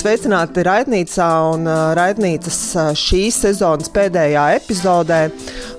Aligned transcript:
Sveicināti 0.00 0.62
raidnīcā 0.64 1.26
un 1.50 1.66
raidnīcas 1.98 2.60
šīs 2.96 3.36
sezonas 3.42 3.90
pēdējā 3.92 4.44
epizodē. 4.56 5.18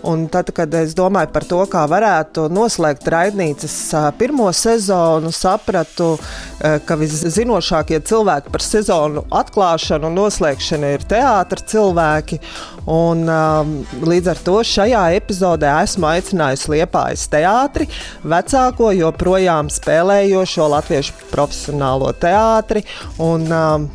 Un 0.07 0.25
tad, 0.33 0.49
kad 0.55 0.73
es 0.73 0.95
domāju 0.97 1.29
par 1.33 1.45
to, 1.45 1.59
kā 1.69 1.83
varētu 1.89 2.47
noslēgt 2.53 3.05
raidnīcas 3.11 3.75
pirmo 4.17 4.47
sezonu, 4.55 5.29
sapratu, 5.35 6.15
ka 6.59 6.97
viszinošākie 6.97 7.99
cilvēki 8.09 8.53
par 8.53 8.65
sezonu 8.65 9.23
atklāšanu 9.41 10.09
un 10.09 10.17
noslēgšanu 10.17 10.93
ir 10.95 11.05
teātris 11.09 11.67
cilvēki. 11.73 12.39
Un, 12.91 13.27
līdz 14.01 14.31
ar 14.33 14.41
to 14.45 14.57
šajā 14.65 15.03
epizodē 15.19 15.75
esmu 15.83 16.09
aicinājusi 16.11 16.73
Liepājas 16.75 17.27
teātri, 17.31 17.89
vecāko 18.25 18.89
joprojām 18.97 19.69
spēlējošo 19.73 20.71
latviešu 20.77 21.29
profesionālo 21.29 22.09
teātri. 22.17 22.85
Un, 23.21 23.45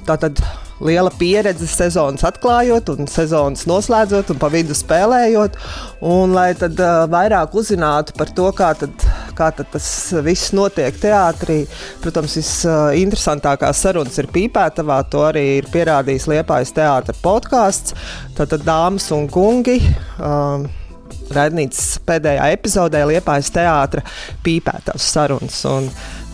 tātad 0.06 0.38
liela 0.84 1.10
pieredze 1.18 1.66
sezonas 1.70 2.24
atklājot 2.26 2.90
un 2.92 3.08
sezonas 3.10 3.66
noslēdzot 3.68 4.32
un 4.34 4.40
pa 4.40 4.50
vidu 4.52 4.76
spēlējot. 4.76 5.58
Un, 6.06 6.34
lai 6.36 6.50
tad 6.58 6.78
uh, 6.82 7.04
vairāk 7.10 7.54
uzzinātu 7.56 8.16
par 8.18 8.32
to, 8.36 8.48
kā, 8.56 8.72
tad, 8.78 9.06
kā 9.38 9.50
tad 9.56 9.70
tas 9.72 9.88
viss 10.26 10.52
notiek 10.56 10.96
teātrī, 11.00 11.62
protams, 12.04 12.36
visinteresantākās 12.36 13.84
sarunas 13.86 14.18
ir 14.20 14.30
pīpētavā. 14.32 15.02
To 15.12 15.26
arī 15.30 15.46
ir 15.60 15.70
pierādījis 15.72 16.28
Liepājas 16.32 16.74
teātra 16.76 17.16
podkāsts. 17.22 17.96
Tātad 18.36 18.66
dāmas 18.66 19.08
un 19.16 19.30
kungi. 19.32 19.80
Uh, 20.20 20.66
Raidnīcas 21.34 21.96
pēdējā 22.06 22.50
epizodē 22.54 23.00
Liepājas 23.10 23.50
teātra 23.54 24.02
pīpētās 24.44 25.08
sarunas. 25.14 25.58
Un 25.70 25.88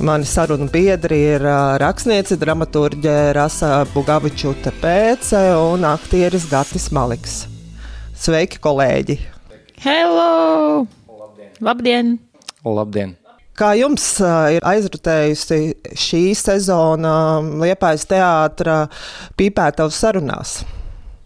mani 0.05 0.28
sarunu 0.28 0.69
biedri 0.73 1.20
ir 1.37 1.46
rakstniece, 1.83 2.37
dramaturģe 2.41 3.16
Rasa 3.38 3.86
Bugavičuta 3.95 4.74
Pēce 4.83 5.41
un 5.61 5.86
aktieris 5.89 6.48
Gatis 6.50 6.91
Maliks. 6.92 7.42
Sveiki, 8.22 8.61
kolēģi! 8.62 9.19
Hello! 9.83 10.84
Labdien! 11.09 11.56
Labdien! 11.61 12.14
Labdien. 12.62 13.16
Kā 13.59 13.75
jums 13.77 14.05
ir 14.55 14.64
aizrutējusi 14.64 15.59
šī 15.98 16.22
sezona 16.38 17.14
Liepājas 17.61 18.06
teātra 18.09 18.77
pīpētavas 19.36 19.98
sarunās? 20.05 20.55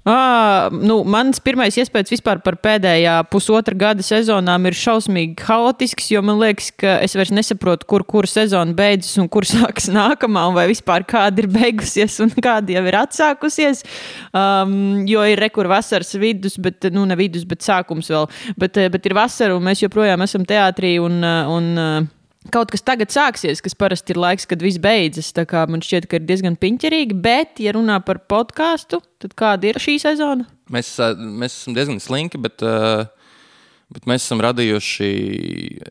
À, 0.06 0.68
nu, 0.70 1.00
mans 1.02 1.40
pirmais 1.42 1.74
iespējas 1.74 2.12
vispār 2.12 2.38
par 2.44 2.54
pēdējā 2.62 3.16
pusotra 3.26 3.74
gada 3.74 4.04
sezonām 4.06 4.68
ir 4.68 4.76
šausmīgi 4.78 5.42
haotisks, 5.48 6.12
jo 6.14 6.22
man 6.22 6.38
liekas, 6.38 6.68
ka 6.78 7.00
es 7.02 7.16
vairs 7.18 7.32
nesaprotu, 7.34 7.88
kur 7.90 8.04
kura 8.06 8.30
sezona 8.30 8.70
beidzas 8.78 9.18
un 9.18 9.26
kur 9.26 9.42
sākas 9.50 9.90
nākamā, 9.90 10.44
vai 10.54 10.68
vispār 10.70 11.02
kāda 11.10 11.42
ir 11.42 11.50
beigusies 11.50 12.20
un 12.22 12.30
kāda 12.38 12.76
jau 12.76 12.84
ir 12.86 13.00
atsākusies. 13.00 13.82
Um, 14.30 15.02
jo 15.10 15.26
ir 15.26 15.42
rekur 15.42 15.66
vasaras 15.74 16.14
vidus, 16.22 16.54
bet, 16.62 16.86
nu, 16.94 17.02
ne 17.02 17.18
vidus, 17.18 17.42
bet 17.42 17.66
sākums 17.66 18.12
vēl. 18.14 18.30
Bet, 18.62 18.78
bet 18.94 19.10
ir 19.10 19.18
vasara, 19.18 19.58
un 19.58 19.66
mēs 19.66 19.82
joprojām 19.82 20.22
esam 20.22 20.46
teātrī 20.46 21.00
un, 21.02 21.18
un 21.26 22.06
kaut 22.52 22.72
kas 22.74 22.84
tagad 22.86 23.12
sāksies, 23.14 23.62
kas 23.64 23.76
parasti 23.78 24.14
ir 24.14 24.20
laiks, 24.22 24.46
kad 24.48 24.62
viss 24.64 24.80
beidzas. 24.82 25.32
Man 25.70 25.84
šķiet, 25.84 26.08
ka 26.10 26.20
ir 26.20 26.26
diezgan 26.28 26.58
piņķerīgi, 26.60 27.18
bet, 27.22 27.60
ja 27.62 27.74
runā 27.76 27.98
par 28.06 28.22
podkāstu, 28.30 29.02
tad 29.22 29.36
kāda 29.38 29.70
ir 29.70 29.80
šī 29.82 29.98
sezona? 30.02 30.48
Mēs, 30.72 30.96
mēs 31.16 31.60
esam 31.62 31.76
diezgan 31.76 32.00
slinki, 32.02 32.40
bet, 32.42 32.62
bet 33.94 34.06
mēs 34.10 34.24
esam 34.24 34.40
radījuši. 34.42 35.08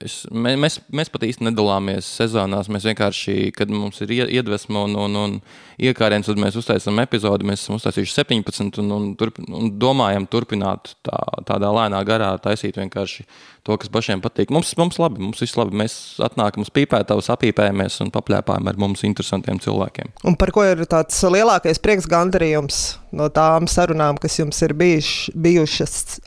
Es, 0.04 0.18
mēs, 0.32 0.80
mēs 0.92 1.12
pat 1.14 1.24
īsti 1.28 1.48
nedalāmies 1.48 2.08
sezonās. 2.20 2.68
Mēs 2.72 2.88
vienkārši, 2.90 3.54
kad 3.56 3.72
mums 3.72 4.02
ir 4.04 4.12
iedvesma 4.26 4.84
un, 4.84 4.98
un, 5.00 5.16
un 5.22 5.38
iekārēns, 5.80 6.28
tad 6.28 6.42
mēs 6.42 6.58
uztaisām 6.60 7.00
epizodi. 7.06 7.48
Mēs 7.48 7.64
esam 7.64 7.80
uztaisījuši 7.80 8.18
17 8.18 8.82
un, 8.84 8.92
un, 8.98 9.08
turp, 9.20 9.40
un 9.48 9.72
domājam 9.80 10.28
turpināt 10.28 10.98
tā, 11.08 11.22
tādā 11.48 11.72
lēnā 11.78 12.04
garā 12.08 12.34
taisīt 12.44 12.82
vienkārši 12.82 13.24
to, 13.66 13.80
kas 13.80 13.92
pašiem 13.94 14.20
patīk. 14.24 14.52
Mums, 14.54 14.76
mums 14.78 15.00
labi, 15.00 15.24
mums 15.24 15.40
viss 15.46 15.56
labi. 15.56 15.80
Mēs 15.80 15.98
atnākam 16.28 16.68
uz 16.68 16.76
pīpētājus, 16.76 17.32
apīpējamies 17.32 18.02
un 18.04 18.12
paplēpājam 18.16 18.72
ar 18.74 18.84
mums 18.86 19.08
interesantiem 19.08 19.64
cilvēkiem. 19.64 20.12
Un 20.28 20.36
par 20.40 20.52
ko 20.56 20.68
ir 20.68 20.84
tāds 20.92 21.24
lielākais 21.24 21.80
prieks 21.80 22.12
gandarījums 22.12 22.86
no 23.16 23.32
tām 23.32 23.72
sarunām, 23.72 24.20
kas 24.20 24.42
jums 24.44 24.60
ir 24.68 24.76
bijuš, 24.76 25.12
bijušas 25.32 26.18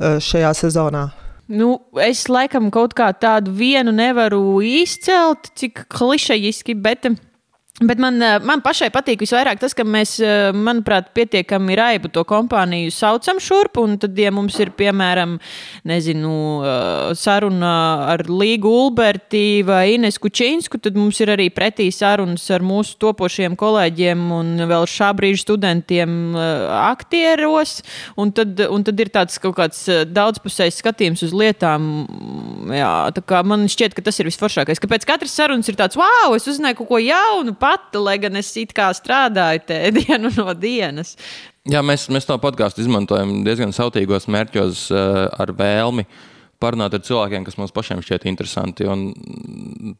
šajā 0.00 0.52
sezonā? 0.56 1.08
Nu, 1.50 1.80
es 1.98 2.28
laikam 2.30 2.68
kaut 2.70 2.94
kā 2.94 3.08
tādu 3.18 3.50
vienu 3.58 3.90
nevaru 3.94 4.60
izcelt, 4.62 5.50
cik 5.58 5.84
klišejiski, 5.90 6.76
bet 6.78 7.08
Bet 7.80 7.96
man, 7.96 8.20
eh, 8.20 8.34
man 8.44 8.60
pašai 8.60 8.90
patīk 8.92 9.22
visvairāk 9.24 9.56
tas, 9.62 9.72
ka 9.72 9.86
mēs, 9.88 10.18
eh, 10.20 10.52
manuprāt, 10.52 11.14
pietiekami 11.16 11.78
raibu 11.78 12.10
to 12.12 12.24
kompāniju 12.28 12.92
saucam 12.92 13.38
šurp. 13.40 13.80
Un 13.80 13.96
tad, 13.96 14.18
ja 14.18 14.30
mums 14.30 14.58
ir, 14.60 14.68
piemēram, 14.76 15.38
nezinu, 15.88 16.60
eh, 16.60 17.14
saruna 17.14 18.04
ar 18.12 18.18
Līgu 18.28 18.68
Ulberti 18.68 19.64
vai 19.64 19.94
Ines 19.94 20.18
Kučinsku, 20.18 20.78
tad 20.78 20.94
mums 20.94 21.18
ir 21.20 21.28
arī 21.28 21.48
pretī 21.48 21.88
sarunas 21.88 22.50
ar 22.50 22.60
mūsu 22.60 22.98
topošiem 22.98 23.56
kolēģiem 23.56 24.30
un 24.30 24.58
vēl 24.58 24.84
šā 24.84 25.16
brīža 25.16 25.46
studentiem 25.46 26.34
aktieros. 26.36 27.82
Un 28.18 28.30
tad, 28.30 28.60
un 28.60 28.84
tad 28.84 29.00
ir 29.00 29.06
tāds 29.06 29.40
kaut 29.40 29.56
kāds 29.56 29.86
daudzpusējs 30.12 30.82
skatījums 30.82 31.22
uz 31.22 31.32
lietām. 31.32 32.06
Jā, 32.68 33.42
man 33.42 33.64
šķiet, 33.64 33.94
ka 33.94 34.02
tas 34.02 34.20
ir 34.20 34.26
visforšākais. 34.26 34.78
Kāpēc 34.78 35.06
katrs 35.06 35.32
sarunas 35.32 35.66
ir 35.66 35.76
tāds, 35.76 35.96
wow, 35.96 36.34
es 36.34 36.44
uzzināju 36.44 36.76
kaut 36.76 36.88
ko 36.88 36.98
jaunu 36.98 37.56
pati, 37.70 38.02
lai 38.02 38.18
gan 38.22 38.40
es 38.40 38.50
it 38.58 38.74
kā 38.76 38.90
strādāju 38.96 39.62
te 39.70 39.78
dienu 40.00 40.32
no 40.36 40.50
dienas. 40.58 41.14
Jā, 41.70 41.84
mēs, 41.84 42.08
mēs 42.10 42.26
to 42.26 42.38
podkāstu 42.40 42.82
izmantojam 42.82 43.42
diezgan 43.46 43.74
sautīgos 43.76 44.26
mērķos 44.32 44.88
uh, 44.90 45.24
ar 45.38 45.54
vēlmi 45.54 46.06
parunāt 46.60 46.94
ar 46.94 47.02
cilvēkiem, 47.04 47.44
kas 47.46 47.56
mums 47.56 47.72
pašiem 47.72 48.02
šķiet 48.04 48.26
interesanti. 48.28 48.86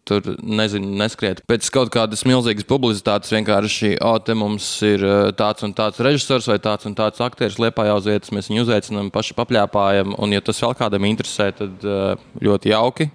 Tur 0.09 0.31
nezinu, 0.45 0.93
neskriet 1.01 1.43
pēc 1.49 1.71
kaut 1.73 1.93
kādas 1.95 2.27
milzīgas 2.29 2.69
publicitātes. 2.69 3.33
Vienkārši, 3.33 3.95
o, 4.05 4.13
te 4.25 4.37
mums 4.37 4.69
ir 4.87 5.05
eh, 5.07 5.31
tāds 5.37 5.65
un 5.67 5.75
tāds 5.77 6.03
režisors 6.05 6.51
vai 6.51 6.59
tāds 6.63 6.89
un 6.89 6.97
tāds 6.99 7.23
aktieris 7.25 7.59
liepā 7.63 7.89
uz 7.95 8.09
vietas. 8.11 8.33
Mēs 8.37 8.53
viņu 8.53 8.67
uzaicinām, 8.67 9.13
paši 9.15 9.37
papļāpājam. 9.41 10.17
Un, 10.21 10.37
ja 10.37 10.45
tas 10.45 10.61
vēl 10.61 10.77
kādam 10.79 11.09
interesē, 11.09 11.51
tad 11.57 11.89
eh, 11.89 12.31
ļoti 12.45 12.75
jauki. 12.75 13.11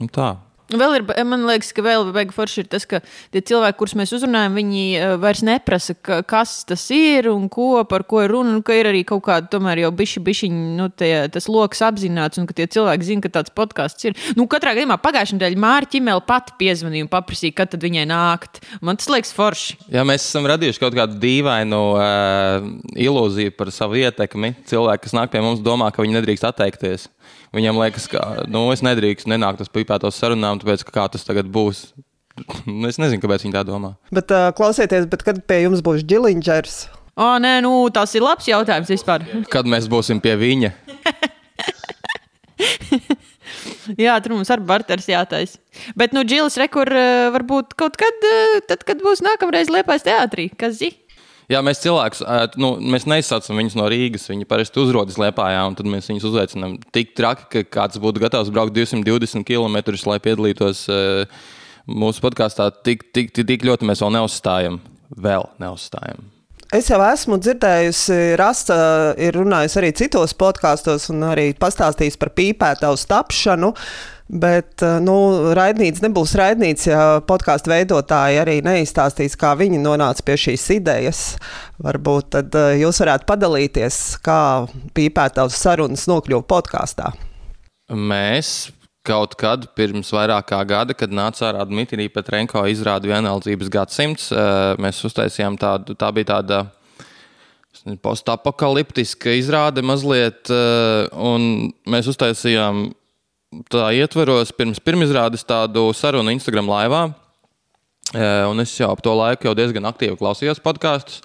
Un 0.00 0.10
tā. 0.10 0.34
Vēl 0.70 1.00
ir, 1.00 1.04
man 1.26 1.46
liekas, 1.48 1.72
ka 1.74 1.82
vēl 1.82 2.10
beigas 2.14 2.36
forši 2.36 2.62
ir 2.62 2.68
tas, 2.70 2.84
ka 2.86 3.00
tie 3.34 3.42
cilvēki, 3.50 3.78
kurus 3.80 3.96
mēs 3.98 4.12
uzrunājam, 4.14 4.54
viņi 4.58 4.84
uh, 4.96 5.14
vairs 5.22 5.42
neprasa, 5.46 5.96
ka, 5.98 6.20
kas 6.26 6.60
tas 6.68 6.84
ir 6.94 7.30
un 7.32 7.48
ko, 7.50 7.82
par 7.90 8.04
ko 8.06 8.22
ir 8.22 8.30
runa. 8.30 8.60
Ka 8.66 8.76
ir 8.76 8.90
arī 8.90 9.02
kaut 9.08 9.24
kāda, 9.26 9.48
tomēr 9.50 9.82
jau 9.84 9.90
bišķi, 9.96 10.22
bišķi 10.26 10.50
nu, 10.78 10.86
tie, 10.94 11.12
tas 11.32 11.48
lokus 11.50 11.82
apzināts, 11.86 12.38
un 12.38 12.46
ka 12.46 12.54
tie 12.56 12.68
cilvēki 12.70 13.08
zina, 13.08 13.24
ka 13.24 13.32
tāds 13.40 13.54
podkāsts 13.56 14.06
ir. 14.06 14.18
Nu, 14.38 14.46
katrā 14.50 14.76
gadījumā 14.76 15.00
pagājušajā 15.02 15.38
nedēļā 15.40 15.62
Mārķa 15.64 15.94
Čimēla 15.96 16.24
pati 16.26 16.54
piezvanīja 16.60 17.06
un 17.06 17.10
paprasīja, 17.10 17.56
kad 17.62 17.74
viņai 17.80 18.06
nākt. 18.10 18.62
Man 18.84 19.00
tas 19.00 19.10
liekas 19.10 19.34
forši. 19.34 19.78
Jā, 19.90 20.04
mēs 20.06 20.28
esam 20.28 20.46
radījuši 20.50 20.82
kaut 20.82 20.96
kādu 20.98 21.18
dīvainu 21.22 21.80
uh, 21.96 22.68
ilūziju 22.94 23.56
par 23.58 23.72
savu 23.74 23.98
ietekmi. 24.00 24.54
Cilvēki, 24.70 25.08
kas 25.08 25.16
nāk 25.16 25.32
pie 25.34 25.42
mums, 25.44 25.64
domā, 25.64 25.90
ka 25.94 26.04
viņi 26.04 26.20
nedrīkst 26.20 26.46
atteikties. 26.50 27.08
Viņam 27.56 27.80
liekas, 27.82 28.06
ka 28.10 28.44
nu, 28.46 28.68
es 28.70 28.82
nedrīkstu 28.86 29.30
nenākt 29.32 29.64
uz 29.64 29.70
pīpētos 29.74 30.18
sarunām, 30.20 30.60
tāpēc 30.62 30.84
kā 30.86 31.08
tas 31.10 31.26
tagad 31.26 31.50
būs. 31.50 31.88
es 32.90 33.00
nezinu, 33.02 33.18
kāpēc 33.24 33.46
viņi 33.46 33.56
tā 33.56 33.64
domā. 33.66 33.96
Bet 34.14 34.30
uh, 34.34 34.52
klausieties, 34.56 35.08
bet 35.10 35.24
kad 35.26 35.42
pie 35.50 35.64
jums 35.64 35.82
būs 35.82 36.06
ģiliņģers? 36.06 36.76
O, 37.20 37.32
nē, 37.42 37.56
nu, 37.66 37.72
tas 37.92 38.14
ir 38.14 38.22
labs 38.24 38.46
jautājums 38.48 38.92
vispār. 38.92 39.26
Kad 39.50 39.66
mēs 39.68 39.90
būsim 39.90 40.22
pie 40.22 40.36
viņa? 40.38 40.70
Jā, 43.98 44.14
tur 44.22 44.36
mums 44.36 44.50
arī 44.54 44.62
barteris 44.68 45.10
jātais. 45.10 45.56
Bet, 45.98 46.14
nu, 46.14 46.22
Džils 46.22 46.54
Rekur 46.60 46.86
varbūt 47.34 47.74
kaut 47.80 47.98
kad, 47.98 48.26
tad, 48.70 48.86
kad 48.86 49.02
būs 49.02 49.24
nākamreiz 49.26 49.72
Liepais 49.72 50.06
teātrī, 50.06 50.52
kas 50.54 50.78
zina? 50.78 50.99
Jā, 51.50 51.58
mēs 51.66 51.80
cilvēkus, 51.82 52.22
nu, 52.62 52.76
mēs 52.92 53.08
neizsaucam 53.10 53.58
viņus 53.58 53.74
no 53.78 53.88
Rīgas. 53.90 54.28
Viņi 54.30 54.46
parasti 54.50 54.78
uzrodas 54.78 55.18
Lietpājā, 55.18 55.64
un 55.66 55.74
tad 55.78 55.88
mēs 55.90 56.06
viņus 56.10 56.26
uzaicinām 56.30 56.76
tik 56.94 57.16
traki, 57.18 57.48
ka 57.50 57.64
kāds 57.80 57.98
būtu 58.02 58.22
gatavs 58.22 58.52
braukt 58.54 58.76
220 58.76 59.42
km, 59.48 59.80
lai 60.06 60.20
piedalītos 60.22 60.84
mūsu 61.90 62.22
podkāstā. 62.22 62.70
Tik, 62.86 63.08
tik, 63.10 63.32
tik, 63.34 63.48
tik 63.50 63.66
ļoti 63.66 63.88
mēs 63.88 64.04
vēl 64.04 64.14
neuzstājam. 64.20 64.78
Vēl 65.10 65.48
neuzstājam. 65.58 66.28
Es 66.70 66.86
jau 66.86 67.00
esmu 67.02 67.40
dzirdējusi, 67.42 68.20
Rasta 68.38 68.76
ir 69.18 69.34
runājusi 69.34 69.80
arī 69.80 69.90
citos 69.98 70.36
podkāstos 70.38 71.08
un 71.10 71.26
arī 71.32 71.48
pastāstījis 71.58 72.20
par 72.20 72.30
pīpētavu 72.38 73.00
tapšanu. 73.10 73.72
Uh, 73.74 74.19
Bet 74.30 74.78
eh, 74.86 74.98
nu, 75.02 75.14
raidnīca 75.58 76.04
nebūs 76.04 76.36
raidnīca, 76.38 76.84
ja 76.86 77.04
podkāstu 77.26 77.72
veidotāji 77.72 78.38
arī 78.38 78.60
neizstāstīs, 78.62 79.34
kā 79.38 79.56
viņi 79.58 79.80
nonāca 79.82 80.22
pie 80.22 80.36
šīs 80.38 80.68
idejas. 80.76 81.22
Varbūt 81.82 82.28
tad 82.36 82.54
eh, 82.54 82.76
jūs 82.84 83.02
varētu 83.02 83.26
padalīties, 83.26 83.96
kā 84.22 84.68
pīpētavas 84.94 85.56
sarunas 85.58 86.06
nokļuva 86.10 86.46
podkāstā. 86.46 87.10
Mēs 87.90 88.70
kaut 89.02 89.34
kad 89.40 89.66
pirms 89.74 90.12
vairāk 90.14 90.52
kā 90.52 90.60
gada, 90.68 90.94
kad 90.94 91.10
nāca 91.10 91.48
ārā 91.48 91.66
Dmitrija 91.66 92.12
Petrenko 92.14 92.62
izrāda 92.70 93.10
vienaldzības 93.10 93.72
gadsimts, 93.72 94.28
mēs 94.78 95.00
uztaisījām 95.08 95.56
tādu, 95.58 95.96
tā 95.98 96.12
bija 96.14 96.28
tāda 96.36 96.60
postapokaliptiska 98.04 99.32
izrāde 99.40 99.82
mazliet, 99.82 100.52
un 100.52 101.72
mēs 101.90 102.10
uztaisījām 102.12 102.90
tā 103.70 103.90
ietveros 103.98 104.52
pirms 104.54 104.80
pirmizrādes 104.82 105.44
tādu 105.46 105.88
sarunu 105.96 106.32
Instagram 106.34 106.70
laivā, 106.70 107.04
un 108.50 108.62
es 108.62 108.74
jau 108.78 108.90
ap 108.90 109.02
to 109.02 109.14
laiku 109.14 109.48
jau 109.48 109.54
diezgan 109.58 109.88
aktīvi 109.90 110.18
klausījos 110.20 110.62
podkāstus. 110.62 111.22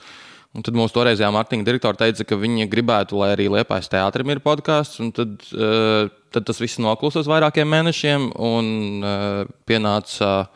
Un 0.56 0.63
tad 0.63 0.77
mūsu 0.77 0.95
toreizējā 0.95 1.27
Mārtiņa 1.36 1.66
direktora 1.68 2.00
teica, 2.00 2.24
ka 2.24 2.38
viņi 2.39 2.69
gribētu, 2.72 3.18
lai 3.19 3.33
arī 3.33 3.50
Liepais 3.51 3.89
teātrim 3.92 4.30
ir 4.31 4.39
podkāsts. 4.39 5.01
Tad, 5.18 5.33
uh, 5.51 6.07
tad 6.31 6.48
tas 6.48 6.62
viss 6.63 6.80
noklusa 6.80 7.19
uz 7.19 7.27
vairākiem 7.27 7.68
mēnešiem, 7.68 8.30
un 8.39 8.69
uh, 9.04 9.42
pienāca 9.68 10.48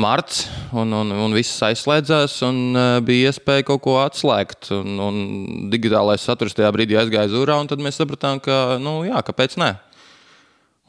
marts, 0.00 0.46
un, 0.72 0.96
un, 0.96 1.12
un 1.26 1.36
viss 1.36 1.60
aizslēdzās, 1.60 2.38
un 2.48 2.80
bija 3.04 3.28
iespēja 3.28 3.68
kaut 3.68 3.82
ko 3.84 3.98
atslēgt. 4.00 4.70
Un, 4.78 4.96
un 5.04 5.22
digitālais 5.68 6.24
saturs 6.24 6.56
tajā 6.56 6.72
brīdī 6.72 6.96
aizgāja 6.96 7.34
zūrā, 7.34 7.60
un 7.60 7.68
tad 7.68 7.84
mēs 7.84 8.00
sapratām, 8.00 8.40
ka, 8.40 8.78
nu, 8.80 9.02
jā, 9.04 9.20
kāpēc 9.28 9.60
ne? 9.60 9.74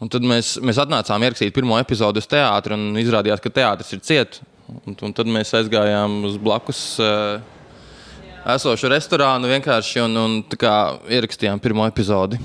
Un 0.01 0.09
tad 0.11 0.25
mēs, 0.25 0.55
mēs 0.63 0.79
atnācām 0.81 1.23
ierakstīt 1.23 1.53
pirmo 1.55 1.77
epizodu 1.79 2.19
uz 2.19 2.27
teātru, 2.29 2.75
un 2.75 2.99
izrādījās, 2.99 3.41
ka 3.43 3.51
teātris 3.53 3.93
ir 3.95 4.01
ciets. 4.03 4.41
Un, 4.87 4.95
un 5.05 5.13
tad 5.15 5.29
mēs 5.29 5.53
aizgājām 5.55 6.23
uz 6.27 6.39
blakus. 6.41 6.81
Uh, 7.01 7.41
esošu 8.55 8.89
restorānu 8.91 9.47
vienkārši 9.51 10.01
un, 10.03 10.17
un 10.19 10.35
kā, 10.59 10.73
ierakstījām 11.11 11.61
pirmo 11.63 11.85
epizodi. 11.87 12.39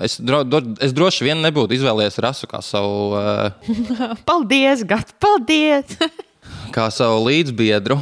Es, 0.00 0.16
dro, 0.22 0.42
do, 0.46 0.62
es 0.80 0.94
droši 0.96 1.26
vien 1.28 1.42
nebūtu 1.44 1.76
izvēlējies 1.76 2.20
rasu 2.24 2.48
kā 2.50 2.62
savu. 2.64 3.18
Uh, 3.18 4.14
paldies, 4.28 4.84
Gat, 4.88 5.12
paldies! 5.20 5.98
kā 6.76 6.86
savu 6.94 7.24
līdzbiedru, 7.26 7.98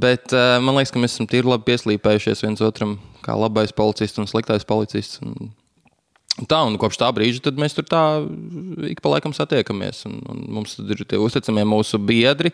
bet 0.00 0.34
uh, 0.34 0.56
man 0.62 0.78
liekas, 0.78 0.94
ka 0.94 1.02
mēs 1.02 1.16
esam 1.16 1.30
tīri 1.30 1.50
labi 1.52 1.68
pieslīpējušies 1.70 2.42
viens 2.46 2.64
otram, 2.64 2.96
kā 3.24 3.36
labais 3.38 3.74
policists 3.76 4.18
un 4.22 4.30
sliktais 4.30 4.66
policists. 4.66 5.22
Un, 5.22 5.52
Tā, 6.36 6.58
un 6.68 6.76
kopš 6.76 6.98
tā 7.00 7.08
brīža 7.16 7.54
mēs 7.56 7.72
tur 7.76 7.86
tā 7.88 8.02
ik 8.90 9.00
pa 9.00 9.14
laikam 9.14 9.32
satiekamies. 9.32 10.04
Un, 10.10 10.20
un 10.28 10.44
mums 10.58 10.76
ir 10.82 11.00
tie 11.08 11.20
uzticamie 11.22 11.64
mūsu 11.64 12.00
biedri, 12.02 12.52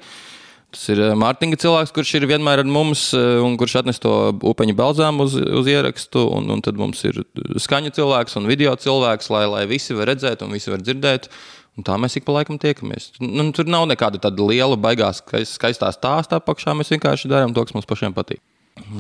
Tas 0.73 0.87
ir 0.88 1.02
eh, 1.05 1.12
Mārtiņa 1.19 1.58
cilvēks, 1.61 1.93
kurš 1.93 2.14
ir 2.17 2.26
vienmēr 2.31 2.62
ar 2.62 2.69
mums 2.69 3.11
eh, 3.17 3.38
un 3.44 3.58
kurš 3.61 3.82
atnes 3.82 4.00
to 4.00 4.12
upeņu 4.49 4.75
balzāmu 4.79 5.26
uz, 5.29 5.34
uz 5.37 5.69
ierakstu. 5.69 6.25
Un, 6.32 6.49
un 6.55 6.62
tad 6.64 6.81
mums 6.81 7.02
ir 7.08 7.20
skaņu 7.61 7.93
cilvēks 7.99 8.38
un 8.40 8.49
video 8.49 8.73
cilvēks, 8.81 9.29
lai, 9.34 9.44
lai 9.52 9.67
visi 9.69 9.96
var 9.99 10.08
redzēt 10.14 10.44
un 10.44 10.55
visi 10.56 10.73
var 10.73 10.81
dzirdēt. 10.84 11.29
Un 11.76 11.84
tā 11.88 11.96
mēs 12.00 12.17
ik 12.19 12.25
pa 12.25 12.37
laikam 12.37 12.58
tiekamies. 12.61 13.11
Nu, 13.20 13.46
tur 13.56 13.69
nav 13.69 13.87
nekāda 13.88 14.20
tāda 14.20 14.44
liela, 14.49 14.76
baigās, 14.81 15.23
skaistā 15.49 15.88
stāstā 15.93 16.40
apakšā. 16.40 16.75
Mēs 16.76 16.93
vienkārši 16.93 17.32
darām 17.32 17.55
to, 17.56 17.64
kas 17.64 17.76
mums 17.76 17.88
pašiem 17.88 18.17
patīk. 18.17 18.43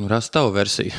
Rast 0.08 0.32
tavu 0.32 0.52
versiju. 0.56 0.92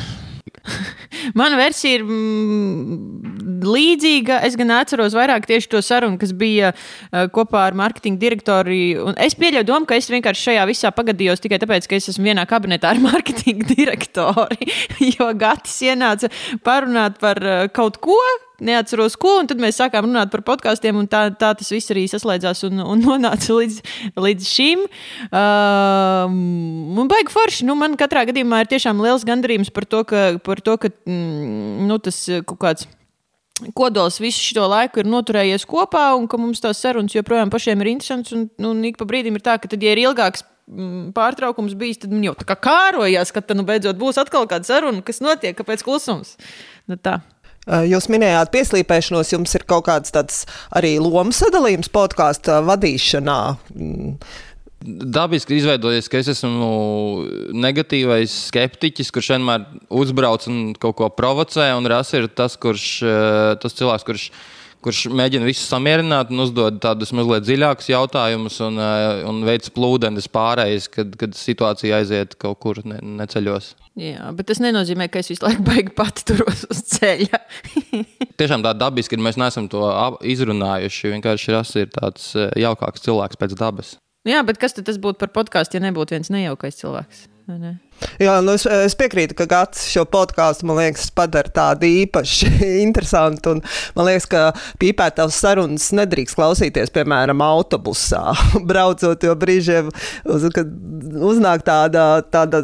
Mana 1.40 1.58
versija 1.58 2.00
ir 2.00 2.06
mm, 2.06 3.33
līdzīga. 3.44 4.40
Es 4.48 4.58
gan 4.60 4.74
atceros 4.76 5.16
vairāk 5.18 5.48
tieši 5.50 5.72
to 5.72 5.82
sarunu, 5.86 6.20
kas 6.22 6.34
bija 6.38 6.74
uh, 6.74 7.26
kopā 7.34 7.68
ar 7.68 7.78
marketinga 7.78 8.22
direktoru. 8.22 8.78
Es 9.22 9.38
pieļauju 9.40 9.68
domu, 9.70 9.90
ka 9.90 9.98
es 10.00 10.10
vienkārši 10.12 10.50
šajā 10.50 10.70
visā 10.70 10.94
pagadījos 10.96 11.44
tikai 11.44 11.60
tāpēc, 11.64 11.90
ka 11.90 12.00
es 12.00 12.10
esmu 12.14 12.30
vienā 12.32 12.48
kabinetā 12.50 12.94
ar 12.94 13.04
marketinga 13.10 13.70
direktoru. 13.74 14.72
jo 15.14 15.30
Gatis 15.38 15.78
ienāca 15.90 16.32
parunāt 16.66 17.20
par 17.24 17.42
uh, 17.44 17.68
kaut 17.74 18.00
ko 18.04 18.18
neatceros, 18.64 19.18
ko. 19.20 19.36
Tad 19.50 19.62
mēs 19.62 19.78
sākām 19.80 20.08
runāt 20.08 20.32
par 20.34 20.44
podkāstiem, 20.48 20.98
un 21.00 21.10
tā, 21.10 21.26
tā 21.40 21.52
tas 21.60 21.72
viss 21.74 21.92
arī 21.94 22.06
saslēdzās 22.12 22.64
un, 22.70 22.82
un 22.86 23.04
nonāca 23.04 23.58
līdz, 23.58 23.80
līdz 24.20 24.50
šim. 24.50 24.88
Uh, 25.28 26.26
man 26.98 27.12
baigi 27.12 27.34
forši. 27.34 27.68
Nu, 27.68 27.78
man 27.80 27.98
katrā 28.00 28.26
gadījumā 28.30 28.64
ir 28.64 28.74
tiešām 28.74 29.02
liels 29.04 29.28
gandarījums 29.28 29.74
par 29.74 29.88
to, 29.90 30.04
ka, 30.08 30.26
par 30.44 30.64
to, 30.64 30.78
ka 30.80 30.94
mm, 30.94 31.88
nu, 31.90 32.00
tas 32.04 32.20
kaut 32.48 32.62
kāds 32.64 32.88
kodols 33.78 34.20
visu 34.22 34.42
šo 34.42 34.66
laiku 34.70 35.04
ir 35.04 35.10
noturējies 35.10 35.68
kopā, 35.70 36.08
un 36.18 36.26
ka 36.30 36.40
mums 36.42 36.64
tās 36.64 36.82
sarunas 36.82 37.14
joprojām 37.16 37.52
pašiem 37.54 37.84
ir 37.84 37.92
interesantas. 37.94 38.34
Un, 38.36 38.48
nu, 38.58 38.74
un 38.74 38.82
ik 38.90 38.98
pa 39.00 39.08
brīdim 39.10 39.38
ir 39.38 39.46
tā, 39.46 39.60
ka, 39.62 39.70
tad, 39.72 39.84
ja 39.84 39.94
ir 39.94 40.02
ilgāks 40.04 40.46
mm, 40.68 41.12
pārtraukums 41.18 41.78
bijis, 41.80 42.02
tad 42.04 42.16
jau 42.26 42.34
tā 42.40 42.48
kā 42.50 42.58
kārojās, 42.68 43.34
ka 43.36 43.44
tad 43.46 43.60
nu, 43.60 43.68
beidzot 43.68 44.00
būs 44.00 44.20
atkal 44.22 44.50
kāda 44.50 44.70
saruna, 44.70 45.06
kas 45.06 45.22
notiek, 45.24 45.56
kāpēc 45.60 45.86
klusums. 45.86 46.36
Nu, 46.90 46.98
tā. 46.98 47.22
Jūs 47.64 48.10
minējāt 48.12 48.50
pieslīpēšanos, 48.52 49.30
jums 49.32 49.54
ir 49.56 49.64
kaut 49.70 49.86
kāds 49.88 50.12
tāds 50.12 50.42
arī 50.76 50.98
lomu 51.00 51.32
sadalījums 51.32 51.88
podkāstu 51.94 52.58
vadīšanā. 52.68 53.38
Dabiski 54.84 55.56
izveidojies, 55.56 56.10
ka 56.12 56.20
es 56.20 56.32
esmu 56.34 57.54
negatīvais 57.56 58.34
skeptiķis, 58.50 59.14
kurš 59.16 59.30
vienmēr 59.36 59.64
uzbrauc 59.88 60.48
un 60.52 60.74
kaut 60.76 60.98
ko 61.00 61.08
provocē. 61.14 61.70
Un 61.78 61.88
Rasa 61.88 62.20
ir 62.20 62.28
tas, 62.28 62.58
kurš, 62.60 62.88
eh, 63.08 63.54
tas 63.64 63.80
cilvēks, 63.80 64.08
kurš 64.10 64.28
kurš 64.84 65.06
mēģina 65.16 65.48
visus 65.48 65.70
samierināt 65.72 66.32
un 66.34 66.44
uzdod 66.44 66.82
tādus 66.84 67.14
mazliet 67.16 67.46
dziļākus 67.46 67.90
jautājumus 67.94 68.60
un, 68.66 68.80
eh, 68.84 69.24
un 69.30 69.40
veids 69.48 69.72
plūdenes 69.74 70.28
pārējas, 70.28 70.90
kad, 70.92 71.16
kad 71.20 71.38
situācija 71.38 72.02
aiziet 72.02 72.36
kaut 72.42 72.60
kur 72.60 72.82
ne, 72.84 73.00
neceļos. 73.22 73.74
Jā, 74.00 74.32
bet 74.34 74.50
tas 74.50 74.60
nenozīmē, 74.64 75.08
ka 75.14 75.22
es 75.22 75.30
visu 75.30 75.46
laiku 75.46 75.64
baigi 75.68 75.94
pati 75.96 76.26
turos 76.26 76.66
uz 76.68 76.84
ceļa. 76.96 77.42
Tiešām 78.42 78.66
tā 78.66 78.74
dabiski 78.78 79.18
ir. 79.18 79.24
Mēs 79.24 79.40
neesam 79.40 79.70
to 79.72 79.84
izrunājuši. 80.34 81.14
Vienkārši 81.16 81.56
tas 81.56 81.76
ir 81.80 81.92
tāds 81.94 82.32
eh, 82.36 82.50
jaukāks 82.66 83.06
cilvēks 83.06 83.40
pēc 83.40 83.58
dabas. 83.60 83.98
Jā, 84.24 84.40
bet 84.48 84.60
kas 84.60 84.76
tad 84.78 84.88
būtu 85.04 85.20
par 85.20 85.34
podkāstu, 85.36 85.76
ja 85.78 85.84
nebūtu 85.84 86.16
viens 86.16 86.32
nejaukais 86.32 86.80
cilvēks? 86.80 87.26
Jā, 88.22 88.38
nu 88.44 88.54
es, 88.56 88.64
es 88.68 88.96
piekrītu, 88.98 89.36
ka 89.38 89.46
Gatis 89.50 89.86
šo 89.92 90.04
podkāstu 90.10 90.68
liekas, 90.70 91.10
padara 91.16 91.52
tādu 91.54 91.88
īpaši 91.88 92.50
interesantu. 92.86 93.58
Man 93.98 94.08
liekas, 94.08 94.28
ka 94.32 94.44
pīpētavas 94.82 95.40
sarunas 95.44 95.90
nedrīkst 95.96 96.38
klausīties, 96.38 96.94
piemēram, 96.96 97.44
autobusā, 97.44 98.22
braucot, 98.70 99.28
jo 99.28 99.36
brīžiem, 99.40 99.92
uz, 100.30 100.48
kad 100.56 100.72
uznāk 101.32 101.66
tāda, 101.68 102.24
tāda 102.34 102.64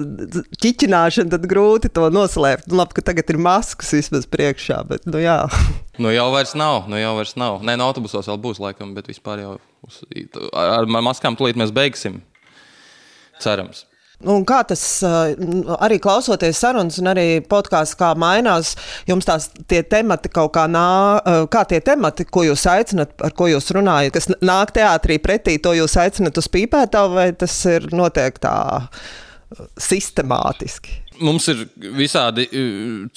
ķiķināšana, 0.63 1.33
tad 1.35 1.49
grūti 1.49 1.91
to 1.93 2.07
noslēpt. 2.13 2.69
Nu, 2.71 2.79
labi, 2.81 2.99
ka 2.99 3.05
tagad 3.11 3.33
ir 3.33 3.41
maskas 3.43 3.91
vismaz 3.97 4.29
priekšā, 4.31 4.81
bet 4.89 5.09
nu 5.09 5.23
jā. 5.23 5.43
Nu 5.99 6.13
jau 6.13 6.29
vairs 6.31 6.53
nav, 6.55 6.85
nu 6.87 6.95
jau 6.95 7.09
vairs 7.17 7.33
nav. 7.35 7.57
Nē, 7.67 7.73
no 7.75 7.89
autobusos 7.89 8.29
vēl 8.31 8.37
būs 8.39 8.61
laikam, 8.63 8.93
bet 8.95 9.09
vispār 9.11 9.41
jau 9.43 9.57
uz, 9.83 9.97
ar, 10.55 10.77
ar 10.77 10.87
maskām 10.87 11.35
tūlīt 11.35 11.59
mēs 11.59 11.75
beigsim. 11.75 12.21
Cerams. 13.43 13.88
Nu, 14.19 14.33
un 14.35 14.43
kā 14.43 14.59
tas 14.67 14.81
arī 15.79 15.95
klausoties 16.03 16.59
sarunas, 16.59 16.97
un 16.99 17.07
arī 17.07 17.39
podkāsts, 17.47 17.95
kā 17.99 18.11
mainās, 18.19 18.73
jums 19.07 19.27
tās 19.27 19.47
tie 19.71 19.79
temati 19.87 20.31
kaut 20.33 20.51
kā 20.57 20.65
nāk, 20.67 21.29
kā 21.53 21.63
tie 21.69 21.79
temati, 21.85 22.27
ko 22.27 22.43
jūs 22.43 22.65
aicinat, 22.67 23.15
ar 23.23 23.35
ko 23.37 23.47
jūs 23.47 23.71
runājat, 23.77 24.17
kas 24.17 24.27
nāk 24.43 24.75
teātrī 24.75 25.21
pretī, 25.23 25.55
to 25.63 25.71
jūs 25.77 25.95
aicinat 26.03 26.35
uz 26.41 26.51
pīpētavu, 26.51 27.15
vai 27.15 27.29
tas 27.31 27.55
ir 27.71 27.87
notiek 27.95 28.41
tā 28.43 28.57
sistemātiski? 29.79 30.99
Mums 31.23 31.47
ir 31.51 31.63
visādi 31.97 32.45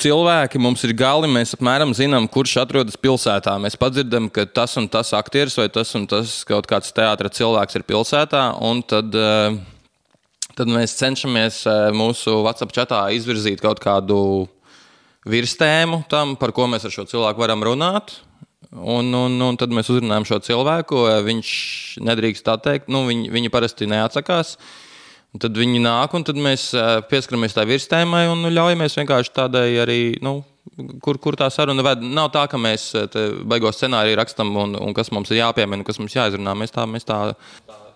cilvēki, 0.03 0.59
mums 0.63 0.83
ir 0.87 0.95
gali. 0.99 1.29
Mēs 1.31 1.55
apmēram 1.55 1.93
zinām, 1.95 2.27
kurš 2.31 2.57
atrodas 2.65 2.99
pilsētā. 2.99 3.55
Mēs 3.63 3.79
padzirdam, 3.79 4.27
ka 4.33 4.47
tas 4.47 4.75
un 4.81 4.89
tas 4.91 5.13
aktieris 5.15 5.59
vai 5.61 5.69
tas 5.71 5.93
un 5.99 6.09
tas 6.11 6.41
kaut 6.49 6.67
kāds 6.71 6.91
teātris 6.97 7.37
cilvēks 7.39 7.79
ir 7.79 7.87
pilsētā. 7.87 8.43
Tad 8.91 9.19
uh, 9.19 9.61
tad 10.57 10.71
mēs 10.73 10.97
cenšamies 10.99 11.63
eh, 11.69 11.87
mūsu 11.97 12.41
WhatsApp 12.43 12.75
chatā 12.77 13.01
izvirzīt 13.17 13.63
kaut 13.63 13.81
kādu 13.83 14.19
virstēmu 15.29 16.03
tam, 16.11 16.37
par 16.41 16.55
ko 16.57 16.67
mēs 16.71 16.87
ar 16.89 16.95
šo 16.95 17.07
cilvēku 17.11 17.43
varam 17.43 17.65
runāt. 17.67 18.19
Un, 18.73 19.11
un, 19.13 19.35
un 19.45 19.59
tad 19.61 19.73
mēs 19.75 19.91
uzrunājam 19.93 20.27
šo 20.29 20.41
cilvēku. 20.49 21.03
Eh, 21.11 21.19
viņš 21.29 21.51
nedrīkst 22.05 22.47
tā 22.47 22.57
teikt, 22.63 22.93
nu, 22.93 23.05
viņi, 23.09 23.29
viņi 23.33 23.53
parasti 23.53 23.91
neatsakās. 23.91 24.57
Tad 25.41 25.57
viņi 25.57 25.81
nāk, 25.81 26.13
un 26.13 26.25
tad 26.29 26.37
mēs 26.37 26.71
eh, 26.77 26.95
pieskaramies 27.09 27.57
tā 27.57 27.65
virstēmai 27.69 28.27
un 28.33 28.51
ļaujamies 28.53 28.99
vienkārši 29.03 29.37
tādai 29.43 29.69
arī. 29.85 30.01
Nu, 30.25 30.41
Kur, 31.03 31.19
kur 31.19 31.35
tā 31.37 31.49
saruna 31.51 31.83
ved? 31.85 32.05
Nav 32.07 32.29
tā, 32.33 32.45
ka 32.49 32.57
mēs 32.57 32.85
beigās 33.51 33.77
scenāriju 33.77 34.15
rakstam 34.17 34.55
un, 34.57 34.77
un 34.79 34.95
kas 34.95 35.11
mums 35.13 35.29
ir 35.35 35.41
jāpiemina, 35.41 35.83
kas 35.85 35.99
mums 35.99 36.15
jāizrunā. 36.15 36.55
Mēs 36.57 36.73
tā, 36.73 36.87
mēs 36.89 37.05
tā. 37.05 37.19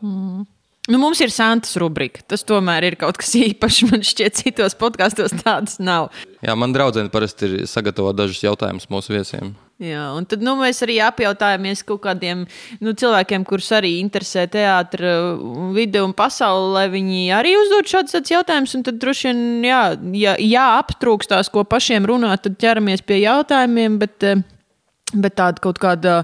Mm. 0.02 0.42
Nu, 0.86 1.00
mums 1.02 1.20
ir 1.20 1.32
Santas 1.34 1.74
rubrika. 1.80 2.22
Tas 2.30 2.44
tomēr 2.46 2.84
ir 2.86 2.96
kaut 3.00 3.18
kas 3.18 3.34
īpašs. 3.38 3.82
Man 3.90 4.04
šķiet, 4.06 4.38
citos 4.42 4.76
podkāstos 4.78 5.34
tādas 5.42 5.80
nav. 5.82 6.12
Jā, 6.44 6.54
man 6.58 6.74
draudzene 6.74 7.10
parasti 7.10 7.48
ir 7.48 7.54
sagatavota 7.70 8.22
dažus 8.22 8.44
jautājumus 8.44 8.86
mūsu 8.92 9.16
viesiem. 9.16 9.54
Jā, 9.82 10.06
un 10.16 10.24
tad 10.24 10.40
nu, 10.40 10.54
mēs 10.56 10.78
arī 10.86 10.94
apjautājāmies 11.04 11.82
kaut 11.84 12.00
kādiem 12.06 12.46
nu, 12.80 12.94
cilvēkiem, 12.96 13.42
kurus 13.44 13.68
arī 13.76 13.98
interesē 14.00 14.46
teātris, 14.48 15.42
video 15.76 16.06
un 16.06 16.14
pasaule, 16.16 16.70
lai 16.78 16.86
viņi 16.94 17.26
arī 17.36 17.52
uzdod 17.60 17.90
šādus 17.90 18.32
jautājumus. 18.32 18.78
Tad 18.86 19.02
droši 19.02 19.28
vien, 19.28 19.42
jā, 19.66 19.82
ja, 20.16 20.36
ja 20.40 20.66
aptrūkstās, 20.78 21.52
ko 21.52 21.66
pašiem 21.68 22.08
runāt, 22.08 22.46
tad 22.46 22.56
ķeramies 22.62 23.04
pie 23.04 23.20
jautājumiem. 23.26 23.98
Bet, 24.00 24.16
uh, 24.24 24.46
Bet 25.16 25.36
tāda 25.38 25.62
kaut 25.64 25.80
kāda 25.82 26.16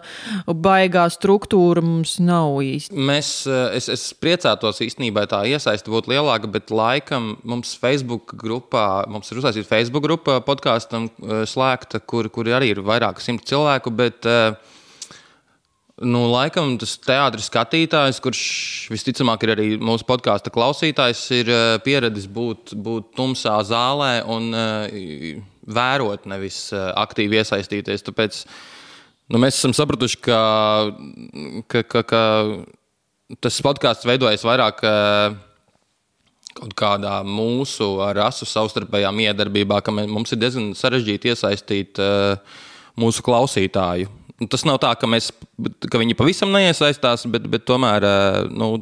baigā 0.47 1.07
struktūra 1.13 1.83
mums 1.85 2.19
nav 2.23 2.61
īsti. 2.65 2.97
Mēs, 2.97 3.33
eh, 3.51 3.79
es, 3.79 3.89
es 3.93 4.05
priecātos 4.21 4.83
īstenībā, 4.85 5.25
tā 5.31 5.43
iesaiste 5.51 5.93
būtu 5.93 6.13
lielāka, 6.13 6.51
bet 6.53 6.75
laikam 6.75 7.37
mums 7.45 7.75
Facebook 7.79 8.37
grupā, 8.41 9.07
mums 9.09 9.33
ir 9.33 9.41
uztaisīta 9.41 9.71
Facebook 9.71 10.07
grupa 10.07 10.41
podkāstam 10.45 11.09
eh, 11.09 11.43
slēgta, 11.49 12.03
kur, 12.05 12.29
kur 12.33 12.53
arī 12.53 12.75
ir 12.77 12.85
vairāk 12.87 13.23
simt 13.25 13.49
cilvēku. 13.49 13.95
Bet, 13.97 14.29
uh, 14.29 14.55
Nu, 16.03 16.25
laikam 16.33 16.73
tas 16.81 16.97
teātris 16.99 17.47
skatītājs, 17.47 18.19
kurš 18.25 18.41
visticamāk 18.91 19.45
ir 19.45 19.53
arī 19.55 19.67
mūsu 19.79 20.07
podkāstu 20.09 20.51
klausītājs, 20.51 21.21
ir 21.37 21.51
pieradis 21.85 22.25
būt, 22.27 22.73
būt 22.75 23.13
tumsā 23.15 23.59
zālē 23.69 24.15
un 24.27 24.49
uh, 24.51 25.43
vērot, 25.63 26.27
nevis 26.31 26.65
uh, 26.75 26.91
aktīvi 26.99 27.39
iesaistīties. 27.39 28.03
Tāpēc 28.09 28.41
nu, 29.33 29.41
mēs 29.43 29.59
esam 29.59 29.75
sapratuši, 29.77 30.21
ka, 30.29 30.41
ka, 31.73 31.83
ka, 31.83 32.05
ka 32.07 32.23
tas 33.43 33.63
podkāsts 33.65 34.09
veidojas 34.09 34.45
vairāk. 34.47 34.85
Uh, 34.85 35.41
kaut 36.53 36.75
kādā 36.77 37.15
mūsu 37.25 37.87
rasu 38.13 38.45
savstarpējā 38.45 39.09
miedarbībā, 39.17 39.79
ka 39.81 39.95
mums 39.97 40.35
ir 40.35 40.41
diezgan 40.43 40.75
sarežģīti 40.77 41.33
iesaistīt 41.33 42.01
uh, 42.03 42.37
mūsu 43.01 43.25
klausītāju. 43.25 44.11
Nu, 44.43 44.49
tas 44.51 44.65
nav 44.67 44.81
tā, 44.83 44.91
ka, 44.99 45.07
mēs, 45.11 45.31
ka 45.87 46.01
viņi 46.01 46.17
pavisam 46.19 46.51
neiesaistās, 46.55 47.29
bet, 47.31 47.47
bet 47.51 47.63
tomēr 47.69 48.07
eh, 48.09 48.39
nu, 48.51 48.73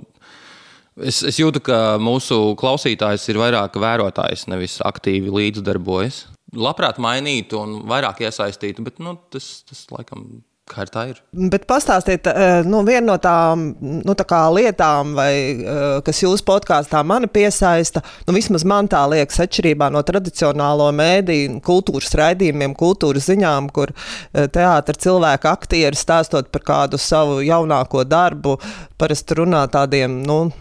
es, 0.96 1.20
es 1.26 1.40
jūtu, 1.40 1.60
ka 1.66 1.98
mūsu 2.00 2.54
klausītājs 2.60 3.26
ir 3.28 3.40
vairāk 3.42 3.76
vērotājs, 3.82 4.46
nevis 4.48 4.78
aktīvi 4.86 5.34
līdzdarbojas. 5.34 6.22
Labprāt 6.56 6.98
mainītu 7.02 7.60
un 7.60 7.80
vairāk 7.90 8.24
iesaistītu, 8.26 8.82
bet 8.86 8.98
nu, 9.02 9.14
tas, 9.30 9.60
tas 9.68 9.84
laikam 9.94 10.26
Kā 10.70 10.84
tā 10.86 11.02
ir? 11.10 11.18
Bet 11.50 11.64
pastāstiet, 11.66 12.28
eh, 12.30 12.62
nu, 12.68 12.84
viena 12.86 13.02
no 13.08 13.16
tām 13.18 13.64
nu, 13.80 14.14
tā 14.14 14.40
lietām, 14.54 15.14
vai, 15.18 15.32
eh, 15.58 16.00
kas 16.06 16.22
jūsu 16.22 16.44
podkāstā 16.46 17.02
mani 17.04 17.26
piesaista, 17.26 18.02
nu, 18.26 18.34
vismaz 18.36 18.64
man 18.64 18.86
tā 18.88 19.02
liekas, 19.10 19.40
atšķirībā 19.42 19.90
no 19.90 20.02
tradicionālo 20.06 20.90
mēdīju, 20.94 21.58
kultūras 21.66 22.14
raidījumiem, 22.14 22.76
kultūras 22.78 23.26
ziņām, 23.32 23.70
kur 23.74 23.90
eh, 23.90 24.46
teātris 24.46 25.02
cilvēku 25.02 25.50
aktieri 25.50 25.98
stāstot 25.98 26.52
par 26.54 26.62
kādu 26.62 27.02
savu 27.02 27.40
jaunāko 27.42 28.04
darbu, 28.06 28.60
parasti 28.98 29.42
runā 29.42 29.66
tādiem. 29.74 30.20
Nu, 30.22 30.52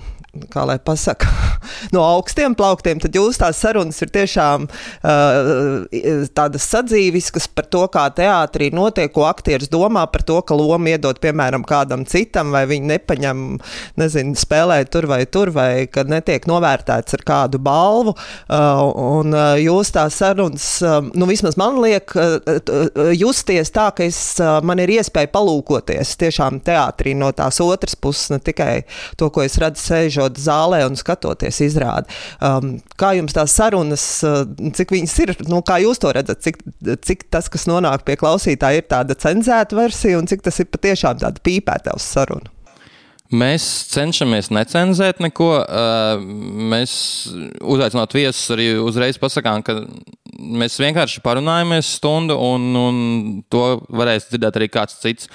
kā 0.51 0.65
lai 0.67 0.77
pasaka, 0.84 1.29
no 1.96 2.03
augstiem 2.05 2.55
plauktiem, 2.58 3.01
tad 3.01 3.15
jūs 3.15 3.39
tās 3.41 3.60
sarunas 3.62 4.00
ir 4.03 4.12
tiešām 4.13 4.67
uh, 4.69 6.29
tādas 6.36 6.67
sadzīviskas 6.69 7.50
par 7.53 7.67
to, 7.72 7.86
kā 7.91 8.05
teātrī 8.15 8.69
notiek, 8.75 9.12
ko 9.13 9.25
aktieris 9.29 9.72
domā 9.72 10.05
par 10.12 10.24
to, 10.27 10.39
ka 10.46 10.58
lomu 10.58 10.93
iedot, 10.93 11.19
piemēram, 11.22 11.65
kādam 11.67 12.05
citam, 12.10 12.53
vai 12.55 12.65
viņi 12.69 12.93
nepaņem, 12.93 13.43
nezinu, 14.00 14.36
spēlēt 14.39 14.91
tur 14.93 15.10
vai 15.10 15.24
tur, 15.29 15.53
vai 15.55 15.88
kad 15.91 16.10
netiek 16.12 16.46
novērtēts 16.50 17.17
ar 17.17 17.25
kādu 17.27 17.62
balvu. 17.63 18.15
Uh, 18.50 18.84
un 19.19 19.34
uh, 19.36 19.55
jūs 19.60 19.93
tās 19.96 20.19
sarunas, 20.22 20.67
uh, 20.86 21.00
nu 21.15 21.27
vismaz 21.29 21.58
man 21.60 21.79
liek 21.84 22.13
uh, 22.17 22.38
uh, 22.39 23.12
justies 23.15 23.74
tā, 23.75 23.89
ka 23.96 24.05
es, 24.05 24.19
uh, 24.41 24.60
man 24.65 24.81
ir 24.84 24.93
iespēja 25.00 25.31
palūkoties 25.34 26.15
tiešām 26.19 26.62
teātrī 26.65 27.15
no 27.17 27.31
tās 27.36 27.60
otras 27.63 27.96
puses, 28.00 28.29
ne 28.34 28.39
tikai 28.43 28.84
to, 29.19 29.29
ko 29.34 29.43
es 29.46 29.58
redzu 29.62 29.84
sēžot 29.89 30.28
sēžot 30.29 30.39
zālē 30.39 30.86
un 30.88 30.95
skatoties 30.95 31.59
izrādi. 31.62 32.07
Um, 32.41 32.79
kā 32.98 33.15
jums 33.17 33.33
tās 33.33 33.55
sarunas, 33.55 34.24
uh, 34.24 34.45
cik 34.74 34.91
viņas 34.91 35.17
ir, 35.24 35.36
nu, 35.50 35.62
kā 35.62 35.79
jūs 35.81 36.00
to 36.00 36.12
redzat, 36.12 36.41
cik, 36.41 36.62
cik 37.01 37.29
tas, 37.31 37.50
kas 37.50 37.67
nonāk 37.67 38.05
pie 38.05 38.15
klausītāja, 38.15 38.81
ir 38.81 38.88
tāda 38.88 39.15
cenzēta 39.15 39.75
versija 39.75 40.19
un 40.19 40.27
cik 40.27 40.41
tas 40.41 40.59
ir 40.59 40.69
patiešām 40.69 41.19
tāda 41.19 41.39
pīpētavs 41.41 42.03
saruna? 42.13 42.50
Mēs 43.29 43.63
cenšamies 43.91 44.50
necenzēt 44.50 45.19
neko. 45.21 45.62
Uh, 45.62 46.17
mēs 46.71 47.29
uzaicinot 47.62 48.13
viesus 48.15 48.50
arī 48.55 48.71
uzreiz 48.81 49.19
pasakām, 49.21 49.62
ka 49.62 49.83
mēs 50.39 50.79
vienkārši 50.81 51.21
parunājamies 51.21 51.93
stundu, 52.00 52.39
un, 52.41 52.74
un 52.74 52.98
to 53.53 53.83
varēs 53.93 54.31
dzirdēt 54.31 54.57
arī 54.57 54.69
kāds 54.74 54.98
cits. 55.03 55.29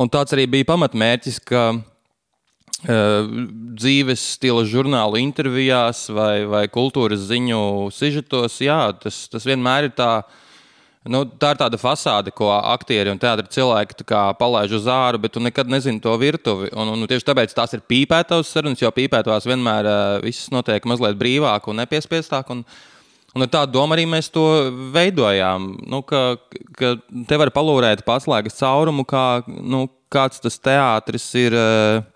Un 0.00 0.08
tāds 0.08 0.32
arī 0.32 0.46
bija 0.48 0.70
pamatmērķis, 0.70 1.42
ka 1.44 1.64
dzīves 2.82 4.22
stila 4.34 4.64
žurnālu 4.66 5.20
intervijās 5.22 6.08
vai, 6.10 6.44
vai 6.50 6.66
kultūras 6.72 7.28
ziņu 7.28 7.90
sižetos. 7.94 8.58
Jā, 8.64 8.90
tas, 8.98 9.26
tas 9.30 9.46
vienmēr 9.46 9.90
ir 9.90 9.94
tā. 9.98 10.14
Nu, 11.02 11.24
tā 11.26 11.48
ir 11.50 11.58
tāda 11.58 11.78
fasāde, 11.82 12.30
ko 12.30 12.46
aktieri 12.54 13.10
un 13.10 13.18
teātris 13.18 13.50
cilvēki 13.56 14.04
palaiž 14.38 14.76
uz 14.78 14.84
āru, 14.86 15.18
bet 15.18 15.32
tu 15.34 15.40
nekad 15.42 15.66
nezini 15.66 15.98
to 16.02 16.14
virtuvi. 16.14 16.70
Un, 16.78 16.92
un 16.94 17.08
tieši 17.10 17.26
tāpēc 17.26 17.54
tās 17.58 17.74
ir 17.74 17.82
pīpētavas 17.90 18.52
sarunas, 18.54 18.78
jo 18.78 18.90
pīpētavās 18.94 19.48
vienmēr 19.50 19.88
uh, 19.90 20.02
viss 20.22 20.52
notiek 20.54 20.86
mazliet 20.86 21.18
brīvāk 21.18 21.66
un 21.66 21.82
nepiespiestāk. 21.82 22.54
Un, 22.54 22.62
un 23.34 23.46
ar 23.46 23.50
tādu 23.50 23.74
domu 23.80 23.96
arī 23.96 24.06
mēs 24.06 24.30
to 24.30 24.46
veidojām. 24.94 25.72
Nu, 25.90 26.04
ka, 26.06 26.36
ka 26.78 26.94
te 27.26 27.40
var 27.42 27.50
palūrēt 27.50 28.06
paslēgas 28.06 28.62
caurumu, 28.62 29.02
kā, 29.02 29.42
nu, 29.50 29.88
kāds 30.06 30.38
tas 30.46 30.62
teātris 30.62 31.26
ir. 31.42 31.58
Uh, 31.58 32.11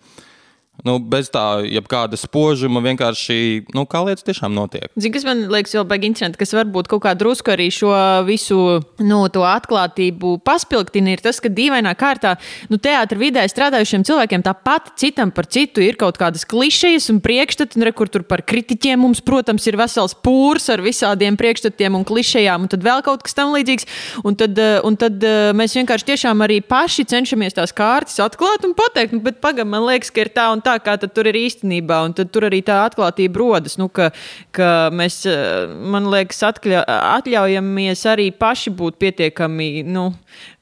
Nu, 0.85 0.99
bez 1.01 1.31
tā, 1.33 1.63
jebkāda 1.65 2.19
spožuma, 2.21 2.83
vienkārši 2.85 3.37
nu, 3.75 3.87
kā 3.89 4.03
lietas 4.05 4.27
tiešām 4.27 4.53
notiek. 4.55 4.91
Zini, 4.95 5.13
kas 5.15 5.25
man 5.27 5.47
liekas, 5.51 5.73
jau 5.75 5.85
baigi 5.89 6.11
interesanti, 6.11 6.39
kas 6.41 6.53
varbūt 6.53 6.91
kaut 6.91 7.03
kā 7.07 7.15
drusku 7.17 7.55
arī 7.55 7.71
šo 7.73 7.93
visu 8.27 8.59
nu, 9.01 9.23
atklātību 9.27 10.37
paspilgtina, 10.47 11.15
ir 11.17 11.23
tas, 11.25 11.41
ka 11.43 11.51
dīvainā 11.53 11.95
kārtā 11.99 12.35
nu, 12.71 12.79
teātris 12.83 13.23
vidē 13.23 13.47
strādājušiem 13.49 14.05
cilvēkiem 14.07 14.45
tāpat 14.45 14.93
citam 15.01 15.33
par 15.35 15.49
citu 15.49 15.83
ir 15.85 15.97
kaut 16.01 16.21
kādas 16.21 16.45
klišejas 16.49 17.09
un 17.15 17.23
priekšstati, 17.25 17.81
un 17.81 17.87
re, 17.89 17.95
kur 17.97 18.13
tur 18.13 18.27
par 18.29 18.45
kritiķiem 18.47 19.01
mums, 19.01 19.25
protams, 19.25 19.67
ir 19.67 19.81
vesels 19.81 20.15
pūrs 20.15 20.69
ar 20.75 20.85
visādiem 20.85 21.39
priekšstatiem 21.41 21.97
un 21.97 22.05
klišejām, 22.07 22.67
un 22.67 22.73
tad 22.73 22.85
vēl 22.85 23.03
kaut 23.07 23.25
kas 23.27 23.37
tam 23.39 23.55
līdzīgs. 23.57 23.89
Un 24.27 24.37
tad, 24.39 24.61
un 24.87 25.01
tad 25.01 25.25
eh, 25.25 25.51
mēs 25.57 25.77
vienkārši 25.79 26.11
tiešām 26.13 26.45
arī 26.45 26.61
paši 26.65 27.07
cenšamies 27.09 27.57
tās 27.57 27.75
kārtas 27.77 28.21
atklāt 28.23 28.67
un 28.69 28.77
pateikt, 28.77 29.17
nu, 29.17 29.23
bet 29.25 29.41
pagaidi, 29.45 29.69
man 29.73 29.87
liekas, 29.89 30.13
ka 30.13 30.25
ir 30.25 30.33
tā 30.35 30.49
un 30.53 30.63
tā, 30.65 30.66
kā 30.83 30.97
tur 31.03 31.29
ir 31.31 31.39
īstenībā. 31.39 31.99
Un 32.07 32.15
tur 32.17 32.47
arī 32.49 32.61
tā 32.67 32.79
atklātība 32.87 33.41
rodas, 33.41 33.77
nu, 33.81 33.89
ka, 33.89 34.11
ka 34.57 34.71
mēs, 34.95 35.21
eh, 35.31 35.67
man 35.67 36.09
liekas, 36.13 36.43
atkļa, 36.51 36.85
atļaujamies 36.87 38.05
arī 38.13 38.31
paši 38.35 38.73
būt 38.77 38.99
pietiekami 39.03 39.85
nu, 39.87 40.07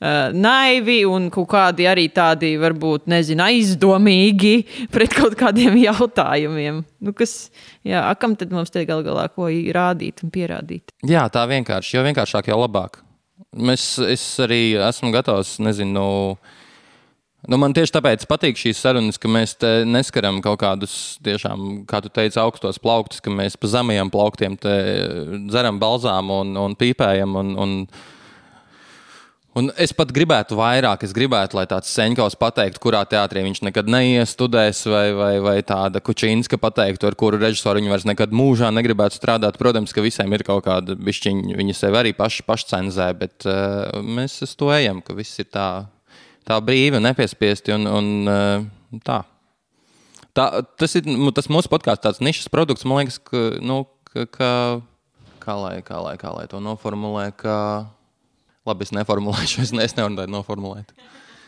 eh, 0.01 0.33
naivi 0.33 1.01
un 1.09 1.31
kaut 1.35 1.49
kādi 1.55 1.89
arī 1.91 2.09
tādi, 2.13 2.55
varbūt, 2.61 3.09
nezinu, 3.11 3.45
aizdomīgi 3.49 4.55
pret 4.95 5.15
kaut 5.15 5.39
kādiem 5.41 5.79
jautājumiem. 5.89 6.85
Nu, 7.05 7.13
kas, 7.13 7.51
jā, 7.85 8.05
kam 8.21 8.37
tad 8.37 8.53
mums 8.55 8.73
te 8.75 8.85
gal 8.89 9.03
galā 9.07 9.29
ko 9.33 9.49
rādīt 9.49 10.25
un 10.25 10.31
pierādīt? 10.35 10.95
Jā, 11.07 11.27
tā 11.33 11.47
vienkārši, 11.51 11.97
jo 11.99 12.05
vienkāršāk, 12.07 12.49
jo 12.53 12.61
labāk. 12.61 13.03
Mēs, 13.55 13.99
es 14.11 14.23
arī 14.43 14.75
esmu 14.83 15.13
gatavs, 15.15 15.59
nezinu, 15.63 15.93
no 15.95 16.09
Nu, 17.45 17.59
man 17.61 17.75
tieši 17.77 17.93
tāpēc 17.93 18.25
patīk 18.29 18.57
šīs 18.57 18.81
sarunas, 18.81 19.19
ka 19.21 19.29
mēs 19.29 19.59
neskaram 19.85 20.41
kaut 20.45 20.63
kādus, 20.63 21.19
tiešām, 21.25 21.85
kā 21.89 22.01
tu 22.01 22.09
teici, 22.09 22.41
augstos 22.41 22.81
plauktus, 22.81 23.21
ka 23.25 23.33
mēs 23.33 23.59
pa 23.61 23.69
zemajiem 23.69 24.13
plauktiem 24.13 24.57
dzeram 25.51 25.81
balzām 25.83 26.33
un, 26.33 26.55
un 26.57 26.77
pīpējam. 26.81 27.37
Un, 27.37 27.51
un, 27.61 27.75
un 29.61 29.69
es 29.77 29.93
pat 29.93 30.15
gribētu 30.17 30.57
vairāk, 30.57 31.05
es 31.05 31.13
gribētu, 31.13 31.59
lai 31.59 31.67
tāds 31.69 31.93
Seņķis 31.93 32.39
pateiktu, 32.41 32.81
kurā 32.81 33.03
teātrī 33.11 33.45
viņš 33.45 33.61
nekad 33.69 33.93
neiestudēs, 33.93 34.81
vai, 34.89 35.07
vai, 35.19 35.33
vai 35.45 35.59
tāda 35.69 36.01
Kučīnska 36.01 36.57
pateiktu, 36.63 37.11
ar 37.11 37.19
kuru 37.21 37.43
režisoru 37.43 37.83
viņš 37.83 37.93
vairs 37.93 38.09
nekad 38.09 38.33
mūžā 38.33 38.73
negribētu 38.73 39.21
strādāt. 39.21 39.61
Protams, 39.61 39.93
ka 39.93 40.07
visiem 40.07 40.33
ir 40.33 40.47
kaut 40.49 40.65
kāda 40.71 40.97
bišķiņa, 40.97 41.61
viņi 41.61 41.77
sevi 41.77 42.01
arī 42.01 42.17
paši 42.17 42.49
pašcenzē, 42.49 43.11
bet 43.21 43.45
uh, 43.45 44.01
mēs 44.01 44.41
uz 44.49 44.57
to 44.57 44.73
ejam, 44.73 45.05
ka 45.05 45.13
viss 45.19 45.45
ir 45.45 45.53
tā 45.53 45.69
tā 46.49 46.59
brīvi 46.65 47.01
un 47.01 47.07
nepiespiesti. 47.09 47.75
Un, 47.77 47.87
un, 47.91 48.11
uh, 48.31 48.99
tā. 49.07 49.23
Tā, 50.35 50.49
tas 50.81 50.97
ir 50.99 51.07
tas 51.37 51.51
mūsu 51.53 51.71
podkāsts, 51.71 52.03
tāds 52.03 52.25
nišas 52.25 52.51
produkts. 52.51 52.87
Man 52.89 53.05
liekas, 53.05 53.21
ka, 53.23 53.47
nu, 53.63 53.85
ka, 54.11 54.27
ka 54.27 54.51
kā, 55.45 55.57
lai, 55.61 55.75
kā, 55.85 55.99
lai, 56.03 56.17
kā 56.21 56.33
lai 56.35 56.47
to 56.51 56.61
noformulē, 56.63 57.29
ka 57.37 57.57
labi, 58.69 58.87
es 58.87 58.95
neformulēšu, 58.97 59.61
es, 59.67 59.75
ne, 59.77 59.85
es 59.87 59.97
nevaru 59.99 60.23
tādu 60.23 60.35
noformulēt. 60.35 60.95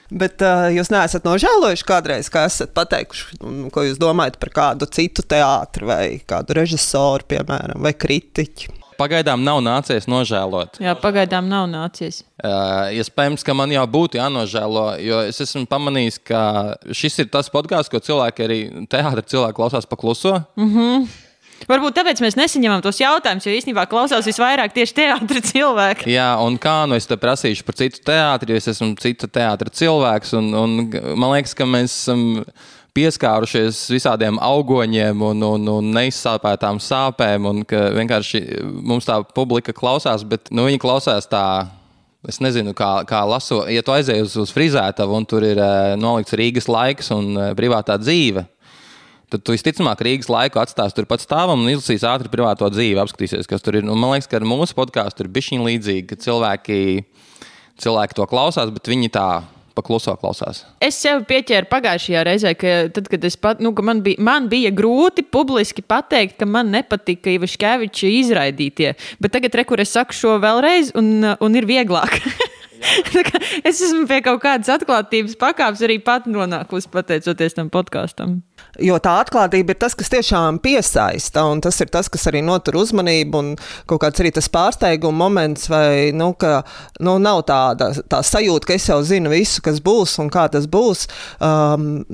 Bet 0.06 0.38
uh, 0.46 0.68
jūs 0.70 0.92
neesat 0.94 1.24
nožēlojuši 1.26 1.86
kādreiz, 1.86 2.28
ka 2.30 2.44
esat 2.46 2.70
pateikuši, 2.76 3.40
ko 3.74 3.82
jūs 3.88 3.98
domājat 3.98 4.36
par 4.42 4.52
kādu 4.54 4.86
citu 4.94 5.24
teātru 5.26 5.88
vai 5.90 6.02
kādu 6.22 6.54
režisoru, 6.60 7.26
piemēram, 7.32 7.82
vai 7.82 7.90
kritiķu. 7.98 8.75
Pagaidām 8.96 9.44
nav 9.44 9.60
nācies 9.64 10.08
nožēlot. 10.10 10.80
Jā, 10.82 10.94
pagaidām 11.00 11.48
nav 11.50 11.68
nācies. 11.70 12.22
Uh, 12.36 12.92
iespējams, 12.96 13.44
ka 13.46 13.54
man 13.56 13.72
jau 13.72 13.84
būtu 13.90 14.20
jānožēlo, 14.20 14.86
jo 15.04 15.20
es 15.28 15.40
esmu 15.44 15.64
pamanījis, 15.70 16.18
ka 16.26 16.40
šis 16.94 17.22
ir 17.24 17.30
tas 17.32 17.50
podkāsts, 17.52 17.92
ko 17.92 18.00
cilvēki 18.02 18.46
arī 18.46 18.58
teātris 18.92 19.30
cilvēki 19.32 19.58
klausās 19.60 19.88
pakluso. 19.88 20.40
Mm 20.56 20.72
-hmm. 20.74 21.06
Varbūt 21.64 21.96
tāpēc 21.96 22.20
mēs 22.20 22.36
nesaņemam 22.36 22.82
tos 22.84 23.00
jautājumus, 23.00 23.46
jo 23.48 23.54
īstenībā 23.56 23.86
klausās 23.90 24.28
visvairāk 24.28 24.74
tieši 24.76 24.94
teātris 25.00 25.52
cilvēki. 25.54 26.10
Jā, 26.12 26.36
un 26.44 26.58
kā 26.60 26.84
nu 26.86 26.98
es 26.98 27.08
te 27.08 27.16
prasīšu 27.16 27.64
par 27.64 27.78
citu 27.80 28.02
teātri, 28.06 28.52
jo 28.52 28.60
es 28.60 28.68
esmu 28.68 28.92
cita 29.00 29.26
teātra 29.26 29.72
cilvēks. 29.72 30.34
Un, 30.38 30.52
un 30.54 30.76
man 31.16 31.32
liekas, 31.32 31.56
ka 31.56 31.64
mēs 31.64 31.96
esam 32.02 32.44
pieskārušies 32.96 33.84
visādiem 33.92 34.40
augoņiem 34.42 35.22
un, 35.28 35.44
un, 35.44 35.68
un 35.76 35.90
neizsāpētām 35.96 36.80
sāpēm, 36.82 37.48
un 37.50 37.62
ka 37.68 37.90
vienkārši 37.96 38.42
mums 38.64 39.08
tā 39.08 39.20
publika 39.36 39.74
klausās, 39.76 40.24
bet 40.28 40.50
nu, 40.54 40.68
viņi 40.70 40.82
klausās 40.82 41.28
tā. 41.30 41.46
Es 42.26 42.40
nezinu, 42.42 42.72
kā, 42.74 43.04
kā 43.06 43.20
lasu. 43.22 43.60
Ja 43.70 43.84
tu 43.86 43.92
aizej 43.94 44.24
uz, 44.24 44.32
uz 44.40 44.50
frizētavu 44.50 45.14
un 45.14 45.26
tur 45.30 45.44
ir 45.46 45.60
uh, 45.62 45.92
nolikts 45.94 46.34
Rīgas 46.34 46.66
laiks 46.66 47.12
un 47.14 47.28
uh, 47.36 47.52
privātā 47.54 47.94
dzīve, 48.02 48.42
tad 49.30 49.44
tu 49.46 49.54
visticamāk 49.54 50.02
Rīgas 50.02 50.26
laiku 50.32 50.58
atstās 50.58 50.96
turpat 50.96 51.22
stāvam 51.22 51.62
un 51.62 51.70
izlasīs 51.70 52.02
ātri 52.08 52.32
privāto 52.32 52.66
dzīvi, 52.72 52.98
apskatīsies, 52.98 53.46
kas 53.46 53.62
tur 53.62 53.78
ir. 53.78 53.86
Un 53.86 54.00
man 54.02 54.16
liekas, 54.16 54.26
ka 54.32 54.40
ar 54.40 54.48
mūsu 54.48 54.74
podkāstu 54.74 55.22
ir 55.22 55.30
bijis 55.36 55.52
līdzīgi, 55.68 56.08
ka 56.10 56.18
cilvēki, 56.26 56.80
cilvēki 57.84 58.18
to 58.18 58.26
klausās, 58.32 58.74
bet 58.74 58.90
viņi 58.90 59.12
tā 59.14 59.28
pakluso 59.76 60.14
klausās. 60.20 60.64
Es 60.82 60.98
sev 61.02 61.24
pieķēru 61.28 61.68
pagājušajā 61.70 62.24
reizē, 62.26 62.52
ka, 62.58 62.74
tad, 62.96 63.10
kad 63.12 63.28
pat, 63.42 63.62
nu, 63.64 63.72
ka 63.76 63.84
man, 63.86 64.02
bija, 64.06 64.22
man 64.22 64.48
bija 64.52 64.72
grūti 64.74 65.24
publiski 65.24 65.84
pateikt, 65.84 66.38
ka 66.40 66.48
man 66.48 66.72
nepatika 66.74 67.32
Ivaškeviča 67.34 68.12
izraidītie. 68.22 68.94
Bet 69.22 69.36
tagad, 69.36 69.56
re, 69.58 69.66
kur 69.68 69.82
es 69.82 69.92
saku 69.96 70.16
šo 70.16 70.36
vēlreiz, 70.42 70.94
un, 70.98 71.12
un 71.24 71.58
ir 71.60 71.68
vieglāk. 71.68 72.20
es 73.68 73.80
esmu 73.80 74.04
pie 74.08 74.20
kaut 74.24 74.42
kādas 74.44 74.70
atklātības 74.76 75.36
pakāpes 75.40 75.84
arī 75.86 75.98
pat 76.04 76.28
nonākusi 76.30 76.90
pateicoties 76.92 77.56
tam 77.56 77.70
podkāstam. 77.72 78.40
Jo 78.82 78.98
tā 79.00 79.14
atklātība 79.22 79.72
ir 79.72 79.78
tas, 79.80 79.94
kas 79.96 80.10
tiešām 80.12 80.58
piesaista, 80.64 81.46
un 81.48 81.62
tas 81.64 81.78
ir 81.80 81.88
tas, 81.92 82.10
kas 82.12 82.26
arī 82.28 82.42
notur 82.44 82.76
uzmanību, 82.82 83.40
un 83.40 83.48
kaut 83.88 84.02
kāds 84.02 84.20
arī 84.20 84.32
tas 84.36 84.50
pārsteiguma 84.52 85.16
moments, 85.24 85.70
vai 85.72 86.12
nu, 86.16 86.32
ka 86.36 86.60
nu, 87.00 87.16
nav 87.22 87.42
tāda 87.48 87.88
tā 88.04 88.20
sajūta, 88.26 88.68
ka 88.68 88.76
es 88.76 88.88
jau 88.90 88.98
zinu 89.06 89.32
visu, 89.32 89.62
kas 89.64 89.80
būs 89.84 90.18
un 90.22 90.28
kā 90.32 90.46
tas 90.52 90.68
būs. 90.68 91.06
Um, 91.40 92.04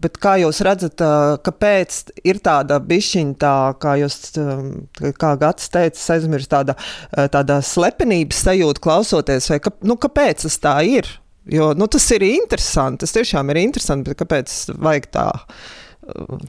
bet 0.00 0.16
kā 0.22 0.38
jūs 0.42 0.62
redzat, 0.64 1.04
uh, 1.04 1.36
kāpēc 1.44 2.00
ir 2.24 2.40
tāda 2.44 2.80
bišķiņa, 2.88 3.38
tā, 3.44 3.54
kā 3.82 3.98
jūs, 4.00 4.18
um, 4.40 4.72
kā 5.20 5.34
Gats 5.38 5.68
teica, 5.74 6.00
aizmirst 6.16 6.52
tāda, 6.52 6.76
uh, 6.78 7.28
tāda 7.32 7.60
slepenības 7.64 8.44
sajūta 8.48 8.84
klausoties, 8.84 9.52
vai 9.52 9.60
ka, 9.62 9.76
nu, 9.84 10.00
kāpēc 10.00 10.48
tas 10.48 10.60
tā 10.64 10.78
ir? 10.88 11.18
Jo 11.48 11.72
nu, 11.72 11.86
tas 11.88 12.04
ir 12.12 12.24
interesanti, 12.26 13.06
tas 13.06 13.14
tiešām 13.16 13.48
ir 13.52 13.62
interesanti, 13.62 14.10
bet 14.10 14.20
kāpēc 14.20 14.56
vajag 14.76 15.06
tā? 15.14 15.28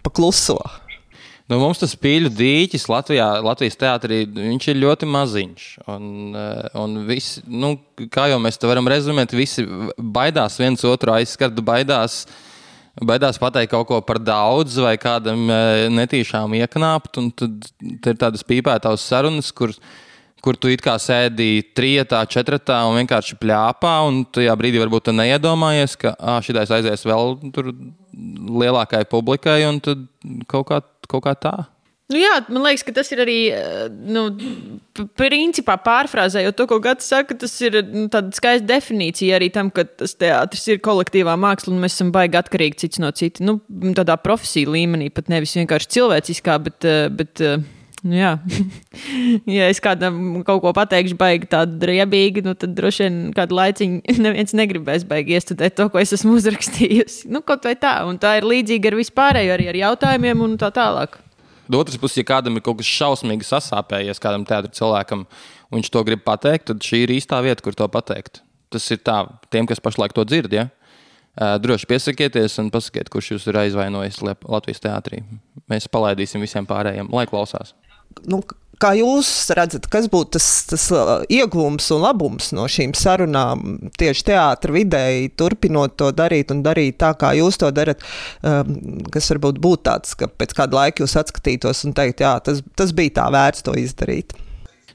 Pakluso. 0.05 0.59
Nu, 1.49 1.57
mums 1.57 1.79
tas 1.81 1.95
pīļu 1.97 2.29
dīķis 2.37 2.83
Latvijā, 2.91 3.27
Latvijas 3.41 3.79
teātrī 3.81 4.19
ir 4.21 4.77
ļoti 4.77 5.07
maziņš. 5.09 5.63
Un, 5.89 6.35
eh, 6.37 6.67
un 6.77 6.99
visi, 7.07 7.41
nu, 7.49 7.73
kā 8.13 8.27
jau 8.29 8.37
mēs 8.37 8.61
to 8.61 8.69
varam 8.69 8.85
rezumēt, 8.85 9.33
visi 9.33 9.65
baidās 9.97 10.59
viens 10.61 10.85
otru 10.85 11.15
aizskart, 11.15 11.57
baidās, 11.65 12.27
baidās 13.01 13.41
pateikt 13.41 13.71
kaut 13.71 13.87
ko 13.89 14.01
par 14.05 14.19
daudz 14.21 14.77
vai 14.77 14.93
kādam 15.01 15.49
eh, 15.49 15.87
netīšām 15.89 16.53
ieknāpt. 16.59 17.17
Tad 17.41 18.13
ir 18.13 18.21
tādas 18.21 18.45
pīpētās 18.45 19.09
sarunas, 19.09 19.49
kuras 19.49 19.81
kur 20.43 20.57
tu 20.59 20.71
it 20.71 20.83
kā 20.83 20.95
sēdi 21.01 21.63
trijotā, 21.75 22.21
četratā 22.29 22.81
un 22.89 22.99
vienkārši 23.01 23.39
plāpā, 23.41 23.95
un 24.07 24.23
tajā 24.25 24.55
brīdī 24.59 24.81
varbūt 24.81 25.11
neiedomājies, 25.15 25.97
ka 25.99 26.13
ah, 26.19 26.39
šitais 26.45 26.71
aizies 26.79 27.05
vēl 27.07 27.35
lielākai 28.63 29.03
publikai, 29.09 29.61
un 29.69 29.81
tad 29.83 30.07
kaut 30.51 30.69
kā, 30.71 30.81
kaut 31.11 31.25
kā 31.27 31.35
tā. 31.39 31.57
Nu 32.09 32.17
jā, 32.17 32.39
man 32.49 32.63
liekas, 32.65 32.81
ka 32.87 32.93
tas 32.95 33.11
ir 33.13 33.19
arī 33.21 33.37
nu, 34.09 34.23
principā 35.19 35.75
pārfrāzējot 35.85 36.55
to, 36.57 36.65
ko 36.71 36.79
Gatis 36.81 37.11
saka. 37.11 37.37
Tas 37.37 37.53
ir 37.61 37.77
nu, 37.85 38.07
tāda 38.09 38.33
skaista 38.33 38.65
definīcija 38.71 39.37
arī 39.37 39.51
tam, 39.53 39.69
ka 39.69 39.85
tas 39.85 40.17
teātris 40.17 40.65
ir 40.73 40.81
kolektīvā 40.81 41.37
māksla 41.37 41.75
un 41.75 41.83
mēs 41.83 41.99
esam 41.99 42.09
baigi 42.15 42.39
atkarīgi 42.41 42.81
cits 42.81 43.03
no 43.03 43.13
cita. 43.13 43.45
Nu, 43.45 43.59
tādā 43.93 44.17
profesiju 44.17 44.73
līmenī, 44.73 45.11
pat 45.13 45.29
nevis 45.29 45.53
vienkārši 45.59 45.93
cilvēciskā, 45.99 46.57
bet. 46.65 46.89
bet 47.19 47.45
jā, 48.03 48.33
ja 49.59 49.67
es 49.67 49.81
kādam 49.83 50.41
kaut 50.47 50.61
ko 50.63 50.71
pateikšu, 50.75 51.17
baigi 51.19 51.49
tādu 51.51 51.89
riebīgi, 51.89 52.43
nu, 52.45 52.55
tad 52.59 52.75
droši 52.77 53.05
vien 53.05 53.17
kādu 53.35 53.57
laiciņu 53.57 54.15
neviens 54.25 54.55
negribēs 54.55 55.05
baigi 55.09 55.35
iestudēt 55.37 55.75
to, 55.79 55.89
ko 55.91 56.01
es 56.01 56.13
esmu 56.15 56.35
uzrakstījusi. 56.39 57.27
Nu, 57.33 57.43
kaut 57.45 57.67
vai 57.67 57.75
tā, 57.79 57.97
un 58.07 58.19
tā 58.21 58.37
ir 58.39 58.47
līdzīga 58.47 58.91
ar 58.91 58.99
vispārējo, 58.99 59.55
arī 59.55 59.69
ar 59.71 59.81
jautājumiem 59.83 60.45
un 60.45 60.55
tā 60.61 60.71
tālāk. 60.75 61.19
No 61.69 61.83
otras 61.83 61.99
puses, 62.01 62.17
ja 62.17 62.25
kādam 62.25 62.57
ir 62.57 62.65
kaut 62.65 62.79
kas 62.79 62.89
šausmīgi 62.89 63.45
sasāpējies, 63.45 64.21
kādam 64.23 64.47
teātrim 64.47 64.73
cilvēkam, 64.73 65.27
un 65.69 65.77
viņš 65.77 65.91
to 65.93 66.05
grib 66.07 66.23
pateikt, 66.25 66.71
tad 66.71 66.81
šī 66.85 67.03
ir 67.05 67.13
īstā 67.19 67.43
vieta, 67.45 67.61
kur 67.61 67.77
to 67.77 67.85
pateikt. 67.91 68.41
Tas 68.73 68.87
ir 68.93 69.03
tā, 69.05 69.21
tiem, 69.53 69.67
kas 69.69 69.81
pašlaik 69.81 70.15
to 70.17 70.25
dzird. 70.25 70.53
Ja? 70.53 70.65
Droši 71.61 71.85
piesakieties 71.89 72.57
un 72.61 72.71
pasakiet, 72.73 73.11
kurš 73.13 73.35
jūs 73.35 73.45
ir 73.51 73.61
aizvainojis 73.61 74.17
Latvijas 74.25 74.81
teātrī. 74.81 75.21
Mēs 75.69 75.85
palaidīsim 75.93 76.41
visiem 76.41 76.65
pārējiem, 76.69 77.13
lai 77.13 77.27
klausās 77.29 77.75
nu, 78.29 78.41
kā 78.79 78.93
jūs 78.97 79.29
redzat, 79.57 79.87
kas 79.91 80.07
būtu 80.11 80.37
tas, 80.37 80.47
tas 80.69 80.85
uh, 80.95 81.11
iegūms 81.31 81.89
un 81.95 82.03
labums 82.05 82.51
no 82.55 82.65
šīm 82.71 82.95
sarunām 82.97 83.77
tieši 83.99 84.25
teātris 84.31 84.75
vidēji, 84.79 85.31
turpinot 85.39 85.97
to 85.99 86.11
darīt 86.15 86.53
un 86.55 86.63
darīt 86.65 86.99
tā, 87.01 87.11
kā 87.19 87.33
jūs 87.37 87.59
to 87.59 87.71
darat, 87.75 88.03
um, 88.43 88.75
kas 89.13 89.31
varbūt 89.33 89.59
būtu 89.63 89.85
tāds, 89.89 90.15
ka 90.19 90.31
pēc 90.31 90.55
kāda 90.61 90.83
laika 90.83 91.03
jūs 91.03 91.17
atskatītos 91.19 91.85
un 91.89 91.97
teikt, 91.97 92.23
jā, 92.23 92.37
tas, 92.43 92.63
tas 92.79 92.95
bija 92.95 93.19
tā 93.19 93.27
vērts 93.35 93.67
to 93.67 93.75
izdarīt. 93.79 94.37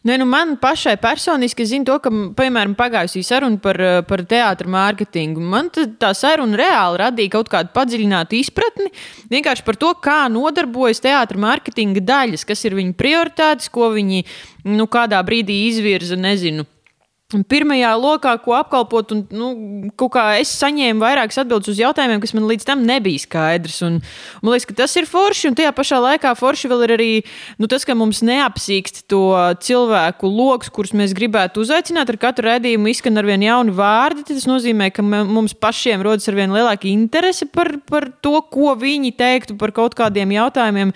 Ne, 0.04 0.18
nu 0.20 0.26
man 0.28 0.58
pašai 0.60 0.98
personiski 1.00 1.64
zinu 1.64 1.86
to, 1.88 1.94
ka, 2.04 2.10
piemēram, 2.36 2.74
pagājusī 2.76 3.22
saruna 3.24 3.56
par, 3.56 3.78
eh, 3.80 4.02
par 4.04 4.20
teātrus 4.28 4.68
mārketingu. 4.68 5.40
Man 5.40 5.70
tā 5.72 6.10
saruna 6.12 6.58
reāli 6.60 7.00
radīja 7.00 7.32
kaut 7.32 7.48
kādu 7.48 7.72
padziļinātu 7.72 8.36
izpratni 8.36 8.90
vienkārši 9.32 9.64
par 9.64 9.80
to, 9.80 9.94
kā 10.04 10.28
nodarbojas 10.28 11.00
teātrus 11.00 11.40
mārketinga 11.40 12.04
daļas, 12.04 12.44
kas 12.44 12.64
ir 12.68 12.76
viņu 12.76 12.92
prioritātes, 13.00 13.70
ko 13.72 13.88
viņi 13.96 14.26
nu, 14.64 14.84
kādā 14.84 15.24
brīdī 15.24 15.56
izvirza, 15.70 16.20
nezinu 16.20 16.66
Pirmajā 17.32 17.90
lokā, 17.96 18.34
ko 18.44 18.52
apkalpot, 18.52 19.12
un 19.14 19.22
nu, 19.32 19.46
es 20.36 20.50
saņēmu 20.60 21.00
vairākas 21.00 21.40
atbildes 21.40 21.70
uz 21.72 21.80
jautājumiem, 21.80 22.20
kas 22.20 22.34
man 22.36 22.44
līdz 22.50 22.66
tam 22.68 22.84
nebija 22.84 23.22
skaidrs. 23.22 23.78
Un, 23.86 23.96
man 24.44 24.52
liekas, 24.52 24.68
ka 24.68 24.76
tas 24.82 24.92
ir 25.00 25.08
forši, 25.08 25.48
un 25.48 25.56
tajā 25.56 25.72
pašā 25.74 26.02
laikā 26.04 26.34
forši 26.36 26.70
vēl 26.70 26.84
ir 26.84 26.94
arī 26.98 27.08
nu, 27.56 27.66
tas, 27.66 27.88
ka 27.88 27.96
mums 27.96 28.20
neapsīkst 28.28 29.06
to 29.10 29.24
cilvēku 29.64 30.28
lokus, 30.28 30.68
kurus 30.68 30.92
mēs 30.92 31.16
gribētu 31.16 31.64
uzaicināt. 31.64 32.12
Ar 32.12 32.20
katru 32.28 32.50
redzējumu 32.50 32.92
izskan 32.92 33.16
ar 33.18 33.26
vien 33.32 33.48
jaunu 33.48 33.74
vārdu. 33.74 34.28
Tas 34.28 34.44
nozīmē, 34.46 34.92
ka 34.94 35.02
mums 35.02 35.56
pašiem 35.56 36.04
rodas 36.04 36.28
ar 36.28 36.36
vien 36.38 36.52
lielāka 36.54 36.92
interese 36.92 37.48
par, 37.48 37.72
par 37.88 38.12
to, 38.20 38.36
ko 38.52 38.76
viņi 38.78 39.16
teiktu 39.16 39.56
par 39.58 39.72
kaut 39.72 39.96
kādiem 39.96 40.36
jautājumiem. 40.36 40.92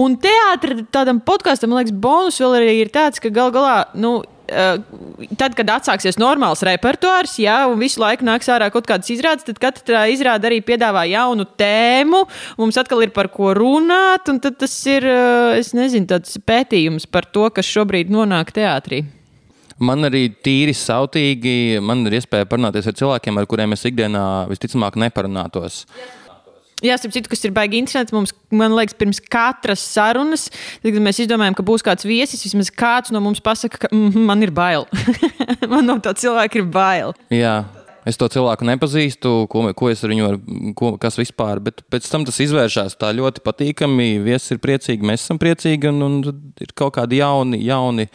Un 0.00 0.16
teātris 0.16 0.86
tādam 0.88 1.20
podkāstam, 1.20 1.68
man 1.68 1.82
liekas, 1.82 1.92
bonus 1.92 2.40
vēl 2.40 2.62
ir 2.72 2.88
tāds, 2.88 3.20
ka 3.20 3.28
gal 3.28 3.52
galā. 3.52 3.82
Nu, 3.92 4.22
tad, 4.48 5.54
kad 5.58 5.70
atsāksies 5.76 6.18
normāls 6.20 6.64
repertuārs, 6.66 7.36
un 7.70 7.80
visu 7.80 8.02
laiku 8.02 8.26
nāks 8.26 8.50
ārā 8.52 8.70
kaut 8.74 8.88
kādas 8.88 9.10
izrādes, 9.14 9.46
tad 9.46 9.60
katra 9.62 10.04
izrāde 10.12 10.48
arī 10.48 10.60
piedāvā 10.64 11.04
jaunu 11.10 11.46
tēmu. 11.46 12.24
Mums 12.60 12.78
atkal 12.80 13.04
ir 13.06 13.14
par 13.14 13.30
ko 13.32 13.52
runāt, 13.56 14.28
un 14.32 14.40
tas 14.42 14.76
ir, 14.90 15.06
es 15.58 15.72
nezinu, 15.76 16.10
tāds 16.14 16.38
pētījums 16.42 17.08
par 17.10 17.28
to, 17.30 17.48
kas 17.54 17.68
šobrīd 17.68 18.12
nonāk 18.12 18.54
teātrī. 18.56 19.04
Man 19.82 20.06
arī 20.06 20.28
tīri 20.44 20.74
sautīgi, 20.76 21.80
man 21.82 22.04
ir 22.06 22.20
iespēja 22.20 22.46
parunāties 22.46 22.86
ar 22.86 22.94
cilvēkiem, 22.98 23.38
ar 23.40 23.48
kuriem 23.50 23.74
es 23.74 23.82
ikdienā 23.88 24.26
visticamāk 24.52 24.98
neparunātos. 25.00 25.86
Jā. 25.88 26.21
Jā, 26.82 26.96
starp 26.98 27.14
citu, 27.14 27.30
kas 27.30 27.44
ir 27.46 27.52
baigi 27.54 27.78
interesanti. 27.78 28.14
Mums, 28.16 28.32
man 28.50 28.74
liekas, 28.74 28.96
pirms 28.98 29.20
katras 29.22 29.84
sarunas, 29.86 30.48
kad 30.82 30.98
mēs 31.04 31.20
izdomājam, 31.22 31.54
ka 31.58 31.66
būs 31.66 31.84
kāds 31.86 32.06
viesis, 32.08 32.42
vismaz 32.48 32.72
kāds 32.74 33.14
no 33.14 33.22
mums 33.22 33.42
pasaka, 33.44 33.84
ka 33.84 33.92
mm, 33.92 34.24
man 34.26 34.42
ir 34.42 34.50
bail. 34.54 34.88
man 35.72 35.86
no 35.86 36.00
tā 36.02 36.14
cilvēka 36.18 36.58
ir 36.58 36.66
bail. 36.74 37.14
Jā. 37.32 37.62
Es 38.02 38.18
to 38.18 38.26
cilvēku 38.26 38.66
nepazīstu, 38.66 39.30
ko, 39.46 39.68
ko 39.78 39.88
es 39.92 40.00
ar 40.02 40.10
viņu 40.10 40.24
varu, 40.26 40.88
kas 40.98 41.20
vispār. 41.20 41.60
Bet 41.62 41.84
pēc 41.92 42.08
tam 42.10 42.26
tas 42.26 42.40
izvēršas 42.42 42.98
tā 42.98 43.12
ļoti 43.14 43.44
patīkami. 43.46 44.16
Viesis 44.26 44.56
ir 44.56 44.62
priecīgi, 44.64 45.06
mēs 45.06 45.22
esam 45.22 45.38
priecīgi, 45.38 45.92
un, 45.92 46.02
un 46.08 46.18
ir 46.58 46.74
kaut 46.74 46.96
kādi 46.98 47.22
jauni, 47.22 47.62
jauni, 47.62 48.08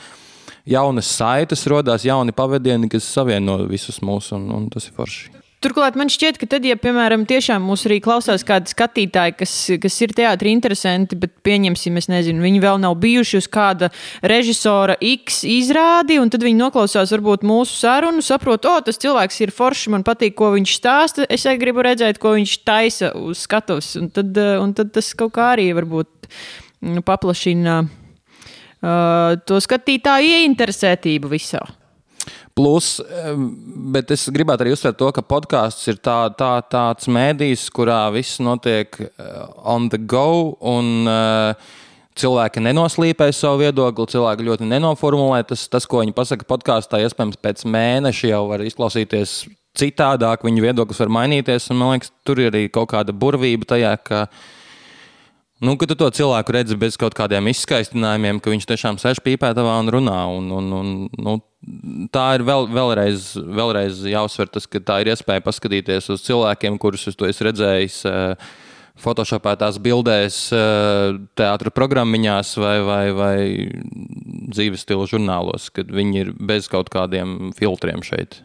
jaunas 0.68 1.16
saites, 1.16 1.64
radās 1.72 2.04
jauni 2.04 2.36
pavadieni, 2.36 2.92
kas 2.92 3.08
savieno 3.16 3.62
visus 3.72 4.04
mūs, 4.04 4.34
un, 4.36 4.50
un 4.60 4.68
tas 4.74 4.92
ir 4.92 5.00
forši. 5.00 5.47
Turklāt 5.58 5.96
man 5.98 6.06
šķiet, 6.14 6.36
ka 6.38 6.46
tad, 6.46 6.66
ja, 6.70 6.76
piemēram, 6.78 7.24
tiešām 7.26 7.64
mūs 7.66 7.88
arī 7.88 7.96
klausās 8.06 8.44
kādi 8.46 8.70
skatītāji, 8.70 9.34
kas, 9.40 9.54
kas 9.82 9.96
ir 10.06 10.12
teātris 10.14 10.54
interesanti, 10.54 11.18
bet 11.18 11.32
pieņemsim, 11.48 11.96
es 11.98 12.08
nezinu, 12.12 12.44
viņi 12.46 12.62
vēl 12.62 12.78
nav 12.84 12.94
bijuši 13.02 13.40
uz 13.42 13.48
kāda 13.50 13.90
režisora 14.22 14.94
X 15.02 15.40
izrādi, 15.50 16.20
un 16.22 16.30
tad 16.30 16.46
viņi 16.46 16.60
noklausās 16.60 17.10
varbūt 17.16 17.46
mūsu 17.50 17.74
sarunu, 17.80 18.22
saprot, 18.22 18.68
o, 18.70 18.76
tas 18.86 19.02
cilvēks 19.02 19.42
ir 19.48 19.56
foršs, 19.58 19.88
man 19.96 20.06
patīk, 20.06 20.36
ko 20.38 20.52
viņš 20.54 20.76
stāsta, 20.78 21.26
es 21.26 21.48
arī 21.50 21.64
gribu 21.66 21.88
redzēt, 21.90 22.22
ko 22.22 22.36
viņš 22.38 22.54
taisa 22.62 23.12
uz 23.18 23.42
skatuves, 23.50 23.96
un 23.98 24.14
tad, 24.14 24.38
un 24.62 24.78
tad 24.78 24.94
tas 24.94 25.10
kaut 25.18 25.34
kā 25.40 25.56
arī 25.56 25.72
varbūt 25.80 26.30
mm, 26.30 27.02
paplašina 27.08 27.82
uh, 27.82 29.34
to 29.42 29.58
skatītāju 29.66 30.38
ieinteresētību 30.38 31.34
visā. 31.34 31.66
Plus, 32.58 32.96
bet 33.94 34.10
es 34.16 34.24
gribētu 34.34 34.66
arī 34.66 34.72
uzsvērt 34.74 34.98
to, 34.98 35.12
ka 35.14 35.22
podkāsts 35.22 35.92
ir 35.92 36.00
tā, 36.02 36.24
tā, 36.38 36.56
tāds 36.66 37.06
mēdījis, 37.14 37.68
kurā 37.76 38.08
viss 38.16 38.42
notiek 38.42 38.98
on 39.62 39.92
the 39.94 40.02
go. 40.02 40.58
Un, 40.66 41.06
uh, 41.06 41.76
cilvēki 42.18 42.64
nenoslīpē 42.66 43.30
savu 43.36 43.62
viedokli, 43.66 44.10
cilvēki 44.14 44.46
ļoti 44.48 44.68
nenoformulē. 44.72 45.44
Tas, 45.48 45.68
tas 45.72 45.88
ko 45.90 46.02
viņi 46.02 46.16
pasaka 46.18 46.48
podkāstā, 46.50 47.02
iespējams, 47.06 47.40
pēc 47.44 47.64
mēneša 47.70 48.34
jau 48.34 48.44
var 48.52 48.64
izklausīties 48.66 49.40
citādāk, 49.78 50.46
viņu 50.48 50.66
viedoklis 50.66 51.02
var 51.04 51.14
mainīties. 51.20 51.70
Man 51.74 51.96
liekas, 51.96 52.14
tur 52.26 52.42
ir 52.42 52.52
arī 52.52 52.68
kaut 52.74 52.92
kāda 52.94 53.14
burvība 53.14 53.70
tajā, 53.74 53.94
ka, 54.02 54.26
nu, 55.64 55.74
ka 55.80 55.90
tu 55.90 55.98
to 56.00 56.10
cilvēku 56.20 56.56
redzi 56.56 56.78
bez 56.80 56.98
kaut 57.00 57.16
kādiem 57.18 57.50
izskaistinājumiem, 57.52 58.42
ka 58.44 58.54
viņš 58.54 58.70
tiešām 58.70 59.00
sēž 59.02 59.24
pīpētavā 59.26 59.80
un 59.82 59.92
runā. 59.94 60.20
Un, 60.38 60.52
un, 60.60 60.70
un, 60.78 60.94
nu, 61.18 61.40
tā 62.14 62.30
ir 62.38 62.46
vēl, 62.48 62.70
vēlreiz, 62.74 63.34
vēlreiz 63.38 64.06
jāuzsver 64.12 64.52
tas, 64.54 64.70
ka 64.70 64.84
tā 64.84 65.02
ir 65.04 65.14
iespēja 65.16 65.46
paskatīties 65.46 66.12
uz 66.14 66.24
cilvēkiem, 66.28 66.80
kurus 66.82 67.08
es 67.10 67.20
to 67.20 67.30
esmu 67.30 67.50
redzējis. 67.52 68.02
Uh, 68.08 68.56
Photoshopētās 68.98 69.78
bildēs, 69.78 70.38
eh, 70.58 71.18
teātros 71.38 71.74
programmiņās 71.78 72.56
vai, 72.58 72.78
vai, 72.82 73.04
vai 73.14 73.38
dzīves 74.50 74.82
stila 74.82 75.06
žurnālos, 75.06 75.70
kad 75.74 75.92
viņi 75.94 76.24
ir 76.24 76.32
bez 76.34 76.70
kaut 76.72 76.90
kādiem 76.90 77.52
filtriem 77.54 78.02
šeit 78.02 78.42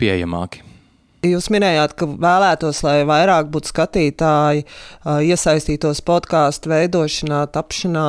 pieejamāki. 0.00 0.73
Jūs 1.24 1.48
minējāt, 1.52 1.94
ka 1.96 2.08
vēlētos, 2.20 2.82
lai 2.84 2.98
vairāk 3.08 3.48
būtu 3.52 3.70
skatītāji, 3.72 4.66
iesaistītos 5.24 6.02
podkāstu 6.04 6.72
veidošanā, 6.74 7.46
tapšanā. 7.54 8.08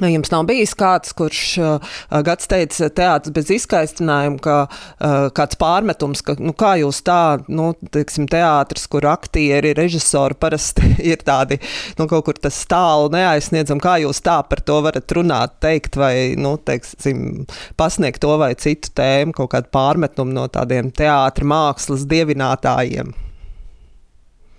Jums 0.00 0.30
nav 0.32 0.46
bijis 0.48 0.70
kāds, 0.72 1.10
kurš 1.12 1.40
uh, 1.60 1.96
gads 2.24 2.48
teica, 2.48 2.86
teātris 2.96 3.34
bez 3.36 3.50
izskaistinājuma, 3.52 4.38
ka 4.40 4.54
uh, 4.64 5.26
kāds 5.36 5.58
pārmetums, 5.60 6.22
ka, 6.24 6.32
nu, 6.40 6.54
kā 6.56 6.78
jūs 6.80 7.02
tā, 7.04 7.42
nu, 7.52 7.74
teiksim, 7.92 8.24
teātris, 8.32 8.86
kur 8.88 9.04
aktieri, 9.10 9.74
režisori 9.76 10.38
parasti 10.40 10.94
ir 11.12 11.20
tādi, 11.26 11.60
nu, 11.98 12.06
kaut 12.08 12.24
kur 12.24 12.40
tas 12.40 12.62
tālu 12.70 13.10
neaizsniedzam, 13.12 13.82
kā 13.84 13.98
jūs 14.00 14.22
tā 14.24 14.38
par 14.48 14.64
to 14.64 14.78
varat 14.86 15.12
runāt, 15.12 15.58
teikt 15.60 16.00
vai, 16.00 16.14
nu, 16.40 16.54
teiksim, 16.56 17.44
pasniegt 17.76 18.24
to 18.24 18.32
vai 18.40 18.54
citu 18.56 18.94
tēmu, 18.96 19.36
kaut 19.36 19.52
kādu 19.52 19.68
pārmetumu 19.76 20.32
no 20.32 20.48
tādiem 20.48 20.88
teātra 20.88 21.44
mākslas 21.52 22.08
dievinātājiem? 22.08 23.12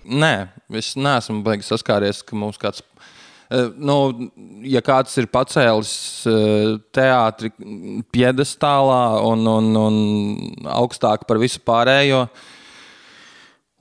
Nē, 0.04 0.34
es 0.78 0.94
neesmu 1.00 1.42
beigas 1.46 1.70
saskāries, 1.72 2.22
ka 2.28 2.36
mums 2.38 2.60
kāds 2.62 2.84
nu, 3.78 3.98
ja 4.66 4.82
kāds 4.86 5.14
ir 5.22 5.28
pacēlis 5.32 5.94
eh, 6.30 6.74
teātri 6.96 7.52
piedestālā 8.14 9.04
un, 9.28 9.46
un, 9.48 9.70
un 9.78 10.72
augstāk 10.74 11.28
par 11.30 11.42
visu 11.42 11.62
pārējo, 11.66 12.26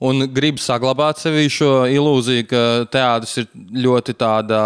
un 0.03 0.27
grib 0.35 0.61
saglabāt 0.61 1.23
sevī 1.23 1.47
šo 1.51 1.73
ilūziju, 1.89 2.45
ka 2.51 2.63
teātris 2.93 3.43
ir 3.43 3.49
ļoti 3.87 4.17
tādā 4.19 4.63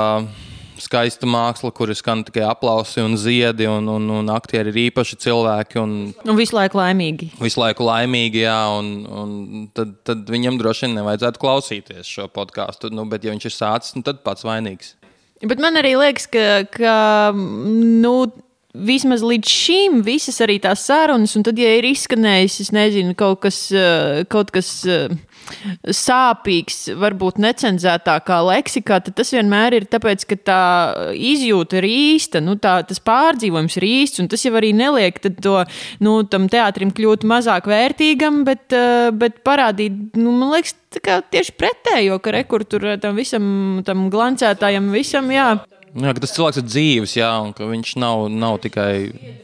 skaista 0.81 1.27
māksla, 1.29 1.71
kur 1.75 1.91
skan 1.95 2.23
tikai 2.27 2.43
aplausi 2.47 3.01
un 3.03 3.17
ziedi, 3.19 3.67
un, 3.69 3.87
un, 3.91 4.09
un 4.19 4.31
aktieri 4.33 4.71
ir 4.73 4.79
īpaši 4.87 5.19
cilvēki. 5.25 5.79
Un, 5.81 5.95
un 6.27 6.39
visu 6.39 6.57
laiku 6.57 6.79
laimīgi. 6.79 7.31
Visu 7.41 7.61
laiku 7.61 7.87
laimīgi, 7.87 8.43
jā, 8.45 8.59
un, 8.77 8.91
un 9.07 9.65
tad, 9.77 9.97
tad 10.07 10.29
viņam 10.31 10.59
droši 10.61 10.87
vien 10.87 10.97
nevajadzētu 10.99 11.43
klausīties 11.43 12.13
šo 12.17 12.27
podkāstu. 12.33 12.91
Nu, 12.93 13.07
bet, 13.09 13.25
ja 13.25 13.35
viņš 13.35 13.49
ir 13.49 13.55
sācis, 13.55 13.97
nu, 13.97 14.05
tad 14.07 14.23
pats 14.25 14.45
vainīgs. 14.47 14.95
Bet 15.45 15.61
man 15.61 15.77
arī 15.77 15.93
liekas, 15.99 16.25
ka, 16.33 16.65
ka 16.73 16.97
nu, 17.35 18.15
vismaz 18.73 19.23
līdz 19.25 19.51
šim 19.51 20.01
visas 20.05 20.39
arī 20.41 20.57
tās 20.61 20.85
sarunas, 20.87 21.35
un 21.37 21.45
tad, 21.45 21.59
ja 21.61 21.75
ir 21.77 21.85
izskanējis, 21.91 22.59
es 22.65 22.73
nezinu, 22.75 23.13
kaut 23.17 23.43
kas, 23.45 23.59
kaut 24.33 24.53
kas 24.55 24.71
sāpīgs, 25.83 26.79
varbūt 26.99 27.39
necenzētākā 27.43 28.39
leksikā, 28.49 28.99
tad 29.05 29.17
tas 29.19 29.31
vienmēr 29.35 29.77
ir 29.79 29.87
tāpēc, 29.89 30.25
ka 30.29 30.39
tā 30.49 30.61
izjūta 31.13 31.79
ir 31.81 31.87
īsta, 31.89 32.41
nu, 32.43 32.57
tā, 32.61 32.79
tas 32.87 33.01
pārdzīvojums 33.03 33.77
ir 33.79 33.87
īsts, 33.87 34.23
un 34.23 34.31
tas 34.31 34.43
jau 34.45 34.53
arī 34.59 34.73
neliek 34.77 35.19
to, 35.23 35.57
nu, 36.03 36.17
tam 36.29 36.49
teātrim 36.51 36.91
kļūt 36.95 37.25
mazāk 37.27 37.69
vērtīgam, 37.71 38.43
bet, 38.47 38.75
bet 39.17 39.41
parādīt, 39.47 40.17
nu, 40.19 40.35
man 40.35 40.55
liekas, 40.57 40.75
tieši 41.31 41.55
pretējo, 41.57 42.19
ka 42.23 42.35
rekur 42.35 42.65
tur 42.67 42.89
tam 43.01 43.17
visam, 43.19 43.47
tam 43.87 44.07
glancētājam, 44.13 44.91
visam, 44.93 45.31
jā. 45.33 45.49
Jā, 45.97 46.13
tas 46.13 46.33
cilvēks 46.35 46.59
ir 46.61 46.67
dzīves, 46.67 47.15
jā, 47.17 47.31
un 47.41 47.55
ka 47.57 47.65
viņš 47.69 47.95
nav, 48.01 48.27
nav 48.29 48.59
tikai 48.61 48.91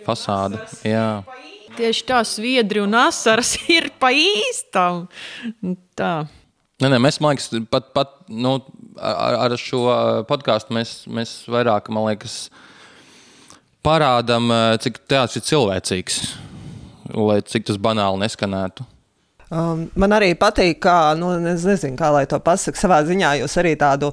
fasāde. 0.06 0.60
Jā. 0.86 1.24
Tieši 1.74 2.06
tā, 2.06 2.22
sviedri 2.28 2.82
un 2.84 2.94
asaras 2.98 3.56
ir 3.76 3.90
pa 4.02 4.12
īstam. 4.14 5.08
Tā. 5.98 6.14
Nē, 6.84 6.90
nē, 6.90 7.00
mēs, 7.02 7.20
man 7.24 7.34
liekas, 7.34 7.50
pat, 7.72 7.92
pat 7.96 8.16
nu, 8.30 8.58
ar, 8.98 9.40
ar 9.46 9.58
šo 9.60 9.86
podkāstu 10.30 10.76
mēs, 10.76 10.96
mēs 11.08 11.36
vairāk, 11.50 11.90
man 11.94 12.10
liekas, 12.10 12.48
parādām, 13.86 14.52
cik 14.84 15.04
teātris 15.12 15.40
ir 15.40 15.48
cilvēcīgs, 15.48 16.20
lai 17.16 17.40
cik 17.48 17.70
tas 17.70 17.80
banāli 17.80 18.26
neskanētu. 18.26 18.90
Um, 19.54 19.84
man 20.00 20.16
arī 20.16 20.32
patīk, 20.40 20.80
kā, 20.82 21.14
nu, 21.20 21.30
es 21.52 21.66
nezinu, 21.68 21.94
kā 22.00 22.10
lai 22.16 22.24
to 22.30 22.40
pasakā. 22.42 22.80
Savā 22.80 22.98
ziņā 23.06 23.36
jūs 23.44 23.54
arī 23.62 23.76
tādu 23.78 24.10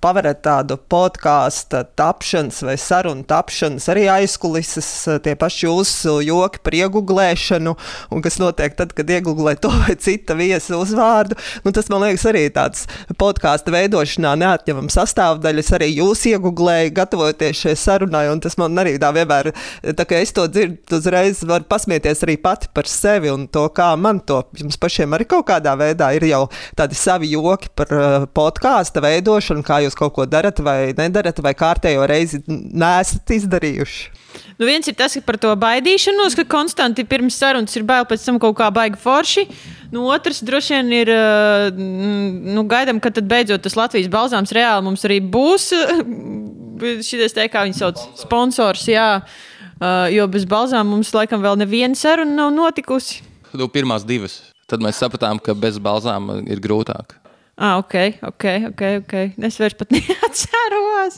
pavarat 0.00 0.40
tādu 0.44 0.78
podkāstu 0.90 1.82
tapšanas 1.98 2.62
vai 2.64 2.76
sarunu 2.80 3.24
tapšanas, 3.28 3.88
arī 3.92 4.06
aizkulises, 4.12 4.88
tie 5.24 5.34
paši 5.38 5.66
jūsu 5.66 6.16
joki 6.24 6.62
par 6.64 6.76
ieguldīšanu, 6.78 7.74
un 8.12 8.24
kas 8.24 8.38
notiek 8.40 8.76
tad, 8.78 8.94
kad 8.96 9.10
iegūlē 9.10 9.56
to 9.60 9.72
vai 9.82 9.96
cita 10.00 10.36
viesa 10.38 10.78
uzvārdu. 10.78 11.36
Nu, 11.64 11.74
tas 11.76 11.90
man 11.92 12.06
liekas 12.06 12.26
arī 12.30 12.46
tāds 12.54 12.86
podkāstu 13.20 13.74
veidošanā 13.74 14.34
neatņemama 14.42 14.92
sastāvdaļa. 14.92 15.66
Arī 15.76 15.90
jūs 15.92 16.22
iegūlēju, 16.30 16.94
gatavojoties 16.96 17.64
šai 17.66 17.74
sarunai, 17.76 18.26
un 18.32 18.40
tas 18.40 18.56
man 18.60 18.78
arī 18.80 18.94
tā 19.02 19.10
vienmēr, 19.12 19.50
tā 19.98 20.06
kā 20.08 20.22
es 20.24 20.32
to 20.36 20.46
dzirdu, 20.48 20.78
uzreiz 20.96 21.42
varu 21.44 21.66
pasmieties 21.68 22.22
arī 22.24 22.38
pati 22.40 22.70
par 22.72 22.88
sevi 22.88 23.32
un 23.32 23.44
to, 23.52 23.66
kā 23.76 23.90
man 24.00 24.22
to 24.24 24.40
jums 24.56 24.78
pašiem 24.80 25.16
arī 25.16 25.26
kaut 25.28 25.48
kādā 25.50 25.74
veidā 25.78 26.12
ir 26.16 26.24
jau 26.30 26.46
tādi 26.78 26.96
savi 26.98 27.32
joki 27.34 27.70
par 27.76 27.92
uh, 27.92 28.26
podkāstu 28.36 29.02
veidošanu, 29.04 29.65
kā 29.66 29.80
jūs 29.84 29.96
kaut 29.98 30.14
ko 30.16 30.26
darat 30.28 30.60
vai 30.64 30.92
nedarat, 30.96 31.40
vai 31.44 31.52
kārtējo 31.58 32.06
reizi 32.08 32.42
nesat 32.46 33.34
izdarījuši? 33.36 34.24
Nu, 34.56 34.66
viens 34.68 34.88
ir 34.88 34.96
tas, 34.96 35.14
ka 35.16 35.24
par 35.24 35.38
to 35.40 35.50
baidīšanos, 35.60 36.36
ka 36.38 36.44
konstanti 36.48 37.04
pirms 37.08 37.36
sarunas 37.40 37.76
ir 37.76 37.84
bail 37.88 38.06
pēc 38.08 38.24
tam 38.24 38.40
kaut 38.40 38.56
kā 38.58 38.70
baigi 38.72 39.00
forši. 39.00 39.46
Nu, 39.92 40.06
otrs 40.12 40.42
droši 40.46 40.78
vien 40.78 40.92
ir, 40.96 41.12
uh, 41.12 41.68
nu, 42.56 42.64
gaidām, 42.68 43.00
ka 43.02 43.12
tad 43.16 43.28
beidzot 43.28 43.64
tas 43.64 43.76
Latvijas 43.78 44.10
balzāms 44.12 44.54
reāli 44.56 44.86
mums 44.86 45.04
arī 45.08 45.20
būs. 45.20 45.70
Šis 47.08 47.36
te, 47.36 47.46
kā 47.52 47.64
viņi 47.64 47.78
sauc, 47.78 48.00
sponsors, 48.20 48.84
jā. 48.92 49.10
Uh, 49.76 50.06
jo 50.12 50.24
bez 50.32 50.46
balzām 50.48 50.88
mums 50.88 51.12
laikam 51.12 51.42
vēl 51.44 51.58
neviena 51.60 51.96
saruna 51.96 52.32
nav 52.44 52.52
notikusi. 52.56 53.20
Nu, 53.56 53.68
pirmās 53.72 54.04
divas. 54.08 54.40
Tad 54.66 54.82
mēs 54.82 54.98
sapratām, 55.00 55.38
ka 55.38 55.54
bez 55.56 55.76
balzām 55.78 56.32
ir 56.48 56.60
grūtāk. 56.64 57.14
Ah, 57.56 57.78
ok, 57.78 57.94
ok, 58.20 58.44
ok. 58.68 58.82
okay. 59.00 59.30
Es 59.40 59.56
vairs 59.56 59.76
pat 59.80 59.92
neatceros. 59.94 61.14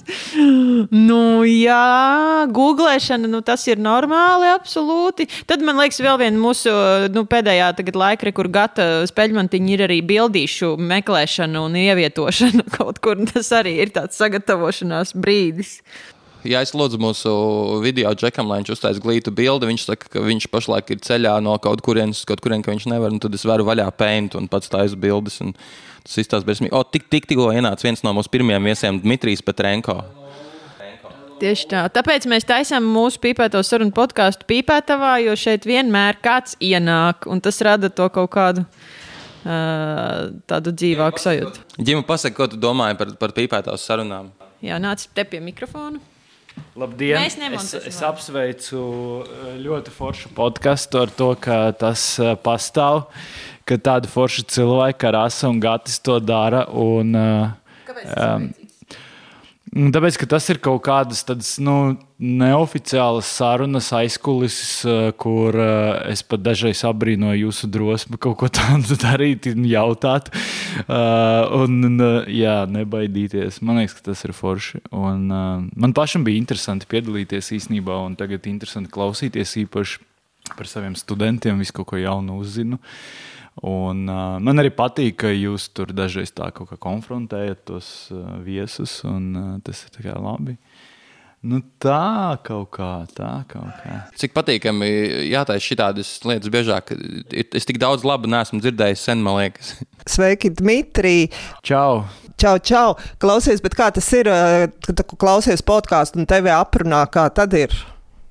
Nu, 0.95 1.43
jā, 1.43 2.47
googlēšana, 2.55 3.27
nu, 3.27 3.41
tas 3.43 3.65
ir 3.67 3.81
normāli, 3.83 4.47
absolūti. 4.55 5.27
Tad 5.51 5.65
man 5.67 5.81
liekas, 5.83 5.99
vēl 6.05 6.21
viena 6.23 6.39
mūsu 6.39 6.71
nu, 7.11 7.25
pēdējā 7.27 7.73
laika, 7.99 8.31
kur 8.37 8.51
gata 8.55 8.87
speļmantiņa 9.11 9.75
ir 9.75 9.83
arī 9.89 9.99
bildīšu 10.07 10.77
meklēšana 10.79 11.65
un 11.65 11.75
ievietošana 11.83 12.69
kaut 12.79 13.03
kur. 13.03 13.19
Tas 13.33 13.51
arī 13.59 13.81
ir 13.83 13.91
tāds 13.97 14.21
sagatavošanās 14.23 15.17
brīdis 15.19 15.81
ja 16.47 16.63
es 16.63 16.71
lūdzu 16.77 17.01
mūsu 17.03 17.33
video 17.83 18.13
džekam, 18.15 18.47
lai 18.47 18.61
viņš 18.61 18.73
uztaisītu 18.77 19.05
glītu 19.05 19.33
bildi, 19.35 19.69
viņš 19.73 19.85
saka, 19.89 20.11
ka 20.13 20.23
viņš 20.23 20.47
pašlaik 20.53 20.95
ir 20.95 21.03
ceļā 21.05 21.35
no 21.45 21.57
kaut 21.63 21.83
kurienes, 21.85 22.23
kaut 22.29 22.43
kurien, 22.45 22.63
ka 22.63 22.73
viņš 22.75 22.87
nevar, 22.93 23.11
un 23.11 23.19
tad 23.23 23.35
es 23.35 23.47
varu 23.49 23.67
vaļā 23.69 23.89
paint 23.99 24.39
un 24.39 24.47
pats 24.51 24.71
taisu 24.73 24.99
bildes. 25.01 25.41
Tas 26.05 26.21
izstāsta 26.23 26.47
briesmīgi. 26.47 26.75
O, 26.77 26.85
tik, 26.87 27.09
tik, 27.13 27.27
tikko 27.31 27.51
ienāca 27.55 27.87
viens 27.87 28.05
no 28.07 28.15
mūsu 28.17 28.31
pirmajiem 28.33 28.71
viesiem, 28.71 29.01
Dmitrijs 29.03 29.45
Petrenko. 29.45 30.01
Tieši 31.39 31.69
tā. 31.71 31.85
Tāpēc 31.95 32.27
mēs 32.31 32.47
taisām 32.49 32.87
mūsu 32.91 33.21
pīpēto 33.23 33.61
sarunu 33.63 33.95
podkāstu 33.95 34.49
pīpētavā, 34.51 35.19
jo 35.23 35.37
šeit 35.39 35.69
vienmēr 35.69 36.19
kāds 36.23 36.57
ienāk, 36.59 37.29
un 37.31 37.43
tas 37.45 37.61
rada 37.63 37.91
to 37.95 38.09
kaut 38.11 38.33
kādu 38.35 38.65
uh, 38.65 40.35
tādu 40.51 40.75
dzīvāku 40.75 41.23
sajūtu. 41.23 41.63
Ģimene, 41.79 42.07
pasaka, 42.09 42.35
ko 42.41 42.51
tu 42.51 42.59
domāji 42.59 42.99
par, 42.99 43.15
par 43.23 43.37
pīpētās 43.37 43.87
sarunām? 43.87 44.33
Jā, 44.65 44.81
nāc 44.83 45.07
te 45.15 45.23
pie 45.29 45.39
mikrofona. 45.45 46.03
Labdien! 46.79 47.23
Es, 47.25 47.73
es 47.79 48.01
apsveicu 48.07 48.83
eh, 49.25 49.57
ļoti 49.63 49.95
foršu 49.95 50.33
podkāstu 50.37 51.03
ar 51.05 51.13
to, 51.15 51.33
ka 51.41 51.61
tas 51.79 52.05
eh, 52.23 52.35
pastāv, 52.45 53.07
ka 53.69 53.79
tādi 53.91 54.11
forši 54.11 54.47
cilvēki 54.57 55.01
kā 55.05 55.13
Rasa 55.17 55.51
un 55.53 55.61
Gatis 55.63 55.99
to 56.05 56.19
dara. 56.23 56.67
Un, 56.71 57.15
Kāpēc? 57.89 58.13
Um, 58.15 58.51
Tāpēc, 59.69 60.17
ka 60.21 60.27
tas 60.31 60.47
ir 60.53 60.61
kaut 60.65 60.81
kādas 60.87 61.21
tādas 61.29 61.51
nu, 61.61 61.99
neoficiālas 62.19 63.29
sarunas 63.39 63.91
aizkulisēs, 63.95 64.73
eh, 64.89 65.11
kur 65.21 65.57
uh, 65.59 65.99
es 66.09 66.23
pat 66.27 66.43
dažreiz 66.43 66.81
apbrīnoju 66.89 67.45
jūsu 67.45 67.69
drosmi 67.71 68.19
kaut 68.23 68.39
ko 68.41 68.49
tādu 68.59 68.97
darīt, 69.01 69.51
jautāt. 69.69 70.31
Uh, 70.87 71.65
un, 71.65 71.99
uh, 72.01 72.29
jā, 72.33 72.63
nebaidīties. 72.71 73.61
Man 73.61 73.83
liekas, 73.83 73.99
ka 73.99 74.09
tas 74.11 74.25
ir 74.25 74.35
forši. 74.37 74.83
Un, 74.89 75.27
uh, 75.29 75.65
man 75.77 75.97
pašam 75.97 76.25
bija 76.27 76.41
interesanti 76.41 76.89
piedalīties 76.91 77.53
īstenībā, 77.59 78.01
un 78.09 78.17
tagad 78.19 78.49
interesanti 78.51 78.93
klausīties 78.95 79.59
īpaši 79.67 80.05
par 80.57 80.71
saviem 80.71 80.97
studentiem, 80.97 81.59
visu 81.61 81.77
kaut 81.77 81.93
ko 81.93 82.01
jaunu 82.01 82.39
uzzinu. 82.41 82.81
Un, 83.67 84.05
uh, 84.07 84.37
man 84.43 84.63
arī 84.63 84.71
patīk, 84.75 85.17
ka 85.25 85.33
jūs 85.35 85.71
tur 85.75 85.91
dažreiz 85.97 86.31
tā 86.37 86.51
kā 86.55 86.67
konfrontējat 86.79 87.65
tos 87.67 87.89
uh, 88.15 88.37
viesus, 88.45 89.01
un 89.09 89.33
uh, 89.35 89.49
tas 89.67 89.83
ir 89.89 90.13
labi. 90.15 90.55
Nu, 91.49 91.61
tā 91.79 92.39
kaut 92.43 92.73
kā, 92.75 92.93
tā 93.15 93.31
kaut 93.51 93.83
kā. 93.83 93.99
Cik 94.19 94.33
patīkami 94.35 94.89
jātaisa 95.31 95.63
šādas 95.71 96.11
lietas 96.27 96.51
biežāk. 96.51 96.91
Es 97.55 97.67
tik 97.67 97.79
daudz 97.79 98.03
labu 98.07 98.31
neesmu 98.31 98.59
dzirdējis 98.63 99.05
sen, 99.07 99.23
man 99.23 99.39
liekas. 99.39 99.77
Sveiki, 100.15 100.51
Dmitrij! 100.59 101.29
Čau! 101.63 102.03
Čau, 102.39 102.57
čau! 102.59 102.97
Klausies, 103.23 103.63
bet 103.63 103.79
kā 103.79 103.91
tas 103.95 104.11
ir, 104.19 104.31
kad 104.87 105.07
klausies 105.19 105.63
podkāstu 105.67 106.23
un 106.23 106.27
tevi 106.31 106.51
aprunā, 106.55 107.05
kā 107.11 107.29
tad 107.35 107.55
ir? 107.59 107.75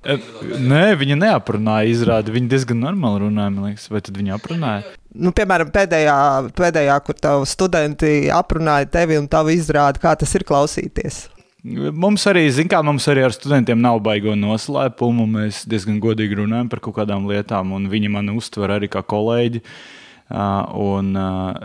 Nē, 0.06 0.84
viņa 1.00 1.18
neaprunāja, 1.20 1.90
izrāda. 1.90 2.32
Viņa 2.32 2.52
diezgan 2.52 2.80
normāli 2.84 3.26
runāja, 3.26 3.54
man 3.54 3.72
liekas, 3.72 3.88
vai 3.92 4.02
tad 4.06 4.20
viņa 4.20 4.36
aprunāja? 4.38 4.94
Nu, 5.18 5.34
piemēram, 5.36 5.72
pēdējā, 5.74 6.18
pēdējā, 6.56 7.00
kur 7.08 7.18
tavu 7.18 7.48
studenti 7.50 8.30
aprunāja 8.34 8.88
tevi 8.94 9.18
un 9.18 9.28
tavu 9.32 9.56
izrādi, 9.56 10.04
kā 10.04 10.14
tas 10.20 10.36
ir 10.38 10.46
klausīties. 10.48 11.26
Mums 11.68 12.24
arī, 12.30 12.46
zin, 12.54 12.70
kā 12.72 12.80
mums 12.86 13.10
arī 13.12 13.26
ar 13.28 13.34
studentiem 13.36 13.82
nav 13.84 14.00
baigo 14.06 14.38
noslēpumu. 14.38 15.26
Mēs 15.34 15.66
diezgan 15.68 15.98
godīgi 16.04 16.38
runājam 16.40 16.70
par 16.72 16.84
kaut 16.86 17.00
kādām 17.02 17.28
lietām, 17.28 17.74
un 17.76 17.90
viņi 17.92 18.14
mani 18.14 18.38
uztver 18.38 18.78
arī 18.78 18.92
kā 18.94 19.04
kolēģi. 19.04 19.64
Uh, 19.66 19.97
Un 20.28 21.14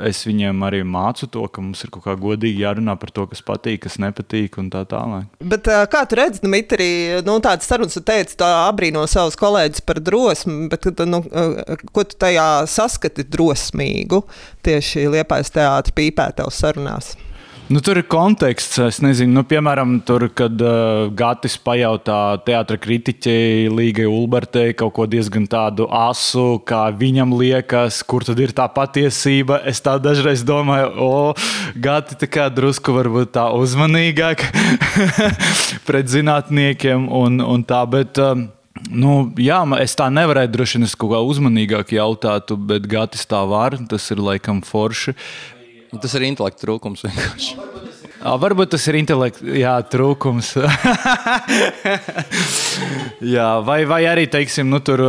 es 0.07 0.21
viņiem 0.23 0.61
arī 0.63 0.83
mācu 0.87 1.27
to, 1.35 1.43
ka 1.51 1.63
mums 1.65 1.83
ir 1.83 1.91
kaut 1.91 2.05
kā 2.05 2.15
godīgi 2.19 2.63
jārunā 2.63 2.95
par 3.01 3.11
to, 3.11 3.25
kas 3.31 3.43
patīk, 3.43 3.81
kas 3.87 3.99
nepatīk 4.03 4.59
un 4.63 4.69
tā 4.71 4.85
tālāk. 4.87 5.27
Bet 5.43 5.67
kā 5.91 6.05
tu 6.07 6.19
redzi, 6.21 6.45
Dmitri, 6.45 6.89
nu, 7.27 7.41
tādas 7.43 7.67
sarunas, 7.67 7.97
tu 7.99 8.05
teici, 8.07 8.39
tā 8.39 8.51
abrīno 8.69 9.03
savus 9.11 9.39
kolēģus 9.41 9.83
par 9.89 9.99
drosmi, 10.05 10.69
bet 10.71 10.87
nu, 11.11 11.25
ko 11.91 12.07
tu 12.07 12.19
tajā 12.23 12.49
saskati 12.71 13.27
drosmīgu 13.27 14.23
tieši 14.63 15.09
Liepājas 15.11 15.51
teātra 15.59 15.99
pīpētavas 15.99 16.63
sarunās? 16.63 17.17
Nu, 17.71 17.81
tur 17.81 17.97
ir 18.01 18.07
konteksts. 18.11 18.79
Es 18.83 18.99
nezinu, 19.05 19.37
nu, 19.39 19.43
piemēram, 19.47 19.95
tur, 20.07 20.27
kad 20.35 20.63
uh, 20.67 21.07
Gatis 21.15 21.55
pajautā 21.63 22.19
teātra 22.47 22.77
kritiķei 22.81 23.69
Līgai 23.71 24.09
Ulbertei 24.11 24.75
kaut 24.77 24.95
ko 24.97 25.07
diezgan 25.07 25.47
tādu 25.51 25.87
asu, 25.87 26.59
kā 26.67 26.89
viņam 26.99 27.37
liekas, 27.39 28.03
kur 28.03 28.27
tad 28.27 28.43
ir 28.43 28.55
tā 28.57 28.67
patiesība. 28.67 29.61
Es 29.69 29.81
tā 29.85 29.95
dažreiz 30.03 30.43
domāju, 30.47 30.91
o, 30.99 31.13
Gati 31.79 32.19
tā 32.19 32.29
kā 32.31 32.49
drusku 32.53 32.97
varbūt 32.97 33.37
tā 33.39 33.47
uzmanīgāk 33.55 34.43
pret 35.87 36.11
zinātniekiem 36.11 37.07
un, 37.09 37.39
un 37.47 37.65
tā, 37.69 37.85
bet. 37.87 38.19
Um, 38.19 38.51
Nu, 38.91 39.29
jā, 39.39 39.61
es 39.83 39.93
tā 39.95 40.09
nevarēju 40.11 40.51
droši 40.51 40.79
vien 40.81 40.91
kaut 40.99 41.13
kā 41.13 41.19
uzmanīgāk 41.29 41.93
jautātu, 41.95 42.57
bet 42.57 42.89
Gatis 42.91 43.27
tā 43.29 43.43
var. 43.47 43.77
Tas 43.89 44.09
ir 44.11 44.23
laikam 44.23 44.63
forši. 44.65 45.15
Tas 46.01 46.17
ir 46.17 46.31
intelekta 46.31 46.65
trūkums 46.65 47.05
vienkārši. 47.05 47.73
Varbūt 48.23 48.71
tas 48.77 48.85
ir 48.87 49.01
intelekta 49.01 49.73
trūkums. 49.91 50.53
jā, 53.35 53.49
vai, 53.67 53.81
vai 53.91 54.01
arī 54.07 54.29
teiksim, 54.31 54.69
nu, 54.71 54.79
tur 54.85 55.03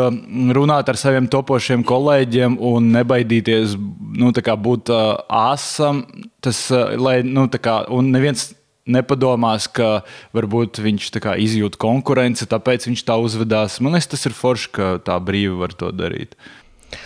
runāt 0.57 0.89
ar 0.89 0.99
saviem 0.99 1.27
topošiem 1.31 1.85
kolēģiem 1.85 2.57
un 2.57 2.89
nebaidīties 2.95 3.77
nu, 3.77 4.33
būt 4.33 4.93
uh, 4.93 5.21
asam. 5.29 6.01
Tas, 6.41 6.65
uh, 6.73 6.95
lai, 6.97 7.19
nu, 7.27 7.45
kā, 7.53 7.83
un 7.93 8.09
neviens 8.15 8.49
nepadomās, 8.89 9.69
ka 9.71 10.01
varbūt 10.35 10.81
viņš 10.83 11.13
kā, 11.23 11.37
izjūt 11.39 11.77
konkurenci, 11.79 12.49
tāpēc 12.49 12.89
viņš 12.89 13.05
tā 13.07 13.19
uzvedās. 13.21 13.77
Man 13.79 13.95
liekas, 13.95 14.09
tas 14.15 14.25
ir 14.25 14.35
forši, 14.35 14.73
ka 14.73 14.91
tā 15.05 15.21
brīvi 15.21 15.53
var 15.61 15.77
to 15.77 15.93
darīt. 15.93 16.33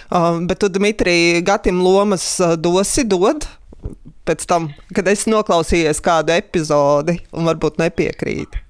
Uh, 0.07 0.39
bet 0.47 0.63
tu, 0.63 0.71
Dmitrij, 0.71 1.43
Gatim 1.43 1.83
lomas 1.83 2.37
dosi, 2.63 3.03
dod? 3.03 3.43
Pēc 4.27 4.45
tam, 4.49 4.71
kad 4.95 5.07
es 5.11 5.25
noklausījos 5.29 6.01
kādu 6.03 6.35
epizodi 6.35 7.19
un 7.31 7.49
varbūt 7.49 7.81
nepiekrītu. 7.81 8.63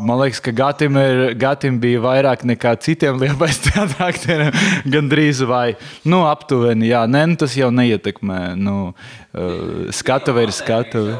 Man 0.00 0.16
liekas, 0.22 0.40
ka 0.40 0.52
Gatim, 0.56 0.96
ir, 0.96 1.34
Gatim 1.36 1.76
bija 1.80 2.00
vairāk 2.00 2.46
nekā 2.48 2.72
citiem 2.80 3.18
lielais 3.20 3.58
teātriem. 3.66 4.48
Gan 4.88 5.10
drīz 5.12 5.42
vai 5.44 5.74
nu, 6.08 6.22
aptuveni. 6.24 6.88
Jā, 6.88 7.04
nē, 7.04 7.26
nu, 7.28 7.36
tas 7.40 7.56
jau 7.58 7.68
neietekmē. 7.74 8.38
Nu, 8.56 8.76
uh, 8.94 9.90
skatuve 9.92 10.46
ir 10.46 10.54
skatuve. 10.56 11.18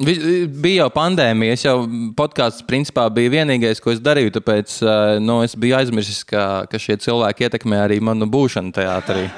Bija 0.00 0.86
jau 0.86 0.88
pandēmija. 0.92 1.56
Es 1.56 1.66
jau 1.66 1.76
podkāsts 2.16 2.64
principā 2.68 3.04
bija 3.12 3.34
vienīgais, 3.36 3.84
ko 3.84 3.92
es 3.92 4.00
darīju. 4.00 4.32
Tāpēc 4.38 4.78
uh, 4.84 5.18
nu, 5.20 5.42
es 5.44 5.56
biju 5.56 5.76
aizmirsis, 5.76 6.24
ka, 6.24 6.64
ka 6.72 6.80
šie 6.80 6.96
cilvēki 7.04 7.50
ietekmē 7.50 7.84
arī 7.84 8.00
manu 8.04 8.28
būšanu 8.32 8.72
teātrī. 8.76 9.28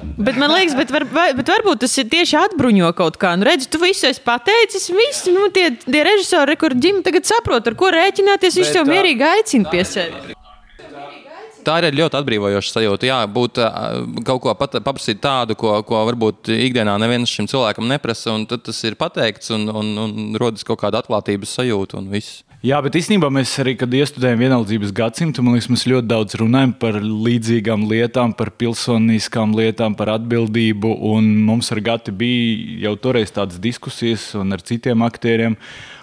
Bet 0.00 0.36
man 0.40 0.52
liekas, 0.52 0.74
bet, 0.78 0.90
var, 0.92 1.04
bet 1.36 1.52
varbūt 1.52 1.82
tas 1.84 1.94
ir 2.00 2.08
tieši 2.12 2.36
atbruņo 2.40 2.90
kaut 2.96 3.18
kā. 3.20 3.34
Nu, 3.38 3.46
redzi, 3.48 3.68
tu 3.72 3.80
visu 3.82 4.08
esi 4.08 4.22
pateicis, 4.24 4.90
visi 4.94 5.32
nu, 5.34 5.48
tie, 5.54 5.70
tie 5.84 6.04
režisori, 6.06 6.56
kur 6.60 6.76
ģimene 6.76 7.04
tagad 7.06 7.28
saprot, 7.28 7.68
ar 7.68 7.76
ko 7.78 7.92
rēķināties. 7.94 8.60
Viņš 8.60 8.76
tev 8.76 8.90
mierīgi 8.90 9.26
aicina 9.28 9.72
pie 9.72 9.84
sevis. 9.88 10.36
Tā 11.60 11.76
ir 11.84 11.92
ļoti 11.92 12.16
atbrīvojoša 12.16 12.72
sajūta. 12.72 13.08
Jā, 13.08 13.18
būt 13.28 13.60
kaut 14.26 14.40
ko 14.44 14.54
pat, 14.56 14.78
paprasīt 14.84 15.20
tādu, 15.20 15.56
ko, 15.60 15.74
ko 15.86 16.04
varbūt 16.08 16.48
ikdienā 16.54 16.94
neviens 17.00 17.28
šim 17.28 17.48
cilvēkam 17.50 17.88
neprasa, 17.90 18.32
un 18.32 18.46
tad 18.48 18.64
tas 18.64 18.80
ir 18.88 18.96
pateikts, 19.00 19.52
un, 19.56 19.68
un, 19.68 19.90
un 20.06 20.38
rodas 20.40 20.64
kaut 20.66 20.80
kāda 20.80 21.02
atklātības 21.04 21.52
sajūta 21.60 22.00
un 22.00 22.08
viss. 22.12 22.40
Jā, 22.60 22.76
bet 22.84 22.92
īstenībā 22.98 23.30
mēs 23.32 23.54
arī, 23.62 23.72
kad 23.80 23.94
iestudējam 23.96 24.42
vienaldzības 24.42 24.90
gadsimtu, 24.92 25.40
man 25.40 25.54
liekas, 25.56 25.70
mēs 25.72 25.86
ļoti 25.88 26.10
daudz 26.10 26.36
runājam 26.36 26.74
par 26.76 26.98
līdzīgām 27.00 27.86
lietām, 27.88 28.34
par 28.36 28.50
pilsoniskām 28.60 29.54
lietām, 29.56 29.96
par 29.96 30.10
atbildību. 30.18 30.90
Mums 31.48 31.72
ar 31.72 31.80
Gati 31.86 32.12
bija 32.12 32.82
jau 32.84 32.92
toreiz 33.00 33.32
tādas 33.32 33.56
diskusijas 33.64 34.26
un 34.36 34.52
ar 34.52 34.60
citiem 34.60 35.06
aktieriem. 35.08 35.56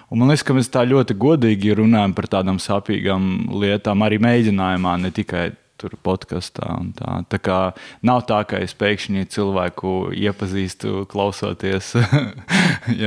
Un 0.10 0.24
man 0.24 0.34
liekas, 0.34 0.48
ka 0.48 0.58
mēs 0.58 0.74
tā 0.74 0.82
ļoti 0.90 1.14
godīgi 1.22 1.78
runājam 1.78 2.18
par 2.18 2.32
tādām 2.34 2.58
sāpīgām 2.64 3.52
lietām, 3.62 4.02
arī 4.08 4.18
mēģinājumā, 4.26 4.98
ne 5.04 5.14
tikai 5.14 5.52
tur 5.78 5.94
podkāstā. 6.02 6.74
Tā. 6.98 7.20
tā 7.30 7.38
kā 7.38 7.60
nav 8.02 8.26
tā, 8.26 8.42
ka 8.50 8.66
es 8.66 8.74
pēkšņi 8.74 9.30
cilvēku 9.30 10.08
iepazīstu, 10.26 11.04
klausoties. 11.14 11.94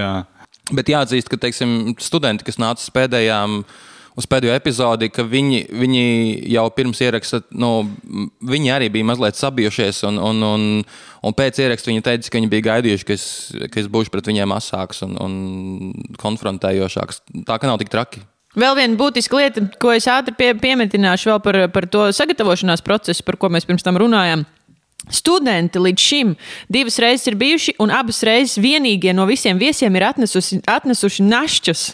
Bet 0.76 0.90
jāatzīst, 0.90 1.30
ka 1.30 1.38
teiksim, 1.40 1.94
studenti, 2.02 2.46
kas 2.46 2.60
nāca 2.62 2.92
pēdējām, 2.94 3.60
uz 4.18 4.26
pēdējo 4.30 4.54
epizodi, 4.54 5.08
ka 5.12 5.24
viņi, 5.26 5.64
viņi 5.80 6.02
jau 6.54 6.66
pirms 6.76 7.00
ieraksta, 7.02 7.42
nu, 7.58 7.72
viņi 8.46 8.74
arī 8.74 8.90
bija 8.92 9.08
mazliet 9.10 9.38
sabijušies. 9.38 10.02
Un, 10.10 10.20
un, 10.30 10.42
un, 10.46 10.66
un 11.26 11.36
pēc 11.36 11.62
ieraksta 11.64 11.90
viņi 11.90 12.04
teica, 12.06 12.30
ka 12.30 12.38
viņi 12.38 12.52
bija 12.52 12.68
gaidījuši, 12.70 13.08
ka 13.08 13.16
es, 13.16 13.26
ka 13.72 13.82
es 13.82 13.90
būšu 13.90 14.14
pret 14.14 14.30
viņiem 14.30 14.54
asāks 14.56 15.02
un, 15.06 15.16
un 15.22 16.14
konfrontējošāks. 16.20 17.24
Tā 17.48 17.58
ka 17.58 17.70
nav 17.70 17.80
tik 17.82 17.92
traki. 17.92 18.22
Vēl 18.58 18.74
viena 18.74 18.98
būtiska 18.98 19.36
lieta, 19.38 19.62
ko 19.78 19.92
es 19.94 20.08
ātri 20.10 20.34
pie, 20.34 20.48
piemetināšu 20.58 21.36
par, 21.44 21.60
par 21.70 21.86
to 21.86 22.08
sagatavošanās 22.14 22.82
procesu, 22.82 23.22
par 23.22 23.38
ko 23.38 23.50
mēs 23.52 23.66
pirms 23.68 23.86
tam 23.86 23.98
runājām. 24.00 24.42
Studenti 25.08 25.80
līdz 25.80 26.02
šim 26.04 26.34
divas 26.68 26.98
reizes 27.00 27.30
ir 27.30 27.38
bijuši, 27.40 27.74
un 27.80 27.92
abas 27.94 28.20
reizes 28.26 28.58
vienīgie 28.60 29.14
no 29.16 29.24
visiem 29.30 29.58
viesiem 29.58 29.96
ir 29.96 30.04
atnesusi, 30.10 30.60
atnesuši 30.68 31.24
našķus. 31.24 31.86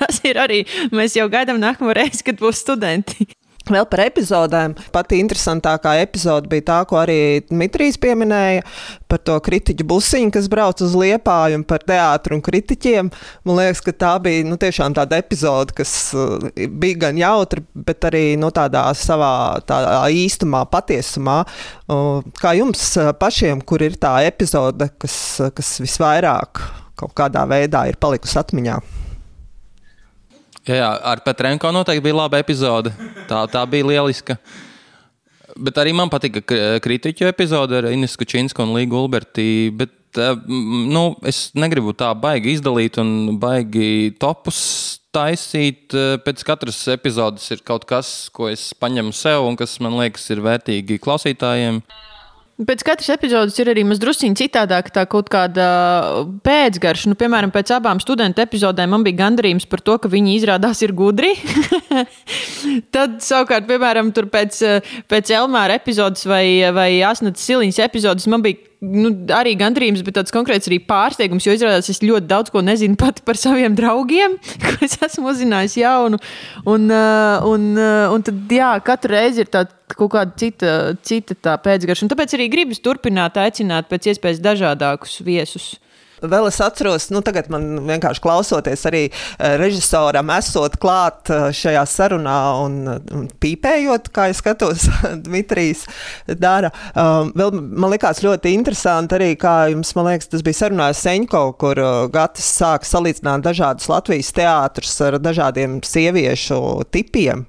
Tas 0.00 0.20
ir 0.26 0.40
arī. 0.42 0.64
Mēs 0.94 1.14
jau 1.18 1.28
gaidām 1.30 1.62
nākamo 1.62 1.94
reizi, 1.94 2.24
kad 2.26 2.40
būs 2.42 2.64
studenti. 2.64 3.28
Vēl 3.64 3.86
par 3.88 4.02
epizodēm. 4.04 4.74
Pati 4.92 5.16
interesantākā 5.22 5.94
epizode 6.02 6.50
bija 6.52 6.66
tā, 6.68 6.78
ko 6.88 6.98
arī 7.00 7.40
Dmitrijs 7.48 7.96
pieminēja 8.00 8.64
par 9.08 9.22
to 9.24 9.38
kritiķu 9.46 9.86
busiņu, 9.88 10.32
kas 10.34 10.50
brauc 10.52 10.82
uz 10.84 10.92
liepāju 11.00 11.60
un 11.60 11.64
par 11.68 11.80
teātru 11.88 12.36
un 12.36 12.42
kritiķiem. 12.44 13.08
Man 13.48 13.56
liekas, 13.60 13.80
ka 13.86 13.94
tā 13.96 14.10
bija 14.24 14.44
nu, 14.44 14.58
tiešām 14.60 14.96
tāda 14.98 15.16
epizode, 15.22 15.72
kas 15.78 15.94
uh, 16.12 16.44
bija 16.52 17.06
gan 17.06 17.20
jautra, 17.20 17.64
bet 17.88 18.04
arī 18.10 18.24
nu, 18.40 18.52
tādā 18.52 18.84
savā 19.00 19.32
tādā 19.64 20.02
īstumā, 20.12 20.66
patiesumā. 20.68 21.38
Kā 22.40 22.52
jums 22.58 22.84
uh, 23.00 23.14
pašiem, 23.16 23.64
kur 23.64 23.84
ir 23.86 23.96
tā 24.00 24.18
epizode, 24.28 24.90
kas, 25.00 25.16
kas 25.56 25.78
visvairāk 25.80 26.60
kaut 27.00 27.16
kādā 27.16 27.48
veidā 27.48 27.86
ir 27.88 27.96
palikusi 28.00 28.38
atmiņā? 28.44 29.03
Jā, 30.64 30.78
jā, 30.78 30.92
ar 31.12 31.20
Petrenko 31.24 31.68
noteikti 31.76 32.06
bija 32.06 32.16
laba 32.22 32.38
epizode. 32.40 32.92
Tā, 33.28 33.42
tā 33.52 33.64
bija 33.68 33.84
lieliska. 33.90 34.38
Bet 35.60 35.76
arī 35.78 35.92
man 35.94 36.08
patika 36.10 36.40
kritiķu 36.82 37.28
epizode 37.28 37.76
ar 37.78 37.90
Ines 37.92 38.16
Kučinsku 38.18 38.64
un 38.64 38.72
Līgu 38.72 38.96
Ulberti. 38.96 39.68
Bet 39.76 40.16
uh, 40.16 40.40
nu, 40.48 41.10
es 41.28 41.50
negribu 41.52 41.92
tā 41.92 42.08
baigi 42.16 42.56
izdalīt 42.56 42.96
un 43.02 43.36
baigi 43.40 44.14
topus 44.20 44.62
taisīt. 45.14 45.92
Uh, 45.92 46.16
pēc 46.24 46.46
katras 46.48 46.80
epizodes 46.96 47.44
ir 47.52 47.60
kaut 47.66 47.84
kas, 47.90 48.14
ko 48.32 48.48
es 48.48 48.70
paņemu 48.80 49.12
sev 49.14 49.44
un 49.44 49.60
kas 49.60 49.76
man 49.84 50.00
liekas 50.00 50.24
ir 50.32 50.40
vērtīgi 50.48 50.98
klausītājiem. 51.04 51.84
Pēc 52.54 52.84
katras 52.86 53.08
epizodes 53.10 53.56
ir 53.58 53.66
arī 53.72 53.82
mazliet 53.82 54.38
citādāk, 54.38 54.92
tā 54.94 55.02
kaut 55.10 55.26
kāda 55.32 55.64
pēcgarša. 56.46 57.08
Nu, 57.10 57.16
piemēram, 57.18 57.50
pēc 57.50 57.72
abām 57.74 57.98
studentu 57.98 58.44
epizodēm 58.44 58.92
man 58.94 59.02
bija 59.02 59.24
gandarījums 59.24 59.66
par 59.66 59.82
to, 59.82 59.96
ka 59.98 60.10
viņi 60.12 60.36
izrādās 60.36 60.84
ir 60.86 60.94
gudri. 60.94 61.32
Tad, 62.94 63.18
savukārt, 63.26 63.66
piemēram, 63.66 64.12
pēc, 64.30 64.60
pēc 65.10 65.34
Elmāra 65.34 65.80
epizodes 65.80 66.22
vai, 66.30 66.46
vai 66.76 66.92
Asnētas 67.02 67.42
Siliņas 67.42 67.82
epizodes 67.88 68.30
man 68.30 68.46
bija 68.46 68.62
nu, 68.84 69.12
arī 69.34 69.54
gandrīz, 69.58 70.02
bet 70.06 70.18
tāds 70.18 70.34
konkrēts 70.34 70.68
arī 70.70 70.80
pārsteigums, 70.84 71.46
jo 71.46 71.54
izrādās, 71.56 71.90
es 71.92 72.02
ļoti 72.04 72.28
daudz 72.30 72.52
ko 72.54 72.62
nezinu 72.64 72.98
pat 73.00 73.22
par 73.26 73.38
saviem 73.40 73.76
draugiem, 73.78 74.36
ko 74.64 74.74
es 74.84 74.98
esmu 75.04 75.30
uzzinājis 75.32 75.78
jaunu. 75.80 76.20
Un, 76.64 76.88
uh, 76.90 77.46
un, 77.50 77.70
uh, 77.78 78.14
un 78.14 78.26
tad, 78.26 78.42
jā, 78.52 78.74
katru 78.86 79.16
reizi 79.16 79.44
ir 79.44 79.52
tāda 79.52 79.72
kaut 79.94 80.14
kāda 80.14 80.36
cita, 80.40 80.74
cita 81.06 81.56
pēcgarša. 81.64 82.06
Un 82.06 82.12
tāpēc 82.12 82.36
arī 82.36 82.50
gribas 82.52 82.82
turpināt 82.84 83.38
aicināt 83.40 83.90
pēc 83.90 84.12
iespējas 84.12 84.42
dažādākus 84.44 85.20
viesus. 85.26 85.74
Vēl 86.22 86.46
es 86.48 86.60
atceros, 86.62 87.08
nu, 87.12 87.20
tagad 87.26 87.48
man 87.52 87.64
vienkārši 87.88 88.22
klausoties, 88.22 88.84
arī 88.88 89.02
eh, 89.08 89.56
režisoram, 89.60 90.30
esot 90.36 90.76
klāt 90.80 91.30
eh, 91.32 91.48
šajā 91.54 91.82
sarunā 91.90 92.36
un, 92.62 92.78
pīpējot, 93.42 94.10
kā 94.14 94.28
es 94.32 94.40
skatos, 94.42 94.86
Dmitrijs 95.26 95.84
dara. 96.40 96.70
Um, 96.94 97.32
vēl 97.36 97.52
man 97.54 97.92
likās 97.92 98.22
ļoti 98.24 98.54
interesanti 98.54 99.18
arī, 99.18 99.30
kā 99.40 99.56
jums, 99.72 99.94
man 99.98 100.08
liekas, 100.12 100.30
tas 100.32 100.44
bija 100.46 100.62
sarunājis 100.62 101.02
Seņko, 101.04 101.42
kur 101.60 101.80
uh, 101.82 101.90
Gatis 102.12 102.46
sāk 102.60 102.86
salīdzināt 102.88 103.44
dažādus 103.44 103.90
Latvijas 103.90 104.30
teātrus 104.36 104.94
ar 105.04 105.18
dažādiem 105.22 105.80
sieviešu 105.84 106.60
tipiem. 106.94 107.44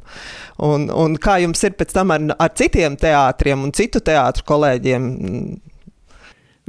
Un, 0.65 0.87
un 0.89 1.17
kā 1.19 1.37
jums 1.43 1.61
ir 1.67 1.75
pēc 1.77 1.93
tam 1.95 2.13
ar, 2.15 2.27
ar 2.39 2.51
citiem 2.55 2.95
teātriem 2.99 3.67
un 3.67 3.75
citu 3.75 4.01
teātru 4.03 4.45
kolēģiem? 4.47 5.07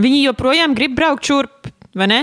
Viņi 0.03 0.25
joprojām 0.27 0.75
grib 0.77 0.97
braukt 0.99 1.25
šurp 1.25 1.71
vai 1.97 2.11
ne? 2.13 2.21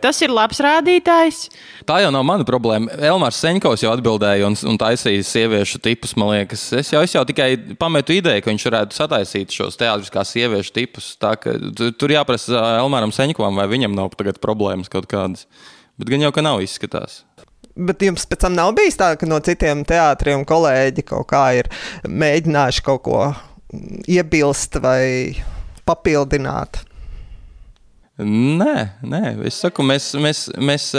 Tas 0.00 0.16
ir 0.24 0.32
labs 0.32 0.62
rādītājs. 0.64 1.42
Tā 1.88 1.98
jau 2.00 2.08
nav 2.14 2.22
mana 2.24 2.44
problēma. 2.48 2.88
Elmārs 3.04 3.36
Seņkovs 3.42 3.82
jau 3.84 3.90
atbildēja 3.92 4.46
un, 4.48 4.56
un 4.70 4.78
taisīja 4.80 5.26
sieviešu 5.28 5.80
tipus. 5.84 6.14
Es 6.16 6.92
jau, 6.94 7.02
es 7.04 7.12
jau 7.12 7.24
tikai 7.28 7.50
pametu 7.80 8.16
ideju, 8.16 8.40
ka 8.40 8.48
viņš 8.48 8.66
varētu 8.70 8.96
sataisīt 8.96 9.52
šos 9.52 9.76
teātriskās 9.80 10.32
sieviešu 10.32 10.72
tipus. 10.78 11.12
Tā, 11.20 11.34
ka, 11.36 11.52
tur 12.00 12.16
jāprasa 12.16 12.80
Elmāram 12.80 13.12
Seņkovam, 13.12 13.60
vai 13.60 13.68
viņam 13.68 13.96
nav 13.98 14.16
problēmas 14.40 14.88
kaut 14.92 15.10
kādas. 15.10 15.44
Bet 16.00 16.14
gan 16.14 16.24
jau, 16.24 16.32
ka 16.32 16.48
nav 16.48 16.64
izskatās. 16.64 17.20
Bet 17.76 18.00
jums 18.02 18.24
pēc 18.28 18.46
tam 18.46 18.56
nav 18.56 18.72
bijis 18.76 18.96
tā, 19.00 19.12
ka 19.20 19.28
no 19.28 19.38
citiem 19.44 19.84
teātriem 19.88 20.48
kolēģi 20.48 21.04
kaut 21.12 21.28
kā 21.30 21.44
ir 21.60 21.68
mēģinājuši 22.08 22.86
kaut 22.88 23.04
ko 23.04 23.24
iebilst 24.08 24.80
vai 24.80 25.36
papildināt? 25.88 26.86
Nē, 28.26 28.76
nē, 29.06 29.24
es 29.48 29.60
saku, 29.62 29.84
mēs, 29.86 30.10
mēs, 30.20 30.46
mēs, 30.60 30.90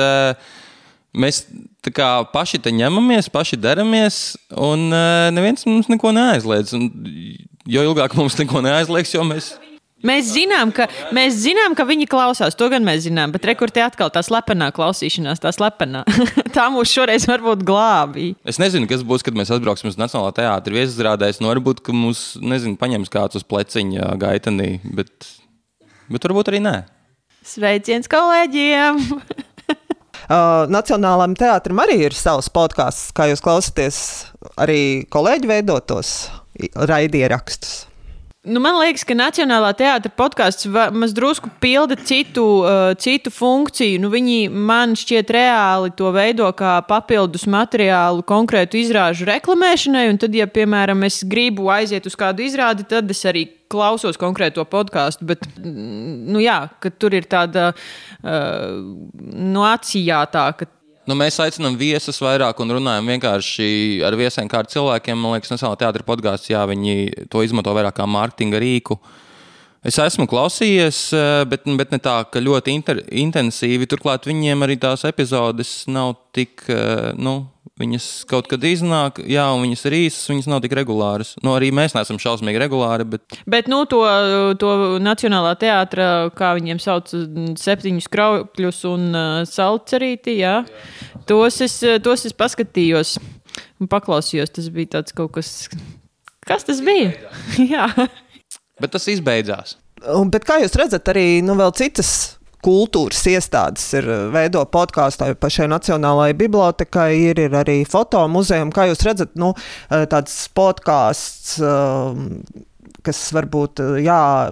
mēs 1.14 1.42
kā, 1.90 2.12
paši 2.34 2.62
te 2.66 2.74
ņemamies, 2.76 3.32
paši 3.34 3.60
daramies, 3.62 4.22
un 4.58 4.90
neviens 5.36 5.68
mums 5.70 5.92
neko 5.92 6.14
neaizliedz. 6.16 6.76
Un, 6.78 6.88
jo 7.70 7.84
ilgāk 7.86 8.16
mums 8.18 8.38
neko 8.40 8.64
neaizliegs, 8.66 9.14
jo 9.16 9.26
mēs. 9.28 9.54
Mēs 10.06 10.32
zinām, 10.34 10.72
ka, 10.74 10.88
mēs 11.14 11.36
zinām, 11.44 11.76
ka 11.78 11.86
viņi 11.86 12.08
klausās. 12.10 12.56
To 12.58 12.72
gan 12.74 12.82
mēs 12.86 13.04
zinām. 13.06 13.34
Bet 13.36 13.46
rekurbi 13.46 13.84
atkal 13.86 14.10
tā 14.14 14.24
slepenā 14.26 14.72
klausīšanās, 14.74 15.42
tā 15.44 15.52
slepenā. 15.54 16.02
tā 16.56 16.66
mūs 16.74 16.90
šoreiz 16.90 17.28
varbūt 17.30 17.62
glābī. 17.68 18.32
Es 18.48 18.58
nezinu, 18.62 18.90
kas 18.90 19.06
būs, 19.06 19.22
kad 19.26 19.38
mēs 19.38 19.54
atbrauksim 19.54 19.92
uz 19.92 20.00
Nacionālā 20.02 20.34
teātra 20.40 20.80
viesizrādēs. 20.80 21.42
Nu, 21.42 21.52
varbūt, 21.54 21.84
ka 21.86 21.94
mūs, 21.94 22.32
nezinu, 22.42 22.80
paņems 22.82 23.14
kāds 23.14 23.38
uz 23.38 23.46
pleciņa 23.46 24.16
gaitenī, 24.22 24.72
bet, 24.98 25.30
bet 26.10 26.26
varbūt 26.26 26.50
arī 26.50 26.66
nē. 26.66 26.76
Sveiciens 27.42 28.10
kolēģiem! 28.12 29.02
Uh, 30.32 30.64
Nacionālajam 30.72 31.34
teātrim 31.36 31.80
arī 31.84 31.98
ir 32.06 32.14
savs 32.16 32.48
podkāsts, 32.56 33.10
kā 33.12 33.26
jūs 33.28 33.42
klausāties, 33.44 33.98
arī 34.56 35.04
kolēģi 35.12 35.50
veidotos 35.50 36.12
raidierakstus. 36.88 37.91
Nu, 38.42 38.58
man 38.58 38.80
liekas, 38.80 39.04
ka 39.06 39.14
Nacionālā 39.14 39.70
teātris 39.78 40.16
podkāsts 40.18 40.66
drusku 41.14 41.52
pilda 41.62 41.94
citu, 41.94 42.46
uh, 42.66 42.96
citu 42.98 43.30
funkciju. 43.30 44.00
Nu, 44.02 44.10
viņi 44.10 44.48
man 44.50 44.96
šķiet 44.98 45.30
reāli 45.36 45.92
to 45.94 46.10
veido 46.16 46.48
kā 46.58 46.80
papildus 46.88 47.46
materiālu 47.46 48.26
konkrētu 48.26 48.82
izrāžu 48.82 49.30
reklamēšanai. 49.30 50.08
Un 50.10 50.18
tad, 50.24 50.34
ja, 50.34 50.50
piemēram, 50.50 51.06
es 51.06 51.22
gribu 51.22 51.70
aiziet 51.70 52.10
uz 52.10 52.18
kādu 52.18 52.42
izrādi, 52.48 52.88
tad 52.90 53.14
es 53.14 53.22
arī 53.30 53.46
klausos 53.70 54.18
konkrēto 54.18 54.66
podkāstu. 54.66 55.30
Bet, 55.30 55.46
nu, 55.62 56.42
jā, 56.42 56.64
tur 56.98 57.14
ir 57.14 57.30
tāda 57.30 57.70
uh, 57.76 58.82
no 59.22 59.70
acijātāka 59.70 60.66
Nu, 61.10 61.16
mēs 61.18 61.40
aicinām 61.42 61.74
viesus 61.80 62.20
vairāk 62.22 62.60
un 62.62 62.76
runājam 62.76 63.08
vienkārši 63.10 63.66
ar 64.06 64.14
viesiem 64.20 64.50
kā 64.50 64.60
ar 64.62 64.70
cilvēkiem. 64.70 65.18
Man 65.18 65.34
liekas, 65.34 65.50
Nacionālā 65.50 65.80
teātris 65.82 66.06
podkāsts, 66.06 66.52
jā, 66.52 66.62
viņi 66.70 67.28
to 67.34 67.42
izmanto 67.42 67.74
vairāk 67.74 67.98
kā 67.98 68.06
mārketinga 68.06 68.62
rīku. 68.62 69.00
Es 69.82 69.98
esmu 69.98 70.28
klausījies, 70.30 71.00
eh, 71.18 71.44
bet, 71.50 71.66
bet 71.80 71.94
ne 71.96 71.98
tā, 71.98 72.20
ka 72.30 72.38
ļoti 72.38 72.76
inter, 72.78 73.02
intensīvi. 73.10 73.90
Turklāt 73.90 74.30
viņiem 74.30 74.62
arī 74.62 74.78
tās 74.78 75.08
epizodes 75.10 75.88
nav 75.90 76.20
tik, 76.38 76.62
eh, 76.70 77.14
nu, 77.18 77.48
Viņas 77.82 78.08
kaut 78.30 78.50
kad 78.52 78.62
iznāk, 78.68 79.24
jā, 79.26 79.48
un 79.56 79.66
viņas 79.66 79.86
ir 79.90 79.98
īsas, 80.04 80.30
viņas 80.30 80.50
nav 80.52 80.62
tik 80.62 80.76
regulāras. 80.78 81.34
Nu, 81.42 81.56
arī 81.58 81.72
mēs 81.74 81.96
neesam 81.98 82.20
šausmīgi 82.22 82.62
regulāri. 82.62 83.08
Bet, 83.16 83.40
bet 83.50 83.72
nu, 83.72 83.82
to, 83.90 84.04
to 84.62 84.74
Nacionālā 85.02 85.56
teātra, 85.62 86.30
kā 86.38 86.54
viņiem 86.60 86.82
sauc, 86.84 87.10
septiņus 87.60 88.10
kraukļus 88.14 88.84
un 88.92 89.10
uh, 89.10 89.30
salcerīti, 89.50 90.38
jā, 90.42 90.52
jā. 90.62 91.22
Tos, 91.30 91.62
es, 91.64 91.78
tos 92.04 92.26
es 92.28 92.36
paskatījos 92.38 93.16
un 93.82 93.90
paklausījos. 93.92 94.54
Tas 94.56 94.70
bija 94.74 94.98
tāds 94.98 95.16
kaut 95.16 95.36
kas, 95.38 95.70
kas 96.48 96.68
tas 96.68 96.82
bija? 96.86 97.14
jā. 97.74 97.88
Bet 98.82 98.94
tas 98.96 99.08
izbeidzās. 99.12 99.78
Un, 100.12 100.32
bet 100.34 100.48
kā 100.48 100.58
jūs 100.64 100.78
redzat, 100.80 101.12
arī 101.14 101.44
nu, 101.46 101.56
vēl 101.60 101.74
citas 101.78 102.41
kultūras 102.66 103.22
iestādes 103.32 103.86
ir 103.98 104.08
eh, 104.08 104.26
veido 104.34 104.64
podkāstu 104.70 105.32
pašai 105.42 105.70
Nacionālajai 105.72 106.38
bibliotekai, 106.40 107.12
ir, 107.32 107.46
ir 107.48 107.56
arī 107.58 107.82
fotomuzejam. 107.90 108.74
Kā 108.74 108.88
jūs 108.90 109.06
redzat, 109.08 109.38
nu, 109.40 109.54
eh, 109.90 110.06
tāds 110.12 110.44
podkāsts. 110.58 111.58
Eh, 111.62 112.68
kas 113.02 113.18
varbūt 113.34 113.80
jā, 114.04 114.52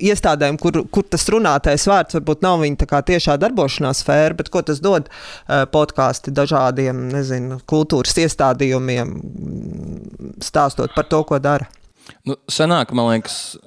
iestādēm, 0.00 0.56
kur, 0.56 0.78
kur 0.88 1.04
tas 1.12 1.26
runātais 1.28 1.82
vārds 1.90 2.16
varbūt 2.16 2.40
nav 2.46 2.62
viņa 2.62 3.02
tiešā 3.10 3.34
darbošanās 3.42 4.00
sfēra, 4.00 4.38
bet 4.38 4.48
ko 4.48 4.62
tas 4.64 4.80
dod 4.80 5.10
podkāsti 5.44 6.32
dažādiem 6.32 7.02
nezinu, 7.12 7.58
kultūras 7.68 8.16
iestādījumiem, 8.22 9.12
stāstot 10.40 10.96
par 10.96 11.10
to, 11.12 11.20
ko 11.28 11.36
dara. 11.36 11.68
Nu, 12.24 12.38
senāk, 12.48 12.94
man 12.96 13.10
liekas, 13.12 13.58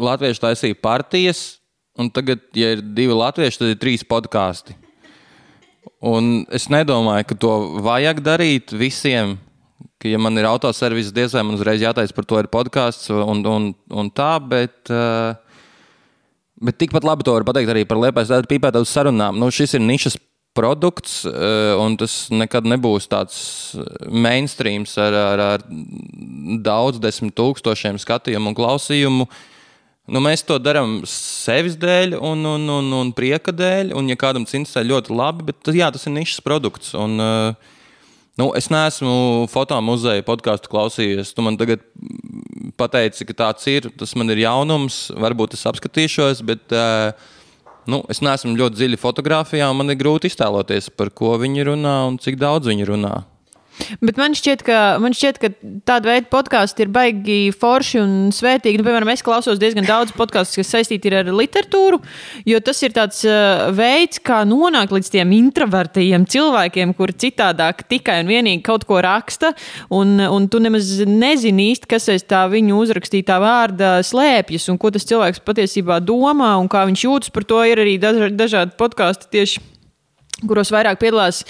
Latvieši 0.00 0.46
taisīja 0.46 0.80
partijas, 0.80 1.42
Un 2.00 2.08
tagad, 2.08 2.40
ja 2.56 2.72
ir 2.72 2.80
divi 2.96 3.12
latvieši, 3.12 3.58
tad 3.60 3.74
ir 3.74 3.80
trīs 3.80 4.04
podkāsti. 4.08 4.76
Un 6.02 6.46
es 6.54 6.70
nedomāju, 6.72 7.26
ka 7.28 7.36
to 7.38 7.52
vajag 7.84 8.22
darīt 8.24 8.72
visiem. 8.72 9.36
Ka, 10.00 10.08
ja 10.08 10.18
man 10.18 10.38
ir 10.40 10.48
autoservis, 10.48 11.12
diez 11.14 11.34
vai 11.36 11.44
man 11.44 11.58
uzreiz 11.58 11.84
jātaisa 11.84 12.16
par 12.16 12.26
to 12.26 12.40
ir 12.40 12.48
podkāsts 12.50 13.12
un, 13.12 13.44
un, 13.46 13.68
un 13.92 14.10
tā, 14.14 14.32
bet, 14.40 14.88
uh, 14.90 15.36
bet 16.64 16.80
tikpat 16.80 17.04
labi 17.06 17.28
to 17.28 17.36
var 17.36 17.46
pateikt 17.46 17.74
arī 17.74 17.84
par 17.86 18.00
Liepais 18.00 18.32
pīpētāju 18.48 18.88
sarunām. 18.88 19.36
Nu, 19.38 19.52
šis 19.52 19.76
ir 19.76 19.84
nišas 19.84 20.16
produkts, 20.56 21.22
uh, 21.28 21.76
un 21.82 22.00
tas 22.00 22.16
nekad 22.32 22.66
nebūs 22.72 23.10
tāds 23.12 23.36
mainstreams 24.08 24.96
ar, 24.96 25.20
ar, 25.36 25.46
ar 25.58 25.68
daudz 26.64 27.04
desmit 27.04 27.36
tūkstošiem 27.36 28.00
skatījumu 28.00 28.50
un 28.54 28.58
klausījumu. 28.58 29.28
Uh, 29.28 29.48
Nu, 30.10 30.18
mēs 30.18 30.42
to 30.42 30.56
darām 30.58 31.04
sevis 31.06 31.76
dēļ 31.78 32.16
un, 32.18 32.40
un, 32.48 32.64
un, 32.74 32.88
un 32.98 33.10
prieka 33.14 33.52
dēļ. 33.54 33.92
Un, 33.94 34.08
ja 34.10 34.18
kādam 34.18 34.46
tas 34.46 34.56
interesē, 34.58 34.82
ļoti 34.82 35.14
labi, 35.14 35.46
bet 35.52 35.70
jā, 35.70 35.92
tas 35.94 36.08
ir 36.08 36.16
nišas 36.16 36.42
produkts. 36.42 36.90
Un, 36.98 37.14
uh, 37.22 37.76
nu, 38.40 38.48
es 38.58 38.66
neesmu 38.72 39.46
fotomuzeja 39.52 40.26
podkāstu 40.26 40.72
klausījies. 40.72 41.30
Tu 41.36 41.46
man 41.46 41.58
tagad 41.60 41.84
pateici, 42.80 43.28
ka 43.28 43.38
tāds 43.44 43.68
ir. 43.70 43.92
Tas 43.94 44.16
man 44.18 44.34
ir 44.34 44.42
jaunums, 44.42 45.04
varbūt 45.14 45.54
es 45.54 45.62
apskatīšos, 45.70 46.42
bet 46.50 46.74
uh, 46.74 47.14
nu, 47.86 48.02
es 48.10 48.24
neesmu 48.26 48.56
ļoti 48.58 48.82
dziļi 48.82 48.98
fotografijā. 48.98 49.70
Man 49.70 49.94
ir 49.94 50.02
grūti 50.02 50.32
iztēloties, 50.32 50.90
par 50.98 51.14
ko 51.14 51.36
viņi 51.38 51.70
runā 51.70 52.00
un 52.10 52.18
cik 52.18 52.42
daudz 52.42 52.74
viņi 52.74 52.90
runā. 52.90 53.20
Bet 54.02 54.18
man 54.20 54.36
šķiet, 54.36 54.62
ka, 54.66 54.78
man 55.02 55.14
šķiet, 55.16 55.38
ka 55.42 55.50
tāda 55.88 56.12
veida 56.12 56.28
podkāsti 56.32 56.84
ir 56.84 56.92
baigi 56.92 57.38
forši 57.54 58.00
un 58.02 58.12
svētīgi. 58.34 58.80
Nu, 58.80 58.86
piemēram, 58.86 59.10
es 59.12 59.24
klausos 59.24 59.60
diezgan 59.60 59.86
daudz 59.88 60.14
podkāstu, 60.16 60.60
kas 60.60 60.72
saistīti 60.76 61.12
ar 61.16 61.30
literatūru, 61.32 62.00
jo 62.48 62.60
tas 62.64 62.82
ir 62.86 62.94
tāds 62.96 63.22
uh, 63.28 63.68
veids, 63.76 64.20
kā 64.24 64.42
nonākt 64.48 64.94
līdz 64.94 65.12
tiem 65.14 65.34
introvertajiem 65.36 66.26
cilvēkiem, 66.32 66.94
kuri 66.98 67.16
citādāk 67.26 67.84
tikai 67.90 68.20
un 68.22 68.32
vienīgi 68.32 68.64
kaut 68.66 68.86
ko 68.88 69.00
raksta, 69.04 69.52
un, 69.92 70.16
un 70.22 70.48
tu 70.52 70.62
nemaz 70.62 70.94
nezini 71.08 71.70
īsti, 71.72 71.90
kas 71.90 72.10
aiz 72.12 72.26
tā 72.28 72.44
viņu 72.52 72.78
uzrakstītā 72.84 73.38
vārda 73.42 73.94
slēpjas 74.06 74.70
un 74.72 74.80
ko 74.80 74.92
tas 74.94 75.06
cilvēks 75.08 75.42
patiesībā 75.46 76.00
domā 76.04 76.54
un 76.60 76.70
kā 76.72 76.86
viņš 76.88 77.06
jūtas 77.08 77.34
par 77.34 77.46
to. 77.48 77.62
Ir 77.72 77.80
arī 77.82 77.98
dažādi 78.00 78.74
podkāsti 78.78 79.30
tieši 79.32 79.71
kuros 80.48 80.72
vairāk 80.74 81.00
piedalās 81.00 81.42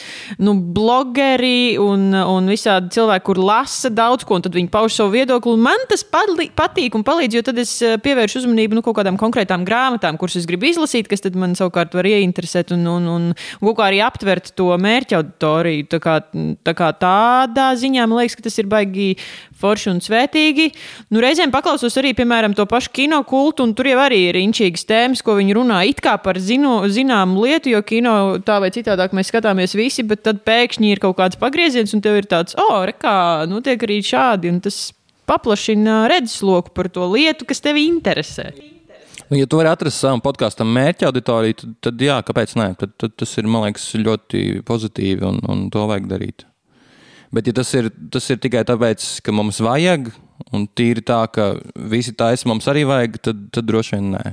nu, 0.43 0.55
blogeri 0.77 1.79
un, 1.81 2.11
un 2.15 2.51
visādi 2.51 2.93
cilvēki, 2.97 3.27
kur 3.27 3.41
lasa 3.43 3.91
daudz 3.93 4.27
ko, 4.29 4.39
un 4.39 4.45
tad 4.45 4.57
viņi 4.57 4.71
pauž 4.73 4.97
savu 4.97 5.15
viedokli. 5.17 5.57
Man 5.61 5.87
tas 5.91 6.05
patīk 6.07 6.97
un 6.99 7.07
palīdz, 7.07 7.39
jo 7.39 7.45
tad 7.47 7.61
es 7.63 7.75
eh, 7.85 7.99
pievēršu 8.03 8.43
uzmanību 8.43 8.79
nu, 8.79 8.85
kaut 8.85 8.99
kādām 9.01 9.19
konkrētām 9.21 9.67
grāmatām, 9.69 10.19
kuras 10.21 10.39
es 10.41 10.49
gribu 10.49 10.69
izlasīt, 10.71 11.11
kas 11.11 11.25
man 11.39 11.57
savukārt 11.59 11.95
var 11.97 12.09
ieinteresēt 12.09 12.75
un, 12.77 12.87
un, 12.91 13.09
un, 13.13 13.29
un 13.33 13.83
arī 13.83 14.03
aptvert 14.05 14.53
to 14.59 14.71
mērķa 14.79 15.21
auditoriju. 15.21 15.89
Tā 15.93 16.03
kā, 16.03 16.19
tā 16.67 16.77
kā 16.79 16.93
tādā 17.01 17.73
ziņā 17.79 18.07
man 18.09 18.23
liekas, 18.23 18.39
ka 18.39 18.47
tas 18.47 18.59
ir 18.63 18.71
baigi 18.71 19.13
forši 19.63 19.91
un 19.93 20.01
svētīgi. 20.05 20.69
Nu, 21.15 21.23
reizēm 21.23 21.53
paklausos 21.55 21.97
arī, 22.01 22.13
piemēram, 22.19 22.57
to 22.59 22.67
pašu 22.69 22.93
kino 22.99 23.23
kultu, 23.29 23.67
un 23.67 23.77
tur 23.79 23.89
jau 23.91 24.01
arī 24.03 24.25
ir 24.29 24.41
inčīgas 24.43 24.87
tēmas, 24.89 25.23
ko 25.25 25.39
viņi 25.39 25.57
runā 25.59 25.83
it 25.89 26.03
kā 26.05 26.17
par 26.23 26.41
zino, 26.43 26.81
zināmu 26.91 27.47
lietu, 27.47 27.73
jo 27.73 27.83
kino 27.87 28.17
tā 28.45 28.59
vai 28.63 28.73
citādāk 28.75 29.15
mēs 29.17 29.31
skatāmies 29.33 29.77
visi, 29.79 30.07
bet 30.07 30.25
tad 30.27 30.43
pēkšņi 30.47 30.93
ir 30.93 31.03
kaut 31.03 31.19
kāds 31.21 31.41
pagrieziens, 31.41 31.95
un 31.95 32.05
tev 32.05 32.19
ir 32.21 32.29
tāds, 32.31 32.59
o, 32.59 32.67
oh, 32.67 32.83
rekā, 32.89 33.15
notiek 33.51 33.87
arī 33.87 34.03
šādi, 34.07 34.53
un 34.53 34.61
tas 34.65 34.91
paplašina 35.31 36.07
redzesloku 36.13 36.75
par 36.75 36.91
to 36.93 37.07
lietu, 37.15 37.47
kas 37.49 37.63
tevi 37.65 37.87
interesē. 37.89 38.51
Nu, 39.33 39.39
ja 39.39 39.47
tu 39.49 39.57
vari 39.57 39.71
atrast 39.73 40.03
savam 40.03 40.21
podkāstam 40.21 40.69
mērķa 40.77 41.09
auditoriju, 41.09 41.57
tad, 41.57 41.75
tad 41.87 42.03
jā, 42.05 42.19
kāpēc 42.27 42.53
nē? 42.61 42.67
Tad, 42.81 42.91
tad 43.01 43.15
tas 43.17 43.31
ir, 43.41 43.49
man 43.49 43.65
liekas, 43.65 43.87
ļoti 43.97 44.63
pozitīvi 44.69 45.25
un, 45.25 45.39
un 45.49 45.69
to 45.73 45.87
vajag 45.89 46.09
darīt. 46.11 46.45
Bet, 47.33 47.49
ja 47.49 47.57
tas 47.57 47.71
ir, 47.79 47.89
tas 48.13 48.27
ir 48.29 48.41
tikai 48.43 48.61
tāpēc, 48.69 49.07
ka 49.25 49.33
mums 49.33 49.63
vajag, 49.65 50.11
un 50.53 50.67
tīri 50.77 51.05
tā, 51.07 51.23
ka 51.33 51.55
visi 51.89 52.13
taisa 52.13 52.49
mums 52.51 52.69
arī 52.69 52.85
vajag, 52.89 53.17
tad, 53.25 53.47
tad 53.57 53.69
droši 53.71 53.97
vien 53.97 54.11
nē. 54.17 54.25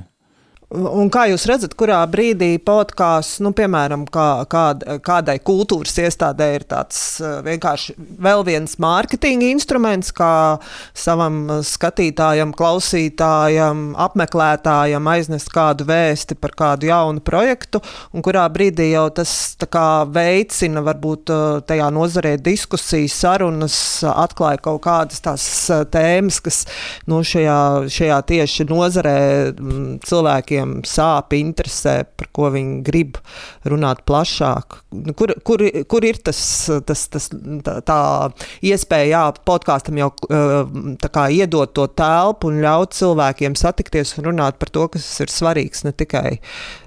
Un 0.70 1.08
kā 1.10 1.24
jūs 1.26 1.48
redzat, 1.50 1.72
kurā 1.74 1.98
brīdī 2.06 2.52
podkāsts, 2.62 3.40
nu, 3.42 3.50
piemēram, 3.58 4.04
kā, 4.06 4.44
kād, 4.46 4.84
kādai 5.02 5.40
kultūras 5.42 5.96
iestādē 5.98 6.46
ir 6.54 6.64
tāds 6.70 7.00
eh, 7.18 7.40
vienkārši 7.42 7.96
vēl 8.22 8.44
viens 8.46 8.76
mārketinga 8.78 9.48
instruments, 9.50 10.12
kā 10.14 10.60
savam 10.94 11.40
skatītājam, 11.66 12.52
klausītājam, 12.54 13.80
apmeklētājam 13.98 15.10
aiznest 15.10 15.50
kādu 15.50 15.88
vēsti 15.88 16.38
par 16.38 16.54
kādu 16.54 16.86
jaunu 16.92 17.24
projektu, 17.26 17.82
un 18.14 18.22
kurā 18.22 18.46
brīdī 18.54 18.92
jau 18.92 19.08
tas 19.18 19.34
kā, 19.66 20.04
veicina 20.06 20.84
varbūt 20.86 21.34
eh, 21.34 21.42
tajā 21.66 21.90
nozarē 21.98 22.36
diskusijas, 22.38 23.18
sarunas, 23.24 23.80
atklāja 24.06 24.62
kaut 24.70 24.84
kādas 24.86 25.26
tās 25.26 25.50
eh, 25.66 25.82
tēmas, 25.90 26.38
kas 26.46 26.62
nu, 27.10 27.24
šajā, 27.26 27.58
šajā 27.90 28.22
tieši 28.30 28.70
nozarē 28.70 29.18
mm, 29.50 29.92
cilvēkiem 30.06 30.59
cilvēkiem 30.60 30.84
sāp, 30.84 31.34
interesē, 31.34 32.04
par 32.16 32.28
ko 32.32 32.50
viņi 32.50 32.82
grib 32.84 33.18
runāt 33.64 34.04
plašāk. 34.06 34.80
Nu, 34.92 35.14
kur, 35.14 35.32
kur, 35.44 35.62
kur 35.88 36.04
ir 36.04 36.20
tas, 36.22 36.70
tas, 36.86 37.08
tas 37.08 37.30
tā, 37.64 37.80
tā 37.82 38.30
iespēja, 38.62 39.10
jā, 39.10 39.24
podkāstam 39.44 39.98
jau 39.98 40.10
kā, 40.20 41.30
iedot 41.30 41.72
to 41.72 41.86
telpu 41.86 42.50
un 42.50 42.60
ļaut 42.62 42.94
cilvēkiem 42.94 43.56
satikties 43.56 44.16
un 44.18 44.30
runāt 44.30 44.58
par 44.58 44.70
to, 44.70 44.88
kas 44.88 45.06
ir 45.20 45.30
svarīgs, 45.30 45.84
ne 45.84 45.92
tikai 45.92 46.38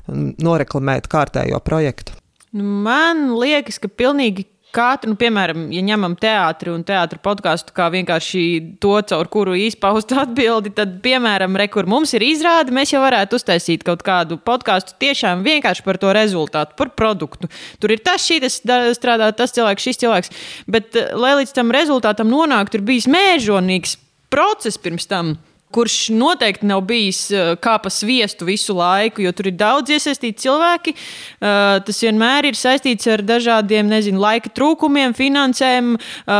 noreklamēt 0.07 1.07
kārtējo 1.07 1.59
projektu? 1.63 2.13
Nu, 2.53 2.63
man 2.85 3.31
liekas, 3.39 3.79
ka 3.81 3.89
pilnīgi 3.89 4.45
Katru, 4.73 5.11
nu, 5.11 5.17
piemēram, 5.21 5.67
ja 5.69 5.83
ņemam 5.85 6.15
teātri 6.17 6.71
un 6.73 6.81
teātris 6.87 7.21
podkāstu 7.21 7.75
kā 7.77 7.91
vienkārši 7.93 8.41
to, 8.81 8.95
caur 9.05 9.29
kuru 9.29 9.53
izpaust 9.59 10.09
atbildi, 10.23 10.71
tad, 10.73 10.95
piemēram, 11.05 11.53
re, 11.61 11.67
kur 11.69 11.85
mums 11.89 12.15
ir 12.17 12.25
izrāde, 12.25 12.73
mēs 12.73 12.95
jau 12.95 13.03
varētu 13.03 13.37
uztaisīt 13.37 13.85
kaut 13.85 14.01
kādu 14.05 14.39
podkāstu 14.41 14.97
tiešām 15.03 15.45
vienkārši 15.45 15.85
par 15.85 16.01
to 16.01 16.15
rezultātu, 16.17 16.73
par 16.79 16.89
produktu. 16.97 17.51
Tur 17.77 17.93
ir 17.93 18.01
tas, 18.01 18.25
šī 18.25 18.39
tas 18.41 18.57
strādā, 18.97 19.29
tas 19.37 19.53
cilvēks, 19.53 19.85
šis 19.85 20.01
cilvēks. 20.01 20.33
Bet, 20.65 20.89
eh, 20.97 21.13
lai 21.13 21.35
līdz 21.43 21.53
tam 21.53 21.69
rezultātam 21.73 22.33
nonāktu, 22.33 22.81
ir 22.81 22.87
bijis 22.89 23.05
mēžonīgs 23.13 23.99
process 24.33 24.81
pirms 24.81 25.05
tam 25.05 25.35
kurš 25.73 25.97
noteikti 26.13 26.67
nav 26.69 26.83
bijis 26.87 27.25
eh, 27.33 27.53
kā 27.61 27.75
pa 27.81 27.91
sviestu 27.93 28.47
visu 28.47 28.75
laiku, 28.77 29.23
jo 29.25 29.31
tur 29.35 29.49
ir 29.49 29.57
daudz 29.59 29.93
iesaistīti 29.95 30.45
cilvēki. 30.45 30.93
Eh, 30.93 31.79
tas 31.87 32.01
vienmēr 32.05 32.49
ir 32.49 32.59
saistīts 32.59 33.09
ar 33.11 33.23
dažādiem, 33.25 33.89
nezinu, 33.91 34.21
laika 34.23 34.51
trūkumiem, 34.53 35.15
finansēm 35.17 35.95
eh, 35.97 36.37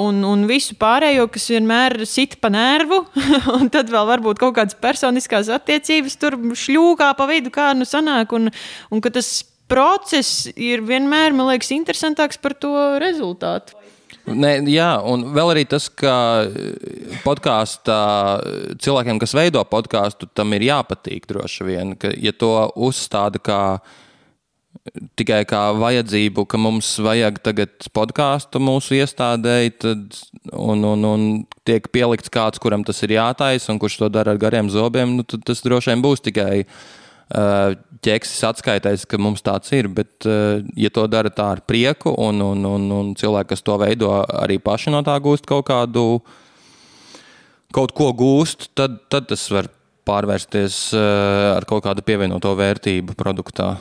un, 0.00 0.24
un 0.26 0.46
visu 0.50 0.76
pārējo, 0.80 1.28
kas 1.34 1.50
vienmēr 1.52 2.00
sit 2.08 2.38
pa 2.40 2.52
nervu. 2.52 3.04
un 3.58 3.70
tad 3.72 3.92
vēl 3.92 4.08
varbūt 4.14 4.40
kaut 4.42 4.56
kādas 4.58 4.78
personiskās 4.80 5.52
attiecības 5.52 6.18
tur 6.20 6.38
šļūkā 6.64 7.12
pa 7.18 7.30
vidu, 7.30 7.52
kā 7.54 7.72
nu 7.76 7.88
sanāk. 7.88 8.34
Un, 8.36 8.50
un 8.90 9.04
tas 9.10 9.40
process 9.70 10.48
ir 10.58 10.82
vienmēr, 10.86 11.34
man 11.36 11.52
liekas, 11.52 11.70
interesantāks 11.74 12.40
par 12.42 12.56
to 12.58 12.74
rezultātu. 13.02 13.79
Nē, 14.28 14.50
jā, 14.70 14.90
un 15.08 15.24
vēl 15.34 15.54
arī 15.54 15.64
tas, 15.68 15.88
ka 15.88 16.12
podkāstā 17.24 18.00
cilvēkiem, 18.82 19.18
kas 19.22 19.34
veido 19.34 19.62
podkāstu, 19.66 20.28
tam 20.34 20.52
ir 20.54 20.68
jāpatīk 20.68 21.26
droši 21.30 21.66
vien. 21.66 21.96
Ka, 21.98 22.12
ja 22.14 22.34
to 22.36 22.52
uzstāda 22.76 23.40
kā 23.42 23.62
tikai 25.18 25.42
kā 25.48 25.60
vajadzību, 25.76 26.44
ka 26.48 26.58
mums 26.60 26.92
vajag 27.02 27.40
tagad 27.44 27.88
podkāstu 27.94 28.62
mūsu 28.62 28.96
iestādēji, 29.00 29.74
tad 29.82 30.20
un, 30.54 30.84
un, 30.92 31.04
un 31.06 31.26
tiek 31.68 31.90
pielikts 31.92 32.32
kāds, 32.32 32.62
kuram 32.62 32.84
tas 32.86 33.02
ir 33.04 33.16
jātaisa, 33.18 33.70
un 33.72 33.80
kurš 33.82 34.00
to 34.00 34.10
dara 34.12 34.34
ar 34.34 34.40
gariem 34.40 34.70
zobiem, 34.72 35.18
nu, 35.18 35.26
tad 35.26 35.44
tas 35.48 35.62
droši 35.66 35.92
vien 35.92 36.04
būs 36.04 36.24
tikai 36.24 36.64
ķeksis 38.04 38.44
atskaitēs, 38.48 39.04
ka 39.08 39.18
mums 39.20 39.44
tāds 39.44 39.72
ir, 39.76 39.88
bet, 39.92 40.12
eh, 40.26 40.62
ja 40.76 40.90
to 40.92 41.06
dara 41.10 41.30
tā 41.30 41.50
ar 41.56 41.60
prieku, 41.66 42.14
un, 42.18 42.40
un, 42.40 42.64
un, 42.64 42.86
un 42.96 43.12
cilvēki, 43.14 43.52
kas 43.52 43.64
to 43.66 43.76
veido, 43.80 44.12
arī 44.40 44.58
paši 44.62 44.92
no 44.94 45.02
tā 45.06 45.16
gūst 45.22 45.48
kaut 45.48 45.68
kādu, 45.68 46.22
kaut 47.76 47.94
ko 47.96 48.10
gūst, 48.16 48.70
tad, 48.74 49.02
tad 49.12 49.28
tas 49.30 49.46
var 49.52 49.70
pārvērsties 50.08 50.82
eh, 50.96 51.48
ar 51.54 51.68
kaut 51.68 51.84
kādu 51.84 52.04
pievienoto 52.06 52.54
vērtību 52.56 53.18
produktā. 53.18 53.74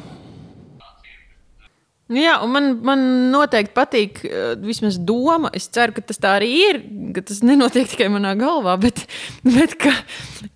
Nu 2.10 2.18
jā, 2.18 2.39
un 2.41 2.49
man, 2.49 2.70
man 2.82 3.01
noteikti 3.30 3.76
patīk 3.76 4.24
uh, 4.26 4.55
vismaz 4.66 4.97
doma. 4.97 5.51
Es 5.53 5.68
ceru, 5.70 5.93
ka 5.93 6.01
tas 6.10 6.18
tā 6.22 6.34
arī 6.39 6.49
ir. 6.57 6.82
Ka 7.14 7.22
tas 7.26 7.43
nenotiek 7.45 7.86
tikai 7.91 8.07
manā 8.10 8.34
galvā, 8.39 8.74
bet, 8.82 9.03
bet 9.55 9.78
ka, 9.78 9.93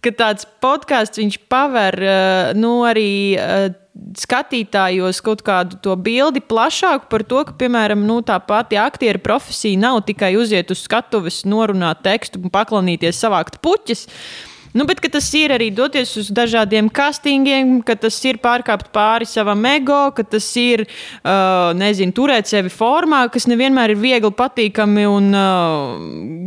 ka 0.02 0.14
tāds 0.18 0.48
podkāsts 0.64 1.22
paver 1.50 2.00
uh, 2.02 2.52
nu, 2.58 2.82
arī. 2.90 3.14
Uh, 3.38 3.70
skatītājos 4.18 5.20
kaut 5.22 5.44
kādu 5.46 5.78
to 5.86 5.94
bildi 6.02 6.42
plašāku 6.42 7.06
par 7.12 7.22
to, 7.30 7.44
ka, 7.46 7.54
piemēram, 7.60 8.02
nu, 8.10 8.16
tā 8.26 8.40
pati 8.42 8.74
aktieru 8.82 9.22
profesija 9.22 9.78
nav 9.78 10.00
tikai 10.08 10.32
uziet 10.34 10.74
uz 10.74 10.82
skatuves, 10.88 11.44
norunāt 11.46 12.02
tekstu 12.02 12.42
un 12.42 12.50
paklanīties, 12.54 13.22
savākt 13.22 13.60
puķis. 13.62 14.08
Uh, 14.08 14.53
Nu, 14.74 14.88
bet 14.90 15.04
tas 15.14 15.28
ir 15.38 15.54
arī 15.54 15.68
doties 15.70 16.16
uz 16.18 16.32
dažādiem 16.34 16.88
castingiem, 16.90 17.76
ka 17.86 17.94
tas 17.94 18.16
ir 18.26 18.40
pārkāpt 18.42 18.90
pāri 18.96 19.28
savam 19.30 19.62
ego, 19.70 20.08
ka 20.18 20.26
tas 20.26 20.48
ir, 20.58 20.88
uh, 21.22 21.70
nezinu, 21.78 22.16
turēt 22.18 22.50
sevi 22.50 22.72
formā, 22.74 23.28
kas 23.34 23.46
nevienmēr 23.52 23.94
ir 23.94 24.02
viegli 24.02 24.32
patīkami 24.34 25.06
un 25.10 25.30
uh, 25.38 26.00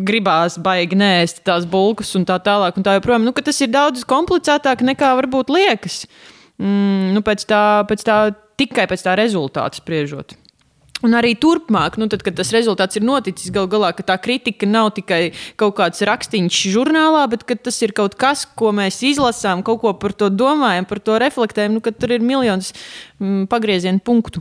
gribās 0.06 0.58
baigi 0.58 0.98
nēst 0.98 1.44
tās 1.46 1.68
bulkas 1.70 2.10
un 2.18 2.26
tā 2.26 2.40
tālāk. 2.42 2.74
Un 2.74 2.86
tā 2.86 2.96
joprojām, 2.98 3.28
nu, 3.28 3.34
tas 3.46 3.62
ir 3.62 3.70
daudz 3.70 4.02
komplicētāk 4.10 4.82
nekā 4.90 5.12
varbūt 5.20 5.52
liekas. 5.54 6.02
Mm, 6.58 7.14
nu, 7.14 7.22
pēc 7.22 7.46
tā, 7.46 7.62
pēc 7.86 8.02
tā, 8.08 8.18
tikai 8.58 8.88
pēc 8.90 9.06
tā 9.06 9.14
rezultāta 9.20 9.78
spriežot. 9.78 10.34
Un 11.04 11.12
arī 11.12 11.34
turpmāk, 11.36 11.98
nu, 12.00 12.08
tad, 12.08 12.22
kad 12.24 12.38
tas 12.38 12.50
rezultāts 12.54 12.96
ir 12.96 13.04
noticis, 13.04 13.52
gal 13.52 13.68
galā, 13.68 13.90
tā 14.00 14.16
kritika 14.22 14.68
nav 14.68 14.94
tikai 14.96 15.28
kaut 15.60 15.76
kāds 15.76 16.00
rakstīns 16.08 16.56
žurnālā, 16.72 17.26
bet 17.32 17.44
tas 17.44 17.82
ir 17.84 17.92
kaut 17.96 18.16
kas, 18.16 18.46
ko 18.56 18.72
mēs 18.72 19.02
izlasām, 19.04 19.64
kaut 19.66 19.82
ko 19.84 19.92
par 20.00 20.16
to 20.16 20.30
domājam, 20.32 20.88
par 20.88 21.02
to 21.04 21.18
reflektējam, 21.20 21.76
nu, 21.76 21.84
ka 21.84 21.92
tur 21.92 22.16
ir 22.16 22.24
miljonus 22.24 22.72
mm, 23.20 23.44
pagriezienu 23.52 24.00
punktu. 24.00 24.40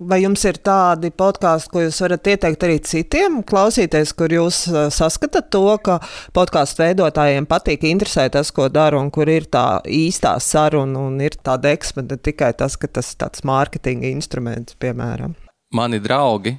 Vai 0.00 0.22
jums 0.22 0.40
ir 0.48 0.56
tādi 0.64 1.10
podkāsti, 1.12 1.68
ko 1.68 1.82
jūs 1.82 1.98
varat 2.00 2.30
ieteikt 2.32 2.64
arī 2.64 2.78
citiem 2.88 3.42
klausīties, 3.44 4.14
kur 4.16 4.32
jūs 4.32 4.62
saskatāt 4.96 5.50
to, 5.52 5.66
ka 5.84 5.98
podkāstu 6.32 6.86
veidotājiem 6.86 7.44
patīk, 7.50 7.84
interesē 7.90 8.30
tas, 8.32 8.48
ko 8.56 8.70
dara, 8.72 8.96
un 8.96 9.12
kur 9.12 9.28
ir 9.28 9.50
tā 9.52 9.82
īstā 9.84 10.38
saruna 10.40 11.04
un 11.10 11.20
ir 11.20 11.36
tāda 11.36 11.76
eksperta, 11.76 12.16
ne 12.16 12.24
tikai 12.30 12.54
tas, 12.56 12.80
ka 12.80 12.88
tas 12.88 13.12
ir 13.12 13.20
tāds 13.26 13.44
mārketinga 13.44 14.08
instruments, 14.08 14.80
piemēram? 14.80 15.36
Mani 15.72 16.00
draugi 16.02 16.56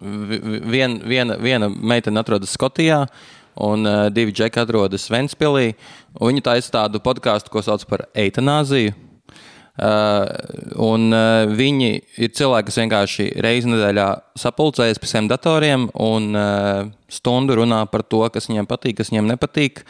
Vi- 0.00 0.38
vi- 0.40 0.60
Vien, 0.64 0.94
viena, 1.04 1.34
viena 1.36 1.66
meitene 1.68 2.22
atrodas 2.22 2.54
Skotijā, 2.56 3.02
un 3.60 3.84
uh, 3.84 4.06
divi 4.08 4.32
džeki 4.32 4.62
atrodas 4.62 5.10
Ventspīlī. 5.12 5.74
Viņi 6.16 6.40
taisa 6.46 6.70
tādu 6.78 7.02
podkāstu, 7.04 7.52
ko 7.52 7.60
sauc 7.60 7.84
par 7.84 8.06
eitanāziju. 8.16 8.94
Uh, 9.76 10.24
un 10.80 11.12
uh, 11.12 11.44
viņi 11.52 11.90
ir 12.16 12.32
cilvēki, 12.32 12.70
kas 12.70 12.80
vienkārši 12.80 13.26
reizi 13.44 13.68
nedēļā 13.68 14.06
sapulcējas 14.40 14.98
pie 15.00 15.08
saviem 15.12 15.28
datoriem 15.28 15.84
un 16.00 16.32
uh, 16.32 16.88
stundu 17.12 17.58
runā 17.60 17.82
par 17.92 18.02
to, 18.08 18.24
kas 18.32 18.48
viņiem 18.48 18.68
patīk, 18.72 18.96
kas 19.02 19.12
viņiem 19.12 19.28
nepatīk. 19.34 19.84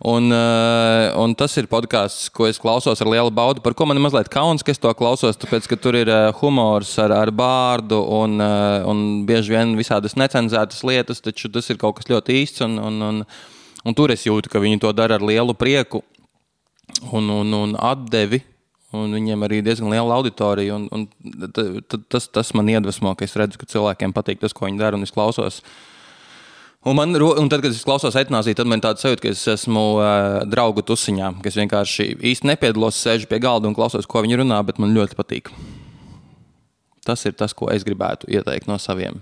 Un, 0.00 0.30
uh, 0.32 1.12
un 1.20 1.34
tas 1.36 1.52
ir 1.60 1.66
podkāsts, 1.68 2.30
ko 2.32 2.46
es 2.48 2.56
klausos 2.56 3.02
ar 3.04 3.08
lielu 3.12 3.28
baudu, 3.36 3.60
par 3.60 3.74
ko 3.76 3.84
man 3.84 3.98
ir 4.00 4.04
mazliet 4.06 4.30
kauns, 4.32 4.64
ka 4.64 4.72
es 4.72 4.80
to 4.80 4.88
klausos. 4.96 5.36
Tāpēc, 5.36 5.66
ka 5.68 5.76
tur 5.76 5.98
ir 5.98 6.08
uh, 6.08 6.30
humors 6.38 6.94
ar, 7.02 7.12
ar 7.12 7.28
bārdu 7.28 7.98
un, 8.16 8.38
uh, 8.40 8.80
un 8.88 9.26
bieži 9.28 9.52
vien 9.52 9.74
visādas 9.76 10.16
necenzētas 10.16 10.80
lietas, 10.88 11.20
taču 11.20 11.52
tas 11.52 11.68
ir 11.68 11.76
kaut 11.82 11.98
kas 11.98 12.08
ļoti 12.08 12.38
īsts. 12.40 12.64
Un, 12.64 12.78
un, 12.80 12.96
un, 13.10 13.20
un 13.84 13.98
tur 13.98 14.14
es 14.16 14.24
jūtu, 14.24 14.48
ka 14.48 14.62
viņi 14.64 14.80
to 14.86 14.94
dara 14.96 15.20
ar 15.20 15.26
lielu 15.26 15.52
prieku 15.52 16.00
un, 17.12 17.28
un, 17.28 17.52
un 17.60 17.76
atdevi. 17.76 18.40
Un 18.96 19.12
viņiem 19.14 19.44
arī 19.46 19.60
diezgan 19.62 19.92
liela 19.92 20.16
auditorija. 20.16 20.80
Un, 20.80 20.88
un 20.90 21.04
t- 21.54 21.84
t- 21.86 22.00
tas, 22.10 22.24
tas 22.26 22.48
man 22.58 22.72
iedvesmo, 22.72 23.12
ka 23.14 23.28
es 23.28 23.36
redzu, 23.38 23.60
ka 23.60 23.68
cilvēkiem 23.70 24.16
patīk 24.16 24.40
tas, 24.40 24.56
ko 24.56 24.64
viņi 24.64 24.80
dara, 24.80 24.96
un 24.98 25.06
es 25.06 25.12
klausos. 25.14 25.60
Un, 26.80 26.96
man, 26.96 27.12
un 27.12 27.48
tad, 27.52 27.60
kad 27.60 27.74
es 27.74 27.82
klausos 27.84 28.14
etnāziju, 28.16 28.56
tad 28.56 28.68
man 28.70 28.80
tāds 28.80 29.04
sajūta, 29.04 29.20
ka 29.26 29.32
es 29.34 29.42
esmu 29.52 29.82
uh, 29.98 30.38
draugu 30.48 30.80
tusiņā, 30.88 31.34
ka 31.42 31.50
es 31.50 31.58
vienkārši 31.60 32.06
īsti 32.30 32.48
nepiedalos, 32.48 32.96
sēžu 32.96 33.28
pie 33.28 33.36
galda 33.44 33.68
un 33.68 33.76
klausos, 33.76 34.08
ko 34.08 34.22
viņi 34.24 34.38
runā, 34.40 34.62
bet 34.64 34.80
man 34.80 34.94
ļoti 34.96 35.18
patīk. 35.18 35.50
Tas 37.04 37.26
ir 37.28 37.36
tas, 37.36 37.52
ko 37.56 37.68
es 37.68 37.84
gribētu 37.84 38.30
ieteikt 38.32 38.70
no 38.70 38.78
saviem. 38.80 39.20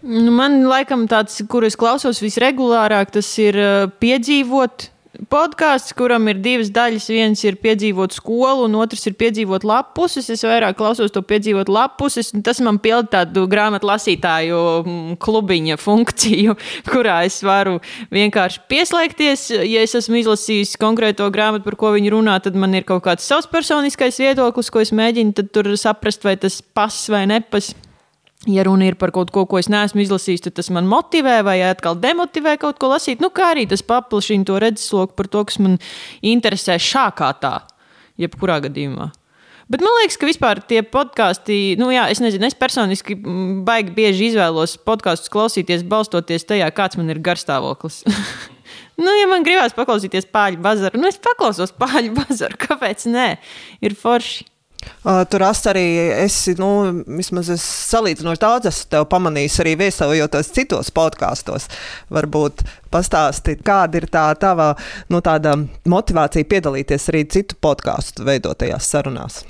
Nu, 0.00 0.30
man 0.32 0.62
laikam 0.64 1.04
tāds, 1.10 1.36
kur 1.52 1.66
es 1.68 1.76
klausos 1.76 2.22
visregulārāk, 2.24 3.12
tas 3.18 3.28
ir 3.36 3.60
uh, 3.60 3.92
piedzīvot. 4.00 4.88
Podkāsts, 5.26 5.90
kuram 5.98 6.28
ir 6.30 6.38
divas 6.38 6.68
daļas. 6.70 7.08
Viens 7.10 7.40
ir 7.42 7.56
piedzīvot 7.58 8.14
skolu, 8.14 8.68
un 8.68 8.76
otrs 8.78 9.02
ir 9.10 9.16
piedzīvot 9.18 9.64
lapuses. 9.66 10.28
Es 10.30 10.44
vairāk 10.46 10.76
klausos 10.78 11.10
to 11.10 11.24
piedzīvot 11.26 11.66
lapuses, 11.72 12.30
un 12.36 12.44
tas 12.46 12.60
man 12.62 12.78
pild 12.78 13.10
tādu 13.10 13.48
grāmatu 13.50 13.88
lasītāju 13.90 14.60
mm, 14.84 15.16
klubiņa 15.18 15.78
funkciju, 15.82 16.54
kurā 16.92 17.18
es 17.26 17.40
varu 17.42 17.80
vienkārši 18.14 18.62
pieslēgties. 18.70 19.48
Ja 19.66 19.82
es 19.82 19.96
esmu 19.98 20.22
izlasījis 20.22 20.76
konkrēto 20.78 21.26
grāmatu, 21.34 21.66
par 21.66 21.78
ko 21.82 21.92
viņi 21.98 22.14
runā, 22.14 22.38
tad 22.44 22.54
man 22.54 22.78
ir 22.78 22.86
kaut 22.86 23.02
kāds 23.08 23.26
savs 23.26 23.50
personiskais 23.50 24.22
viedoklis, 24.22 24.70
ko 24.70 24.86
es 24.86 24.94
mēģinu 24.94 25.50
tur 25.50 25.74
saprast, 25.74 26.22
vai 26.22 26.38
tas 26.38 26.62
pas 26.62 27.02
vai 27.10 27.26
nepas. 27.26 27.74
Ja 28.48 28.64
runa 28.64 28.86
ir 28.88 28.96
par 28.96 29.12
kaut 29.12 29.28
ko, 29.34 29.44
ko 29.44 29.58
es 29.60 29.68
neesmu 29.68 30.00
izlasījis, 30.00 30.46
tad 30.46 30.56
tas 30.56 30.70
man 30.72 30.88
motivē 30.88 31.42
vai 31.44 31.58
atkal 31.66 31.98
demotivē 32.00 32.56
kaut 32.60 32.78
ko 32.80 32.88
lasīt. 32.94 33.20
Nu, 33.20 33.28
kā 33.34 33.52
arī 33.52 33.66
tas 33.68 33.84
paplašina 33.84 34.48
to 34.48 34.56
redzesloku 34.62 35.12
par 35.18 35.28
to, 35.28 35.44
kas 35.50 35.60
man 35.60 35.76
interesē 36.24 36.78
šākā 36.80 37.28
tā, 37.42 37.54
jebkurā 38.20 38.62
gadījumā. 38.64 39.10
Bet 39.68 39.84
man 39.84 39.98
liekas, 40.00 40.16
ka 40.16 40.24
vispār 40.24 40.62
tie 40.64 40.80
podkāsti, 40.80 41.76
nu, 41.76 41.90
jā, 41.92 42.06
es 42.08 42.22
nezinu, 42.24 42.48
es 42.48 42.56
personiski 42.56 43.18
baigi 43.68 43.92
bieži 43.92 44.30
izvēlos 44.30 44.78
podkāstus 44.80 45.28
klausīties, 45.32 45.84
balstoties 45.84 46.48
tajā, 46.48 46.70
kāds 46.72 46.96
man 46.96 47.12
ir 47.12 47.20
garstāvoklis. 47.20 48.00
nu, 49.04 49.12
ja 49.12 49.26
man 49.28 49.44
gribās 49.44 49.76
paklausīties 49.76 50.30
pāļu 50.32 50.62
bazaru, 50.64 51.02
nu, 51.02 51.12
es 51.12 51.20
paklausos 51.20 51.76
pāļu 51.76 52.16
bazaru. 52.16 52.56
Kāpēc 52.64 53.04
nē? 53.12 53.34
Ir 53.84 53.98
forši. 54.00 54.48
Uh, 54.78 55.24
Tur 55.30 55.42
arī 55.42 55.84
esi, 56.22 56.54
nu, 56.58 56.68
vismaz 57.18 57.50
es 57.50 57.64
salīdzinoši 57.90 58.42
daudz 58.42 58.70
esmu 58.70 58.90
tev 58.94 59.06
pamanījis 59.10 59.58
arī 59.64 59.74
viesojoties 59.80 60.52
citos 60.54 60.92
podkāstos. 60.94 61.66
Varbūt 62.14 62.62
pastāstīt, 62.92 63.64
kāda 63.66 64.02
ir 64.02 64.08
tā 64.12 64.30
tava 64.38 64.72
nu, 65.10 65.22
motivācija 65.98 66.48
piedalīties 66.48 67.08
arī 67.12 67.24
citu 67.30 67.58
podkāstu 67.60 68.26
veidotajās 68.28 68.90
sarunās. 68.94 69.42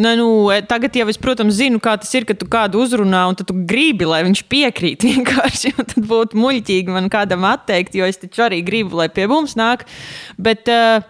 Nē, 0.00 0.14
nu, 0.16 0.26
e, 0.48 0.60
tagad 0.64 0.94
jau 0.96 1.08
es, 1.12 1.18
protams, 1.20 1.58
zinu, 1.58 1.80
kā 1.82 1.96
tas 2.00 2.12
ir, 2.16 2.24
kad 2.28 2.38
tu 2.40 2.46
kādu 2.48 2.80
uzrunā, 2.80 3.26
un 3.28 3.36
tu 3.36 3.44
gribi, 3.68 4.06
lai 4.08 4.22
viņš 4.24 4.44
piekrīt. 4.48 5.04
Vienkārši 5.10 5.74
tad 5.76 5.96
būtu 6.08 6.38
muļķīgi 6.40 6.94
man 6.94 7.10
kādam 7.12 7.44
atteikt, 7.48 7.96
jo 7.98 8.08
es 8.08 8.20
taču 8.20 8.46
arī 8.46 8.62
gribu, 8.64 9.00
lai 9.00 9.10
pie 9.12 9.26
mums 9.30 9.56
nāk. 9.60 9.84
Bet, 10.40 10.70
uh, 10.72 11.04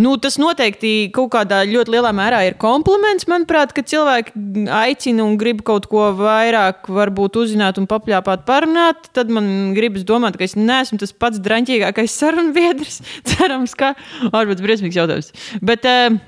Nu, 0.00 0.14
tas 0.20 0.38
noteikti 0.40 1.10
kaut 1.14 1.32
kādā 1.34 1.60
ļoti 1.68 1.94
lielā 1.94 2.12
mērā 2.16 2.42
ir 2.48 2.56
kompliments. 2.60 3.28
Manuprāt, 3.30 3.74
ka 3.76 3.84
cilvēki 3.86 4.66
aicina 4.74 5.26
un 5.26 5.36
grib 5.40 5.62
kaut 5.66 5.88
ko 5.90 6.08
vairāk, 6.18 6.88
varbūt 6.92 7.38
uzzināt 7.42 7.80
un 7.80 7.88
papļāpāt, 7.90 8.46
parunāt. 8.48 9.10
Tad 9.16 9.32
man 9.34 9.74
gribas 9.76 10.06
domāt, 10.08 10.38
ka 10.38 10.46
es 10.48 10.56
neesmu 10.58 11.00
tas 11.02 11.14
pats 11.14 11.42
drāmīgākais 11.44 12.16
sarunbiedrs. 12.20 13.00
Cerams, 13.32 13.76
ka 13.78 13.94
ārpus 14.32 14.64
briesmīgs 14.64 14.98
jautājums. 15.00 15.32
Bet, 15.62 15.88
uh, 15.88 16.18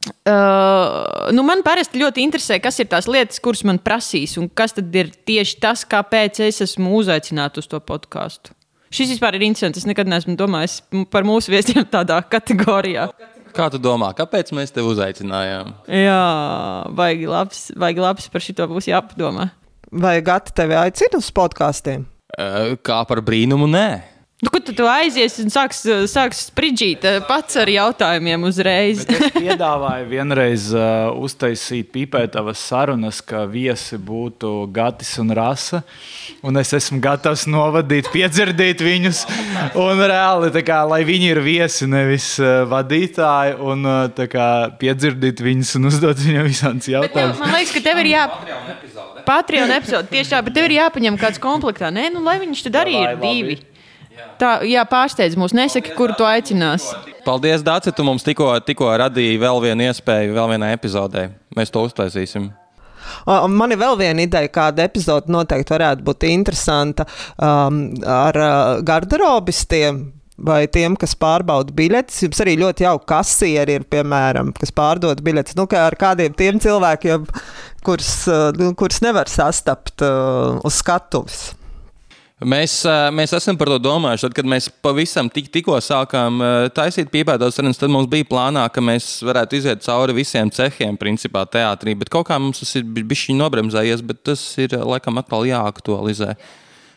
Uh, 0.00 1.28
nu 1.36 1.42
man 1.44 1.60
parasti 1.60 2.00
ļoti 2.00 2.22
interesē, 2.24 2.56
kas 2.64 2.78
ir 2.80 2.86
tās 2.88 3.04
lietas, 3.04 3.36
kuras 3.44 3.60
man 3.68 3.76
prasīs, 3.84 4.38
un 4.40 4.46
kas 4.48 4.72
tad 4.72 4.94
ir 4.96 5.10
tieši 5.28 5.58
tas, 5.60 5.82
kāpēc 5.84 6.40
es 6.46 6.62
esmu 6.64 6.94
uzaicināts 7.02 7.60
uz 7.60 7.68
to 7.68 7.82
podkāstu. 7.84 8.54
Šis 8.90 9.12
vispār 9.14 9.36
ir 9.38 9.44
interesants. 9.46 9.78
Es 9.78 9.86
nekad 9.86 10.08
neesmu 10.10 10.34
domājis 10.38 10.80
par 11.12 11.26
mūsu 11.26 11.52
viesiem 11.52 11.84
tādā 11.86 12.18
kategorijā. 12.26 13.06
Kā 13.54 13.66
tu 13.70 13.78
domā, 13.82 14.12
kāpēc 14.18 14.50
mēs 14.54 14.74
tevi 14.74 14.90
uzaicinājām? 14.92 15.72
Jā, 15.90 16.22
baigi 16.98 17.26
labs, 17.30 17.64
baigi 17.78 18.02
labs 18.02 18.28
par 18.30 18.42
šito 18.42 18.66
būs 18.70 18.90
jāpadomā. 18.90 19.48
Vai 19.90 20.20
Gati 20.22 20.54
tevi 20.54 20.76
aicina 20.78 21.18
uz 21.18 21.30
podkāstiem? 21.34 22.04
Kā 22.86 22.98
par 23.10 23.22
brīnumu, 23.26 23.66
nē. 23.70 23.88
Nu, 24.40 24.48
kad 24.48 24.64
tu, 24.64 24.72
tu 24.72 24.86
aizies 24.88 25.34
un 25.42 25.50
sāks, 25.52 25.82
sāks 26.08 26.46
spridzīt 26.48 27.02
eh, 27.04 27.18
pats 27.28 27.58
ar 27.60 27.68
jautājumiem 27.68 28.46
uzreiz? 28.48 29.02
Bet 29.04 29.26
es 29.26 29.34
piedāvāju 29.44 30.06
vienreiz 30.08 30.70
uh, 30.72 31.10
uztaisīt 31.20 31.90
pipētavas 31.92 32.62
sarunas, 32.70 33.18
ka 33.20 33.42
viesi 33.44 33.98
būtu 34.00 34.64
Gatis 34.72 35.12
un 35.20 35.34
Rasa. 35.36 35.82
Un 36.40 36.56
es 36.56 36.72
esmu 36.72 37.02
gatavs 37.04 37.44
novadīt, 37.52 38.08
piedzirdīt 38.14 38.80
viņus. 38.80 39.26
Un 39.76 40.00
reāli, 40.08 40.48
kā, 40.64 40.80
lai 40.88 41.02
viņi 41.04 41.32
ir 41.34 41.42
viesi, 41.44 41.90
nevis 41.90 42.32
uh, 42.40 42.62
vadītāji, 42.70 43.58
un 43.60 43.84
uh, 43.84 44.26
kā, 44.32 44.50
piedzirdīt 44.80 45.44
viņus 45.44 45.76
un 45.76 45.92
uzdot 45.92 46.24
viņiem 46.24 46.48
visādus 46.48 46.88
Bet, 46.88 46.94
jautājumus. 46.96 47.44
man 47.44 47.58
liekas, 47.58 47.76
ka 47.76 47.84
tev 47.90 48.00
ir 48.06 48.14
jā. 48.14 48.24
Patreon 49.28 49.76
epizode 49.76 50.08
tieši 50.08 50.32
tā, 50.32 50.40
bet 50.48 50.56
tev 50.56 50.70
ir 50.70 50.78
jāpaņem 50.78 51.20
kāds 51.20 51.42
komplektā. 51.42 51.92
Nē, 51.92 52.08
nu, 52.14 52.24
lai 52.24 52.40
viņš 52.40 52.64
tad 52.70 52.80
arī 52.86 52.96
ir 53.02 53.20
labi. 53.20 53.60
Tā, 54.40 54.54
jā, 54.68 54.84
pārsteidz 54.88 55.36
mūs. 55.38 55.54
Nesaki, 55.56 55.92
kur 55.98 56.14
tu 56.16 56.24
aicinās. 56.24 56.88
Paldies, 57.26 57.64
Dārcis, 57.66 57.94
tu 57.96 58.06
mums 58.06 58.24
tikko, 58.24 58.52
tikko 58.64 58.88
radīji 59.02 59.40
vēl 59.42 59.60
vienu 59.66 59.90
iespēju, 59.90 60.34
vēl 60.36 60.54
vienai 60.54 60.72
epizodē. 60.76 61.28
Mēs 61.58 61.72
to 61.74 61.84
uztaisīsim. 61.88 62.48
Man 63.26 63.74
ir 63.74 63.80
vēl 63.80 63.98
viena 64.00 64.24
ideja, 64.24 64.50
kāda 64.52 64.86
epizode 64.86 65.32
noteikti 65.32 65.74
varētu 65.74 66.06
būt 66.06 66.26
interesanta 66.30 67.06
um, 67.36 67.82
ar 68.06 68.40
uh, 68.40 68.80
garderobistiem. 68.86 70.08
Vai 70.40 70.62
tiem, 70.72 70.94
kas 70.96 71.12
pārbauda 71.20 71.74
biļetes, 71.76 72.22
jums 72.22 72.38
arī 72.40 72.54
ļoti 72.56 72.86
jauki 72.86 73.04
kasieri 73.10 73.74
ir, 73.76 73.82
piemēram, 73.92 74.54
kas 74.56 74.72
pārdod 74.72 75.20
biļetes. 75.20 75.52
Nu, 75.58 75.66
kā 75.68 75.82
ar 75.90 75.98
kādiem 76.00 76.32
tiem 76.32 76.56
cilvēkiem, 76.64 77.26
kurus, 77.84 78.14
uh, 78.32 78.48
nu, 78.56 78.70
kurus 78.72 79.02
nevar 79.04 79.28
sastapt 79.28 80.00
uh, 80.00 80.56
uz 80.64 80.80
skatuves. 80.80 81.50
Mēs, 82.40 82.72
mēs 83.12 83.34
esam 83.36 83.56
par 83.60 83.68
to 83.68 83.76
domājuši. 83.84 84.24
Tad, 84.24 84.34
kad 84.38 84.46
mēs 84.48 84.70
pavisam 84.80 85.28
tik, 85.28 85.50
tikko 85.52 85.76
sākām 85.84 86.40
taisīt 86.72 87.10
pīpētos 87.12 87.58
sarunas, 87.58 87.76
tad 87.80 87.92
mums 87.92 88.08
bija 88.08 88.24
plānā, 88.30 88.62
ka 88.72 88.80
mēs 88.80 89.18
varētu 89.28 89.58
iziet 89.58 89.84
cauri 89.84 90.16
visiem 90.16 90.48
cehiem, 90.48 90.96
principā, 91.00 91.44
teātrī. 91.44 91.92
Bet 92.00 92.08
kaut 92.12 92.30
kā 92.30 92.38
mums 92.40 92.62
tas 92.62 92.72
ir 92.80 92.88
bijis 92.88 93.26
nobremzējies, 93.36 94.04
bet 94.08 94.24
tas 94.30 94.46
ir 94.62 94.78
laikam 94.80 95.20
atkal 95.20 95.44
jāaktualizē. 95.50 96.32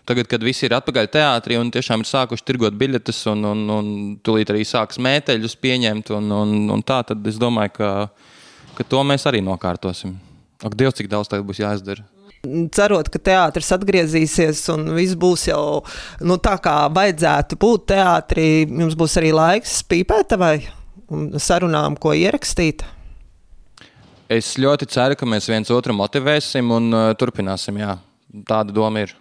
Tagad, 0.07 0.27
kad 0.31 0.43
visi 0.43 0.65
ir 0.67 0.77
atpakaļ 0.79 1.11
teātrī 1.11 1.59
un 1.59 1.69
tiešām 1.71 2.03
ir 2.03 2.07
sākuši 2.07 2.47
tirgot 2.47 2.79
biļetes, 2.79 3.21
un, 3.31 3.43
un, 3.51 3.67
un 3.71 3.91
tūlīt 4.23 4.51
arī 4.51 4.63
sāks 4.67 4.99
mēteļus 5.03 5.59
pieņemt, 5.63 6.11
un, 6.15 6.31
un, 6.39 6.57
un 6.75 6.83
tā, 6.87 7.01
tad 7.07 7.23
es 7.27 7.39
domāju, 7.39 7.75
ka, 7.77 7.91
ka 8.79 8.87
to 8.87 9.03
mēs 9.07 9.27
arī 9.31 9.43
nokārtosim. 9.43 10.15
Ak, 10.63 10.75
Dievs, 10.79 10.99
cik 10.99 11.11
daudz 11.11 11.31
tagad 11.31 11.47
būs 11.47 11.63
jāizdara. 11.63 12.03
Cerot, 12.75 13.07
ka 13.07 13.21
teātris 13.23 13.71
atgriezīsies 13.75 14.65
un 14.73 14.89
viss 14.97 15.15
būs 15.19 15.47
jau 15.47 15.83
nu, 16.23 16.37
tā, 16.43 16.57
kā 16.63 16.75
vajadzētu 16.91 17.59
būt 17.59 17.85
teātrī, 17.93 18.47
jums 18.67 18.97
būs 18.99 19.15
arī 19.21 19.31
laiks 19.35 19.79
pīpētavai 19.87 20.57
un 21.13 21.29
sarunām, 21.39 21.95
ko 21.99 22.11
ierakstīt. 22.17 22.83
Es 24.31 24.55
ļoti 24.59 24.87
ceru, 24.91 25.17
ka 25.19 25.27
mēs 25.29 25.47
viens 25.51 25.71
otru 25.71 25.95
motivēsim 25.95 26.71
un 26.73 26.87
uh, 26.95 27.09
turpināsim. 27.19 27.77
Jā. 27.79 27.97
Tāda 28.47 28.73
doma 28.73 29.03
ir. 29.03 29.13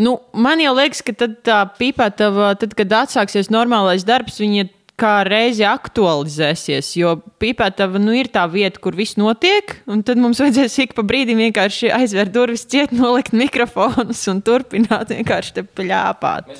Nu, 0.00 0.16
man 0.32 0.62
jau 0.62 0.72
liekas, 0.74 1.04
ka 1.06 1.12
tad 1.14 1.36
tā 1.46 1.60
pīpētava, 1.78 2.54
tad, 2.58 2.72
kad 2.78 2.94
atsāksies 3.04 3.50
normālais 3.52 4.06
darbs, 4.06 4.40
viņa 4.42 4.66
kā 5.00 5.14
reizi 5.26 5.64
aktualizēsies. 5.66 6.92
Jo 7.00 7.16
pīpētava 7.42 8.00
nu, 8.02 8.14
ir 8.16 8.30
tā 8.34 8.44
vieta, 8.50 8.80
kur 8.82 8.96
viss 8.98 9.18
notiek, 9.20 9.76
un 9.90 10.04
tad 10.06 10.20
mums 10.22 10.40
vajadzēs 10.42 10.78
ik 10.84 10.94
pa 10.96 11.04
brīdim 11.06 11.40
vienkārši 11.46 11.90
aizvērt 11.94 12.34
durvis, 12.34 12.66
ciet, 12.70 12.94
nolikt 12.94 13.34
mikrofonus 13.36 14.22
un 14.30 14.42
turpināt 14.44 15.10
vienkārši 15.14 15.58
te 15.58 15.66
pļāpāt. 15.66 16.54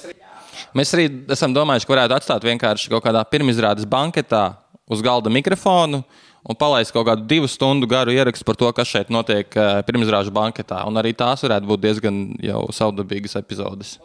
Mēs 0.75 0.91
arī 0.97 1.07
esam 1.31 1.55
domājuši, 1.55 1.87
ka 1.87 1.95
varētu 1.95 2.19
atstāt 2.19 2.47
vienkārši 2.47 2.91
kaut 2.91 3.05
kādā 3.07 3.23
pirmizrādes 3.31 3.87
banketā 3.87 4.49
uz 4.91 5.03
galda 5.05 5.31
mikrofonu 5.33 6.03
un 6.45 6.59
palaist 6.59 6.93
kaut 6.93 7.07
kādu 7.09 7.25
divu 7.29 7.49
stundu 7.49 7.89
garu 7.89 8.13
ierakstu 8.13 8.47
par 8.47 8.59
to, 8.61 8.69
kas 8.77 8.91
šeit 8.91 9.13
notiek 9.15 9.55
eh, 9.57 9.79
pirmizrāžu 9.87 10.35
banketā. 10.35 10.83
Un 10.89 10.99
arī 11.01 11.15
tās 11.17 11.47
varētu 11.47 11.71
būt 11.71 11.87
diezgan 11.87 12.21
jau 12.43 12.67
savdabīgas 12.75 13.39
epizodes. 13.41 13.97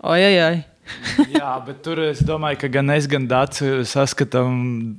Oi, 0.00 0.18
oi, 0.18 0.36
oi. 0.44 0.58
Jā, 1.36 1.52
bet 1.66 1.82
tur 1.84 2.00
es 2.04 2.22
domāju, 2.26 2.62
ka 2.62 2.70
gan 2.72 2.92
es, 2.94 3.08
gan 3.10 3.26
Dārts 3.30 3.62
saskatām 3.90 4.54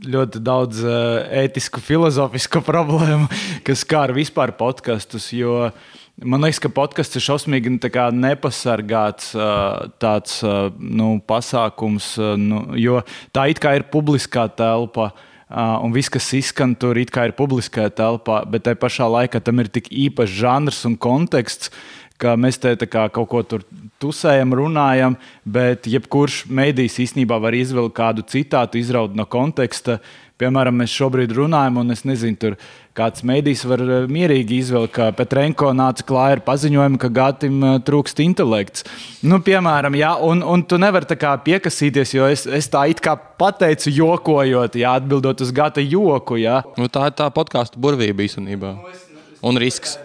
ļoti 0.06 0.42
daudz 0.44 0.84
uh, 0.86 1.24
ētisku, 1.44 1.84
filozofisku 1.84 2.64
problēmu, 2.72 3.30
kas 3.68 3.86
skar 3.86 4.14
vispār 4.16 4.54
podkastus. 4.58 5.32
Jo 5.36 5.72
man 6.22 6.44
liekas, 6.44 6.62
ka 6.62 6.72
podkāsts 6.74 7.18
ir 7.18 7.26
šausmīgi 7.26 7.76
nu, 7.76 7.82
nepasargāts 8.22 9.34
uh, 9.38 9.90
tāds 10.02 10.40
uh, 10.46 10.70
nu, 10.78 11.16
pasākums, 11.28 12.14
uh, 12.22 12.36
nu, 12.40 12.64
jo 12.80 13.02
tā 13.34 13.50
it 13.52 13.62
kā 13.62 13.76
ir 13.80 13.90
publiskā 13.92 14.48
telpa. 14.56 15.12
Uh, 15.52 15.82
un 15.84 15.92
viss, 15.92 16.08
kas 16.08 16.30
izskan 16.38 16.78
tur, 16.80 16.96
ir 17.28 17.34
publiskajā 17.36 17.92
telpā, 17.92 18.38
bet 18.48 18.64
tajā 18.64 18.78
pašā 18.80 19.08
laikā 19.12 19.42
tam 19.44 19.60
ir 19.60 19.68
tik 19.68 19.90
īpašs 19.92 20.38
žanrs 20.40 20.86
un 20.88 20.96
konteksts, 20.96 21.74
ka 22.22 22.38
mēs 22.40 22.62
te 22.62 22.76
kaut 22.88 23.28
ko 23.30 23.44
tur 23.44 23.66
tusējam, 24.02 24.56
runājam, 24.58 25.18
bet 25.46 25.90
jebkurš 25.90 26.46
mēdījis 26.50 27.00
īstenībā 27.08 27.38
var 27.42 27.58
izvilkt 27.58 27.98
kādu 27.98 28.26
citātu, 28.28 28.82
izraut 28.82 29.18
no 29.18 29.28
konteksta. 29.30 30.00
Piemēram, 30.42 30.74
mēs 30.82 30.94
šobrīd 30.98 31.36
runājam, 31.38 31.76
un 31.84 31.94
es 31.94 32.02
nezinu, 32.02 32.38
tur 32.42 32.56
kāds 32.98 33.22
mēdījis 33.30 33.62
var 33.70 33.84
eh, 33.86 34.08
mierīgi 34.10 34.58
izvilkt, 34.58 34.96
ka 34.96 35.12
Petrenko 35.14 35.70
nāca 35.78 36.02
klāja 36.08 36.40
ar 36.40 36.42
paziņojumu, 36.48 36.98
ka 36.98 37.12
Gatim 37.14 37.62
eh, 37.62 37.78
trūkst 37.86 38.24
intelekts. 38.26 38.88
Nu, 39.22 39.38
piemēram, 39.46 40.00
jā, 40.02 40.16
un, 40.26 40.42
un 40.42 40.66
tu 40.66 40.82
nevari 40.82 41.06
tā 41.10 41.20
kā 41.22 41.36
piekasīties, 41.46 42.18
jo 42.18 42.26
es, 42.34 42.48
es 42.50 42.72
tā 42.74 42.88
it 42.90 43.06
kā 43.06 43.14
pateicu, 43.14 43.94
jokojot, 44.02 44.82
jā, 44.82 44.98
atbildot 44.98 45.46
uz 45.46 45.54
Gata 45.54 45.84
joku. 45.86 46.42
Jā. 46.42 46.64
Nu, 46.74 46.90
tā 46.90 47.12
ir 47.12 47.20
tā 47.22 47.30
podkāstu 47.34 47.78
burvība 47.82 48.26
īstenībā. 48.26 48.80
Un 49.46 49.62
risks. 49.62 50.00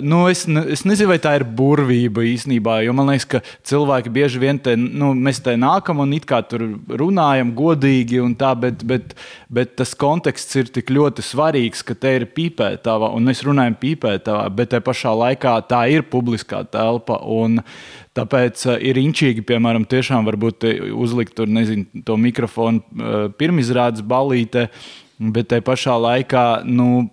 Nu, 0.00 0.28
es, 0.30 0.44
ne, 0.48 0.62
es 0.72 0.84
nezinu, 0.86 1.10
vai 1.10 1.18
tā 1.20 1.34
ir 1.36 1.44
burvība 1.44 2.22
īstenībā, 2.24 2.78
jo 2.86 2.94
man 2.96 3.10
liekas, 3.10 3.26
ka 3.28 3.40
cilvēki 3.68 4.12
bieži 4.14 4.40
vien 4.40 4.58
te, 4.62 4.76
nu, 4.80 5.10
mēs 5.12 5.42
te 5.44 5.56
nākam 5.60 6.00
un 6.00 6.14
it 6.16 6.24
kā 6.28 6.38
tur 6.48 6.62
runājam 6.88 7.50
godīgi, 7.56 8.22
tā, 8.40 8.54
bet, 8.60 8.84
bet, 8.88 9.12
bet 9.52 9.74
tas 9.80 9.92
konteksts 9.98 10.56
ir 10.60 10.70
tik 10.72 10.92
ļoti 10.94 11.24
svarīgs, 11.26 11.84
ka 11.84 11.96
te 12.00 12.14
ir 12.20 12.28
pīpētava 12.32 13.10
un 13.16 13.28
mēs 13.28 13.44
runājam 13.44 13.76
pīpētavā, 13.82 14.46
bet 14.56 14.72
te 14.72 14.80
pašā 14.84 15.12
laikā 15.20 15.56
tā 15.68 15.84
ir 15.92 16.06
publiskā 16.08 16.62
telpa. 16.72 17.20
Tāpēc 18.14 18.64
uh, 18.70 18.78
ir 18.78 19.00
inčīgi, 19.00 19.42
piemēram, 19.44 19.84
tiešām 19.90 20.30
uzlikt 20.94 21.34
tur, 21.36 21.50
nezinu, 21.50 22.04
to 22.06 22.16
mikrofonu 22.20 22.80
uh, 22.80 23.26
pirmizrādes 23.36 24.06
balīti, 24.06 24.68
bet 25.18 25.50
te 25.50 25.60
pašā 25.64 25.98
laikā, 25.98 26.46
nu, 26.64 27.08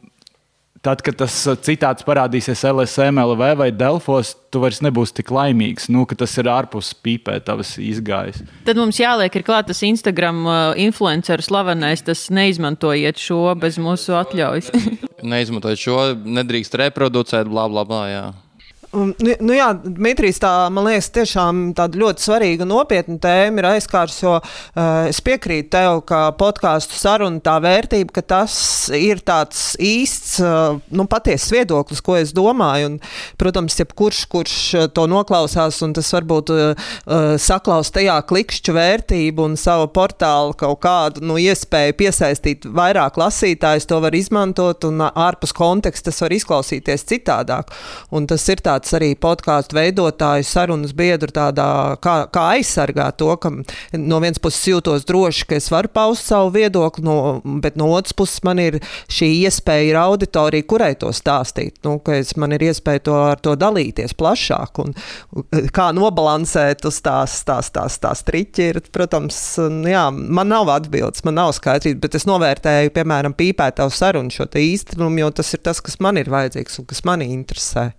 Tad, 0.82 1.04
kad 1.06 1.14
tas 1.14 1.36
uh, 1.46 1.54
citāts 1.62 2.02
parādīsies 2.02 2.64
LSM, 2.66 3.20
LV 3.22 3.52
vai 3.60 3.68
Delfos, 3.70 4.32
tu 4.50 4.64
vairs 4.64 4.80
nebūsi 4.82 5.14
tik 5.20 5.30
laimīgs, 5.30 5.86
nu, 5.94 6.08
ka 6.10 6.18
tas 6.18 6.34
ir 6.42 6.50
ārpus 6.50 6.90
pīpē, 7.06 7.36
tavs 7.46 7.76
izgājis. 7.78 8.42
Tad 8.66 8.82
mums 8.82 8.98
jāliek, 8.98 9.38
ir 9.38 9.46
klāts 9.46 9.70
tas 9.70 9.84
Instagram 9.86 10.42
uh, 10.42 10.56
influenceris 10.82 11.52
slavenais, 11.52 12.02
tas 12.08 12.26
neizmantojiet 12.34 13.22
šo 13.22 13.44
bez 13.62 13.78
mūsu 13.78 14.18
atļaujas. 14.24 14.74
neizmantojiet 15.36 15.86
šo, 15.86 16.00
nedrīkst 16.26 16.80
reproducēt, 16.82 17.46
bla, 17.46 17.70
bla, 17.70 17.86
bla. 17.86 18.02
Jā. 18.10 18.26
Nu, 18.92 19.14
nu 19.40 19.56
jā, 19.56 19.70
Dmitrijs, 19.86 20.42
tā 20.44 20.50
man 20.74 20.84
liekas, 20.90 21.08
tiešām 21.16 21.60
tāda 21.78 21.96
ļoti 22.02 22.26
svarīga 22.26 22.66
un 22.66 22.74
nopietna 22.74 23.16
tēma 23.24 23.62
ir 23.62 23.68
aizskārs, 23.70 24.18
jo 24.20 24.34
uh, 24.36 24.82
es 25.08 25.22
piekrītu 25.24 25.70
tev, 25.72 26.02
ka 26.10 26.20
podkāstu 26.36 26.98
saruna 27.00 27.40
tā 27.44 27.54
vērtība, 27.64 28.12
ka 28.18 28.24
tas 28.34 28.56
ir 28.92 29.22
tāds 29.24 29.78
īsts, 29.80 30.34
uh, 30.44 30.82
nu, 30.92 31.06
patiesas 31.08 31.54
viedoklis, 31.56 32.02
ko 32.04 32.18
es 32.20 32.34
domāju. 32.36 32.90
Un, 32.92 32.98
protams, 33.40 33.78
jebkurš, 33.80 34.26
kurš 34.32 34.58
to 34.92 35.08
noklausās, 35.08 35.80
un 35.88 35.96
tas 35.96 36.12
varbūt 36.18 36.52
uh, 36.52 36.92
saklaus 37.40 37.94
tajā 37.96 38.18
klikšķu 38.28 38.76
vērtību 38.76 39.48
un 39.48 39.56
savu 39.60 39.88
portālu 39.96 40.58
kaut 40.60 40.82
kādu 40.84 41.24
nu, 41.24 41.40
iespēju 41.40 41.96
piesaistīt 42.02 42.68
vairāk 42.68 43.22
lasītājus, 43.24 43.88
to 43.88 44.02
var 44.04 44.20
izmantot, 44.20 44.84
un 44.92 45.08
ārpus 45.08 45.56
konteksta 45.56 46.12
tas 46.12 46.22
var 46.26 46.36
izklausīties 46.36 47.08
citādāk. 47.08 47.72
Un 48.12 48.28
tas 48.28 48.44
ir 48.52 48.60
tāds 48.60 48.81
tāds 48.82 48.96
arī 48.98 49.12
podkāstu 49.20 49.78
veidotāju 49.78 50.46
sarunas 50.48 50.94
biedru 50.98 51.32
tādā, 51.34 51.98
kā, 52.02 52.26
kā 52.34 52.46
aizsargāt 52.58 53.20
to, 53.22 53.30
ka 53.38 53.52
no 53.98 54.20
vienas 54.22 54.42
puses 54.42 54.64
jūtos 54.72 55.06
droši, 55.06 55.46
ka 55.50 55.58
es 55.60 55.70
varu 55.72 55.92
paust 55.94 56.26
savu 56.30 56.52
viedokli, 56.56 57.04
no, 57.06 57.42
bet 57.62 57.78
no 57.78 57.92
otras 57.94 58.16
puses 58.18 58.42
man 58.44 58.60
ir 58.60 58.80
šī 59.12 59.30
iespēja, 59.46 59.90
ir 59.92 60.00
auditorija, 60.02 60.68
kurai 60.68 60.94
to 61.00 61.12
stāstīt, 61.14 61.78
nu, 61.86 62.00
es, 62.16 62.34
man 62.42 62.56
ir 62.56 62.66
iespēja 62.72 63.06
to 63.06 63.18
ar 63.32 63.42
to 63.42 63.56
dalīties 63.60 64.16
plašāk 64.18 64.82
un 64.82 64.96
kā 65.76 65.92
nobalansēt 65.96 66.86
uz 66.90 67.02
tās, 67.04 67.38
tās, 67.48 67.72
tās, 67.74 68.00
tās 68.02 68.26
triķi 68.28 68.68
ir, 68.72 68.82
protams, 68.94 69.38
jā, 69.88 70.08
man 70.12 70.52
nav 70.52 70.72
atbildes, 70.74 71.26
man 71.28 71.38
nav 71.40 71.54
skaidrības, 71.58 72.02
bet 72.02 72.18
es 72.18 72.28
novērtēju, 72.30 72.94
piemēram, 72.96 73.36
pīpētavu 73.38 73.94
sarunu 73.96 74.34
šo 74.34 74.50
īstenumu, 74.62 75.22
jo 75.22 75.32
tas 75.42 75.54
ir 75.56 75.64
tas, 75.66 75.82
kas 75.84 76.00
man 76.04 76.20
ir 76.22 76.32
vajadzīgs 76.32 76.82
un 76.82 76.88
kas 76.90 77.04
mani 77.08 77.30
interesē. 77.34 77.92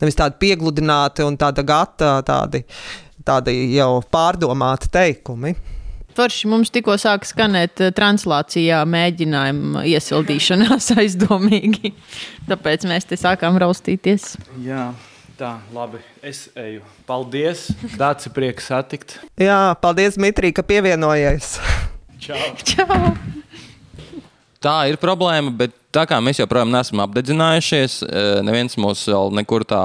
Nevis 0.00 0.18
tā 0.18 0.25
tādi 0.26 0.42
piegludināti 0.42 1.24
un 1.26 1.38
tāda 1.38 1.64
gata, 1.66 2.18
tādi, 2.26 2.64
tādi 3.24 3.56
jau 3.76 4.02
pārdomāti 4.10 4.90
teikumi. 4.92 5.54
Forši 6.16 6.48
mums 6.48 6.72
tikko 6.72 6.94
sāk 6.96 7.26
skanēt 7.28 7.82
eh, 7.84 7.92
translācijā 7.92 8.80
mēģinājuma 8.88 9.84
iesildīšanās 9.84 10.94
aizdomīgi. 11.02 11.92
Tāpēc 12.48 12.86
mēs 12.88 13.04
te 13.10 13.18
sākām 13.20 13.58
raustīties. 13.60 14.34
Jā. 14.64 14.90
Tā, 15.36 15.58
labi. 15.68 15.98
Es 16.24 16.46
eju. 16.56 16.80
Paldies. 17.04 17.66
Dārts, 18.00 18.30
prieks 18.32 18.70
satikt. 18.70 19.18
Jā, 19.36 19.76
paldies, 19.82 20.16
Mitrī, 20.16 20.48
ka 20.56 20.64
pievienojies. 20.64 21.58
Čau. 22.24 22.40
Čau. 22.64 23.12
Tā 24.64 24.78
ir 24.88 24.96
problēma, 24.96 25.52
bet 25.52 25.76
tā 25.96 26.04
kā 26.08 26.18
mēs 26.22 26.40
joprojām 26.40 26.70
neesam 26.72 27.00
apdedzinājušies, 27.06 28.00
e, 28.04 28.24
neviens 28.46 28.76
mūs 28.80 29.06
vēl 29.08 29.32
nekur 29.40 29.64
tā 29.68 29.82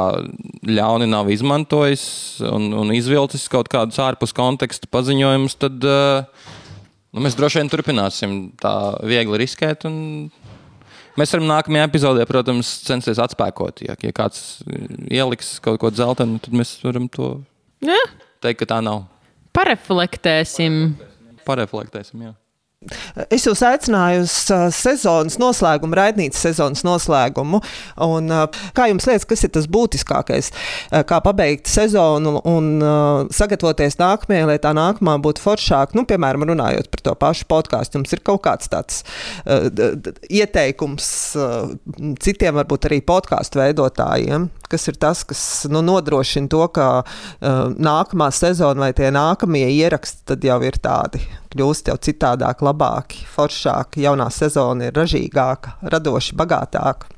ļauni 0.67 1.07
nav 1.09 1.29
izmantojis 1.31 2.03
un, 2.47 2.71
un 2.81 2.91
izvilcis 2.95 3.47
kaut 3.51 3.71
kādus 3.71 3.99
ārpus 4.03 4.35
konteksta 4.35 4.89
paziņojumus, 4.91 5.57
tad 5.61 5.87
e, 5.87 5.99
nu, 7.15 7.23
mēs 7.23 7.37
droši 7.39 7.61
vien 7.61 7.71
turpināsim 7.71 8.39
tā 8.61 8.75
viegli 9.07 9.41
riskēt. 9.43 9.87
Mēs 11.19 11.33
varam 11.35 11.47
nākamajā 11.49 11.87
epizodē, 11.89 12.25
protams, 12.27 12.69
censties 12.87 13.19
atspēkot. 13.19 13.83
Ja, 13.83 13.97
ja 13.99 14.13
kāds 14.15 14.61
ieliks 15.11 15.57
kaut 15.63 15.81
ko 15.83 15.91
dzeltenu, 15.91 16.39
tad 16.43 16.55
mēs 16.55 16.77
varam 16.85 17.09
to 17.11 17.33
ja. 17.83 17.99
teikt, 18.43 18.63
ka 18.63 18.69
tā 18.75 18.79
nav. 18.85 19.03
Pareflektēsim. 19.55 20.85
Pareflektēsim, 21.47 22.29
jā. 22.29 22.35
Es 23.29 23.43
jūs 23.45 23.59
aicināju 23.61 24.23
uz 24.23 24.33
uh, 24.49 24.63
sezonas 24.73 25.35
noslēgumu, 25.37 25.93
raidnīcas 25.99 26.41
sezonas 26.47 26.81
noslēgumu. 26.81 27.59
Un, 28.01 28.31
uh, 28.33 28.61
kā 28.73 28.87
jums 28.89 29.05
liekas, 29.05 29.27
kas 29.29 29.45
ir 29.45 29.51
tas 29.53 29.67
būtiskākais? 29.69 30.49
Uh, 30.89 31.03
kā 31.05 31.19
pabeigt 31.21 31.69
sezonu 31.69 32.39
un 32.49 32.71
sagatavoties 33.29 33.99
nākamajai, 33.99 34.47
lai 34.49 34.57
tā 34.63 34.71
nākamā 34.73 35.19
būtu 35.21 35.43
foršāka? 35.43 35.93
Nu, 35.97 36.07
piemēram, 36.09 36.47
runājot 36.49 36.89
par 36.89 37.05
to 37.05 37.13
pašu 37.21 37.45
podkāstu, 37.53 38.01
jums 38.01 38.17
ir 38.17 38.23
kaut 38.25 38.41
kāds 38.49 38.71
tāds 38.73 39.03
uh, 39.45 39.69
ieteikums 40.25 41.11
uh, 41.37 41.69
citiem, 42.17 42.57
varbūt 42.63 42.89
arī 42.89 43.03
podkāstu 43.05 43.61
veidotājiem, 43.61 44.49
kas 44.71 44.87
ir 44.91 44.97
tas, 45.01 45.25
kas 45.27 45.43
nu, 45.71 45.83
nodrošina 45.85 46.51
to, 46.51 46.63
ka 46.75 46.87
uh, 47.03 47.61
nākamā 47.75 48.31
sezona 48.35 48.87
vai 48.87 48.91
tie 48.97 49.11
nākamie 49.13 49.67
ieraksti 49.75 50.39
jau 50.47 50.59
ir 50.65 50.79
tādi 50.81 51.21
kļūst 51.51 51.91
jau 51.91 51.97
citādāk, 51.99 52.63
labāki, 52.63 53.25
foršāki. 53.27 54.05
Jaunā 54.05 54.29
sezona 54.31 54.87
ir 54.87 54.95
ražīgāka, 54.95 55.77
radoši 55.91 56.37
bagātāka. 56.39 57.11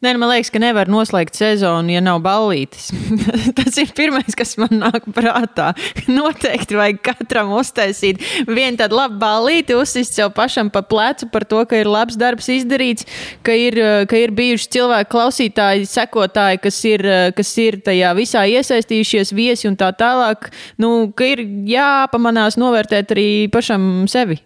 Nē, 0.00 0.14
nu, 0.14 0.20
man 0.22 0.30
liekas, 0.30 0.48
ka 0.52 0.60
nevar 0.60 0.88
noslēgt 0.88 1.36
sezonu, 1.36 1.92
ja 1.92 2.00
nav 2.00 2.22
ballītes. 2.24 2.88
Tas 3.58 3.76
ir 3.80 3.90
pirmais, 3.96 4.32
kas 4.36 4.54
man 4.60 4.72
nāk 4.80 5.04
prātā. 5.12 5.70
Noteikti 6.08 6.78
vajag 6.78 7.02
katram 7.04 7.52
uztaisīt 7.56 8.22
vienu 8.48 8.80
tādu 8.80 8.96
labu 8.96 9.18
ballīti, 9.20 9.76
uzsist 9.76 10.16
sev 10.16 10.32
pašam 10.36 10.72
pa 10.72 10.80
plecu 10.88 11.28
par 11.32 11.44
to, 11.48 11.62
ka 11.68 11.80
ir 11.80 11.88
labs 11.92 12.16
darbs 12.20 12.48
izdarīts, 12.52 13.08
ka 13.44 13.56
ir, 13.56 13.76
ka 14.08 14.20
ir 14.20 14.32
bijuši 14.36 14.70
cilvēki, 14.76 15.10
klausītāji, 15.12 15.88
sekotāji, 15.92 16.62
kas 16.64 16.82
ir, 16.88 17.08
kas 17.36 17.54
ir 17.60 17.80
tajā 17.84 18.16
visā 18.16 18.48
iesaistījušies, 18.56 19.36
viesi 19.36 19.68
un 19.68 19.76
tā 19.80 19.92
tālāk. 19.96 20.48
Nu, 20.80 21.10
ka 21.12 21.28
ir 21.28 21.44
jāpamanās 21.68 22.56
novērtēt 22.60 23.16
arī 23.16 23.30
pašam 23.52 24.06
sevi 24.08 24.40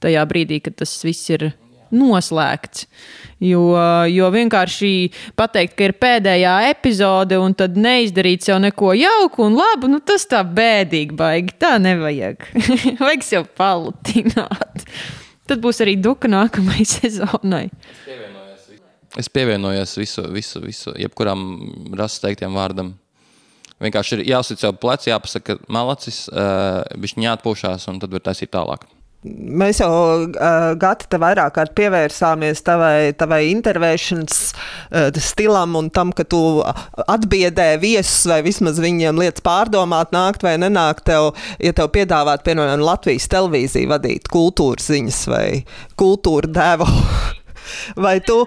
tajā 0.00 0.24
brīdī, 0.28 0.64
kad 0.64 0.80
tas 0.80 0.96
viss 1.04 1.28
ir 1.36 1.50
noslēgts. 1.94 2.86
Jo, 3.40 3.62
jo 4.12 4.26
vienkārši 4.34 4.92
pateikt, 5.38 5.76
ka 5.78 5.86
ir 5.88 5.94
pēdējā 5.96 6.54
epizode 6.68 7.38
un 7.40 7.54
tad 7.56 7.78
neizdarīt 7.80 8.44
sev 8.44 8.60
neko 8.60 8.92
jauku 8.98 9.46
un 9.46 9.56
labu, 9.56 9.88
nu 9.88 10.02
tas 10.04 10.26
tā 10.28 10.42
bēdīgi 10.44 11.16
baigi. 11.16 11.56
Tā 11.60 11.78
nevajag. 11.80 12.44
Vajag 13.00 13.24
sev 13.24 13.48
palutināt. 13.56 14.84
Tad 15.48 15.62
būs 15.64 15.80
arī 15.82 15.96
duka 15.98 16.28
nākamajai 16.30 16.86
sezonai. 16.86 17.66
Es 19.18 19.26
pievienojos 19.32 19.96
visu, 19.98 20.22
visu, 20.30 20.60
visu 20.62 20.92
jebkuram 21.00 21.40
rases 21.98 22.22
teiktiem 22.22 22.54
vārdam. 22.54 22.92
Vienkārši 23.80 24.18
ir 24.18 24.26
jāsaka, 24.34 24.66
jau 24.66 24.76
plecs, 24.76 25.08
jāpasaka, 25.08 25.56
malacis, 25.72 26.26
uh, 26.28 26.84
viņš 27.00 27.16
jāatpūšās, 27.24 27.88
un 27.90 27.98
tad 28.02 28.12
var 28.12 28.22
taisīt 28.28 28.52
tālāk. 28.52 28.84
Mēs 29.20 29.82
jau, 29.82 29.88
uh, 30.32 30.70
Gati, 30.80 31.04
te 31.12 31.18
vairāk 31.20 31.52
kārt 31.58 31.74
pievērsāmies 31.76 32.62
tavai, 32.64 33.12
tavai 33.20 33.42
intervēšanas 33.50 34.36
uh, 34.48 35.18
stilam 35.20 35.74
un 35.76 35.90
tam, 35.92 36.08
ka 36.16 36.24
tu 36.24 36.38
atbiedē 37.04 37.74
viesus 37.82 38.22
vai 38.30 38.38
vismaz 38.46 38.78
viņiem 38.80 39.18
lietas 39.20 39.44
pārdomāt, 39.44 40.14
nākt 40.16 40.46
vai 40.46 40.54
nenākt. 40.56 41.04
Tev, 41.10 41.34
ja 41.60 41.74
tev 41.76 41.90
piedāvāt, 41.92 42.46
piemēram, 42.46 42.80
Latvijas 42.80 43.28
televīziju 43.28 43.90
vadīt 43.90 44.30
kultūras 44.32 44.88
ziņas 44.88 45.18
vai 45.28 45.44
kultūra 46.00 46.48
devu, 46.48 46.88
vai 48.06 48.14
tu 48.24 48.38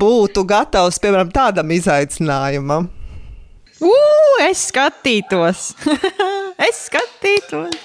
būtu 0.00 0.46
gatavs, 0.48 1.02
piemēram, 1.04 1.34
tādam 1.36 1.74
izaicinājumam? 1.76 2.88
Ugh, 3.84 4.40
es 4.46 4.70
skatītos! 4.70 5.74
es 6.70 6.86
skatītos! 6.86 7.76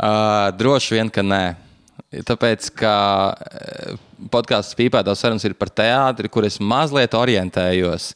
Uh, 0.00 0.48
droši 0.56 0.96
vien, 0.96 1.12
ka 1.12 1.20
nē. 1.20 1.42
Tāpēc, 2.12 2.68
ka 2.76 2.94
eh, 3.32 4.00
podkāsts 4.32 4.76
Pīpētās 4.76 5.22
sarunas 5.24 5.46
ir 5.48 5.56
par 5.56 5.72
teātri, 5.72 6.28
kur 6.28 6.44
es 6.44 6.58
mazliet 6.60 7.16
orientējos. 7.16 8.12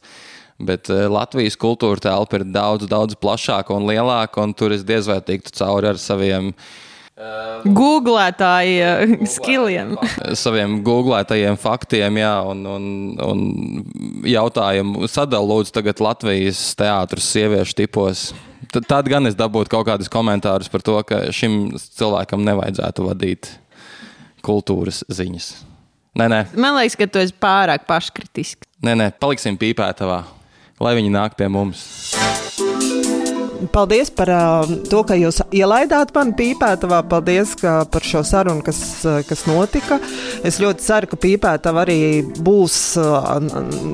Bet 0.61 0.91
eh, 0.93 1.07
Latvijas 1.09 1.57
kultūra 1.57 2.01
telpa 2.05 2.37
ir 2.37 2.45
daudz, 2.53 2.85
daudz 2.89 3.17
plašāka 3.17 3.73
un 3.73 3.89
lielāka, 3.89 4.43
un 4.45 4.53
tur 4.57 4.75
es 4.75 4.85
diez 4.85 5.09
vai 5.09 5.17
tiktu 5.25 5.55
cauri 5.57 5.89
ar 5.89 6.01
saviem 6.01 6.51
uh, 6.53 7.65
googlētāju 7.65 9.25
skilliem. 9.33 9.97
saviem 10.45 10.79
googlētajiem 10.85 11.57
faktiem, 11.61 12.21
jā, 12.21 12.35
un, 12.53 12.65
un, 12.69 12.87
un 13.17 13.45
jautājumu 14.29 15.09
lūdzu 15.09 15.73
tagad 15.73 16.05
Latvijas 16.05 16.67
teātris 16.77 17.33
sieviešu 17.33 17.81
tipos. 17.81 18.29
Tad 18.73 19.09
gan 19.09 19.25
es 19.25 19.37
dabūtu 19.37 19.73
kaut 19.73 19.87
kādus 19.89 20.09
komentārus 20.11 20.69
par 20.69 20.85
to, 20.85 21.01
ka 21.07 21.29
šim 21.33 21.77
cilvēkam 21.77 22.45
nevajadzētu 22.45 23.05
vadīt 23.09 23.57
kultūras 24.47 25.03
ziņas. 25.11 25.51
Nē, 26.17 26.25
nē. 26.31 26.39
Man 26.57 26.77
liekas, 26.79 26.97
ka 26.97 27.07
tu 27.11 27.21
esi 27.21 27.35
pārāk 27.37 27.85
paškritisks. 27.89 28.65
Nē, 28.85 28.95
nē, 28.97 29.11
paliksim 29.21 29.57
pīpētavā, 29.59 30.21
lai 30.81 30.93
viņi 30.97 31.13
nāk 31.13 31.37
pie 31.37 31.49
mums. 31.51 31.83
Paldies 33.71 34.09
par 34.13 34.29
uh, 34.29 34.71
to, 34.89 35.01
ka 35.07 35.15
jūs 35.17 35.39
ielaidāt 35.55 36.13
mani 36.15 36.35
pīpētavā. 36.37 37.01
Paldies 37.09 37.55
par 37.61 38.05
šo 38.05 38.21
sarunu, 38.27 38.63
kas, 38.65 38.79
kas 39.27 39.43
notika. 39.49 39.99
Es 40.45 40.59
ļoti 40.61 40.85
ceru, 40.85 41.09
ka 41.11 41.19
pīpētava 41.23 41.83
arī 41.85 41.99
būs 42.43 42.77
uh, 43.01 43.33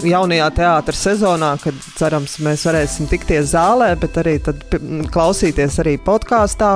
jaunajā 0.07 0.49
teātras 0.59 1.03
sezonā, 1.07 1.53
kad 1.63 1.79
cerams 1.99 2.37
mēs 2.43 2.65
varēsim 2.67 3.09
tikties 3.11 3.53
zālē, 3.53 3.93
bet 3.99 4.19
arī 4.21 4.37
klausīties 5.13 5.79
arī 5.83 5.97
podkāstā. 6.03 6.73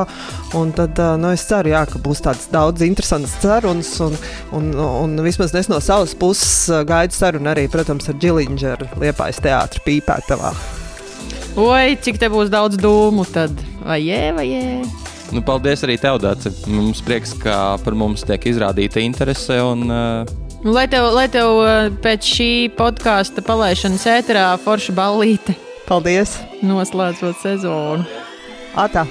Un 0.58 0.74
tad 0.78 1.00
uh, 1.04 1.16
nu, 1.20 1.34
es 1.36 1.46
ceru, 1.50 1.74
jā, 1.76 1.84
ka 1.90 2.02
būs 2.04 2.24
tāds 2.26 2.50
daudz 2.54 2.86
interesants 2.88 3.38
sarunas 3.44 3.94
un, 4.04 4.18
un, 4.56 4.74
un 4.78 5.22
vismaz 5.26 5.56
es 5.58 5.72
no 5.72 5.82
savas 5.84 6.16
puses 6.18 6.68
gaidu 6.88 7.16
sarunu 7.18 7.52
arī, 7.54 7.68
protams, 7.72 8.10
ar 8.12 8.20
Džilindžeru 8.22 8.92
Liepājas 9.02 9.44
teātra 9.44 9.84
pīpētavā. 9.88 10.54
Oi, 11.58 11.96
cik 11.98 12.20
te 12.22 12.28
būs 12.30 12.52
daudz 12.54 12.78
dūmu, 12.78 13.24
tad 13.34 13.50
vai 13.82 13.98
jē, 14.04 14.30
vai 14.38 14.44
jē. 14.46 14.66
Nu, 15.34 15.42
paldies 15.42 15.82
arī 15.88 15.96
tev, 15.98 16.20
Dārts. 16.22 16.68
Mums 16.70 17.02
prieks, 17.02 17.34
ka 17.42 17.80
par 17.82 17.98
mums 17.98 18.22
tiek 18.28 18.46
izrādīta 18.52 19.02
interese. 19.02 19.58
Un, 19.66 19.90
uh... 19.90 20.62
Lai 20.62 20.86
tev, 20.92 21.10
lai 21.18 21.26
tev 21.34 21.58
uh, 21.64 21.90
pēc 22.04 22.30
šī 22.30 22.52
podkāsta 22.78 23.42
palaišanas 23.42 24.06
ēterā 24.20 24.46
forša 24.62 24.94
ballīte. 25.02 25.58
Paldies! 25.90 26.38
Noslēdzot 26.62 27.42
sezonu. 27.42 28.06
Atā! 28.78 29.08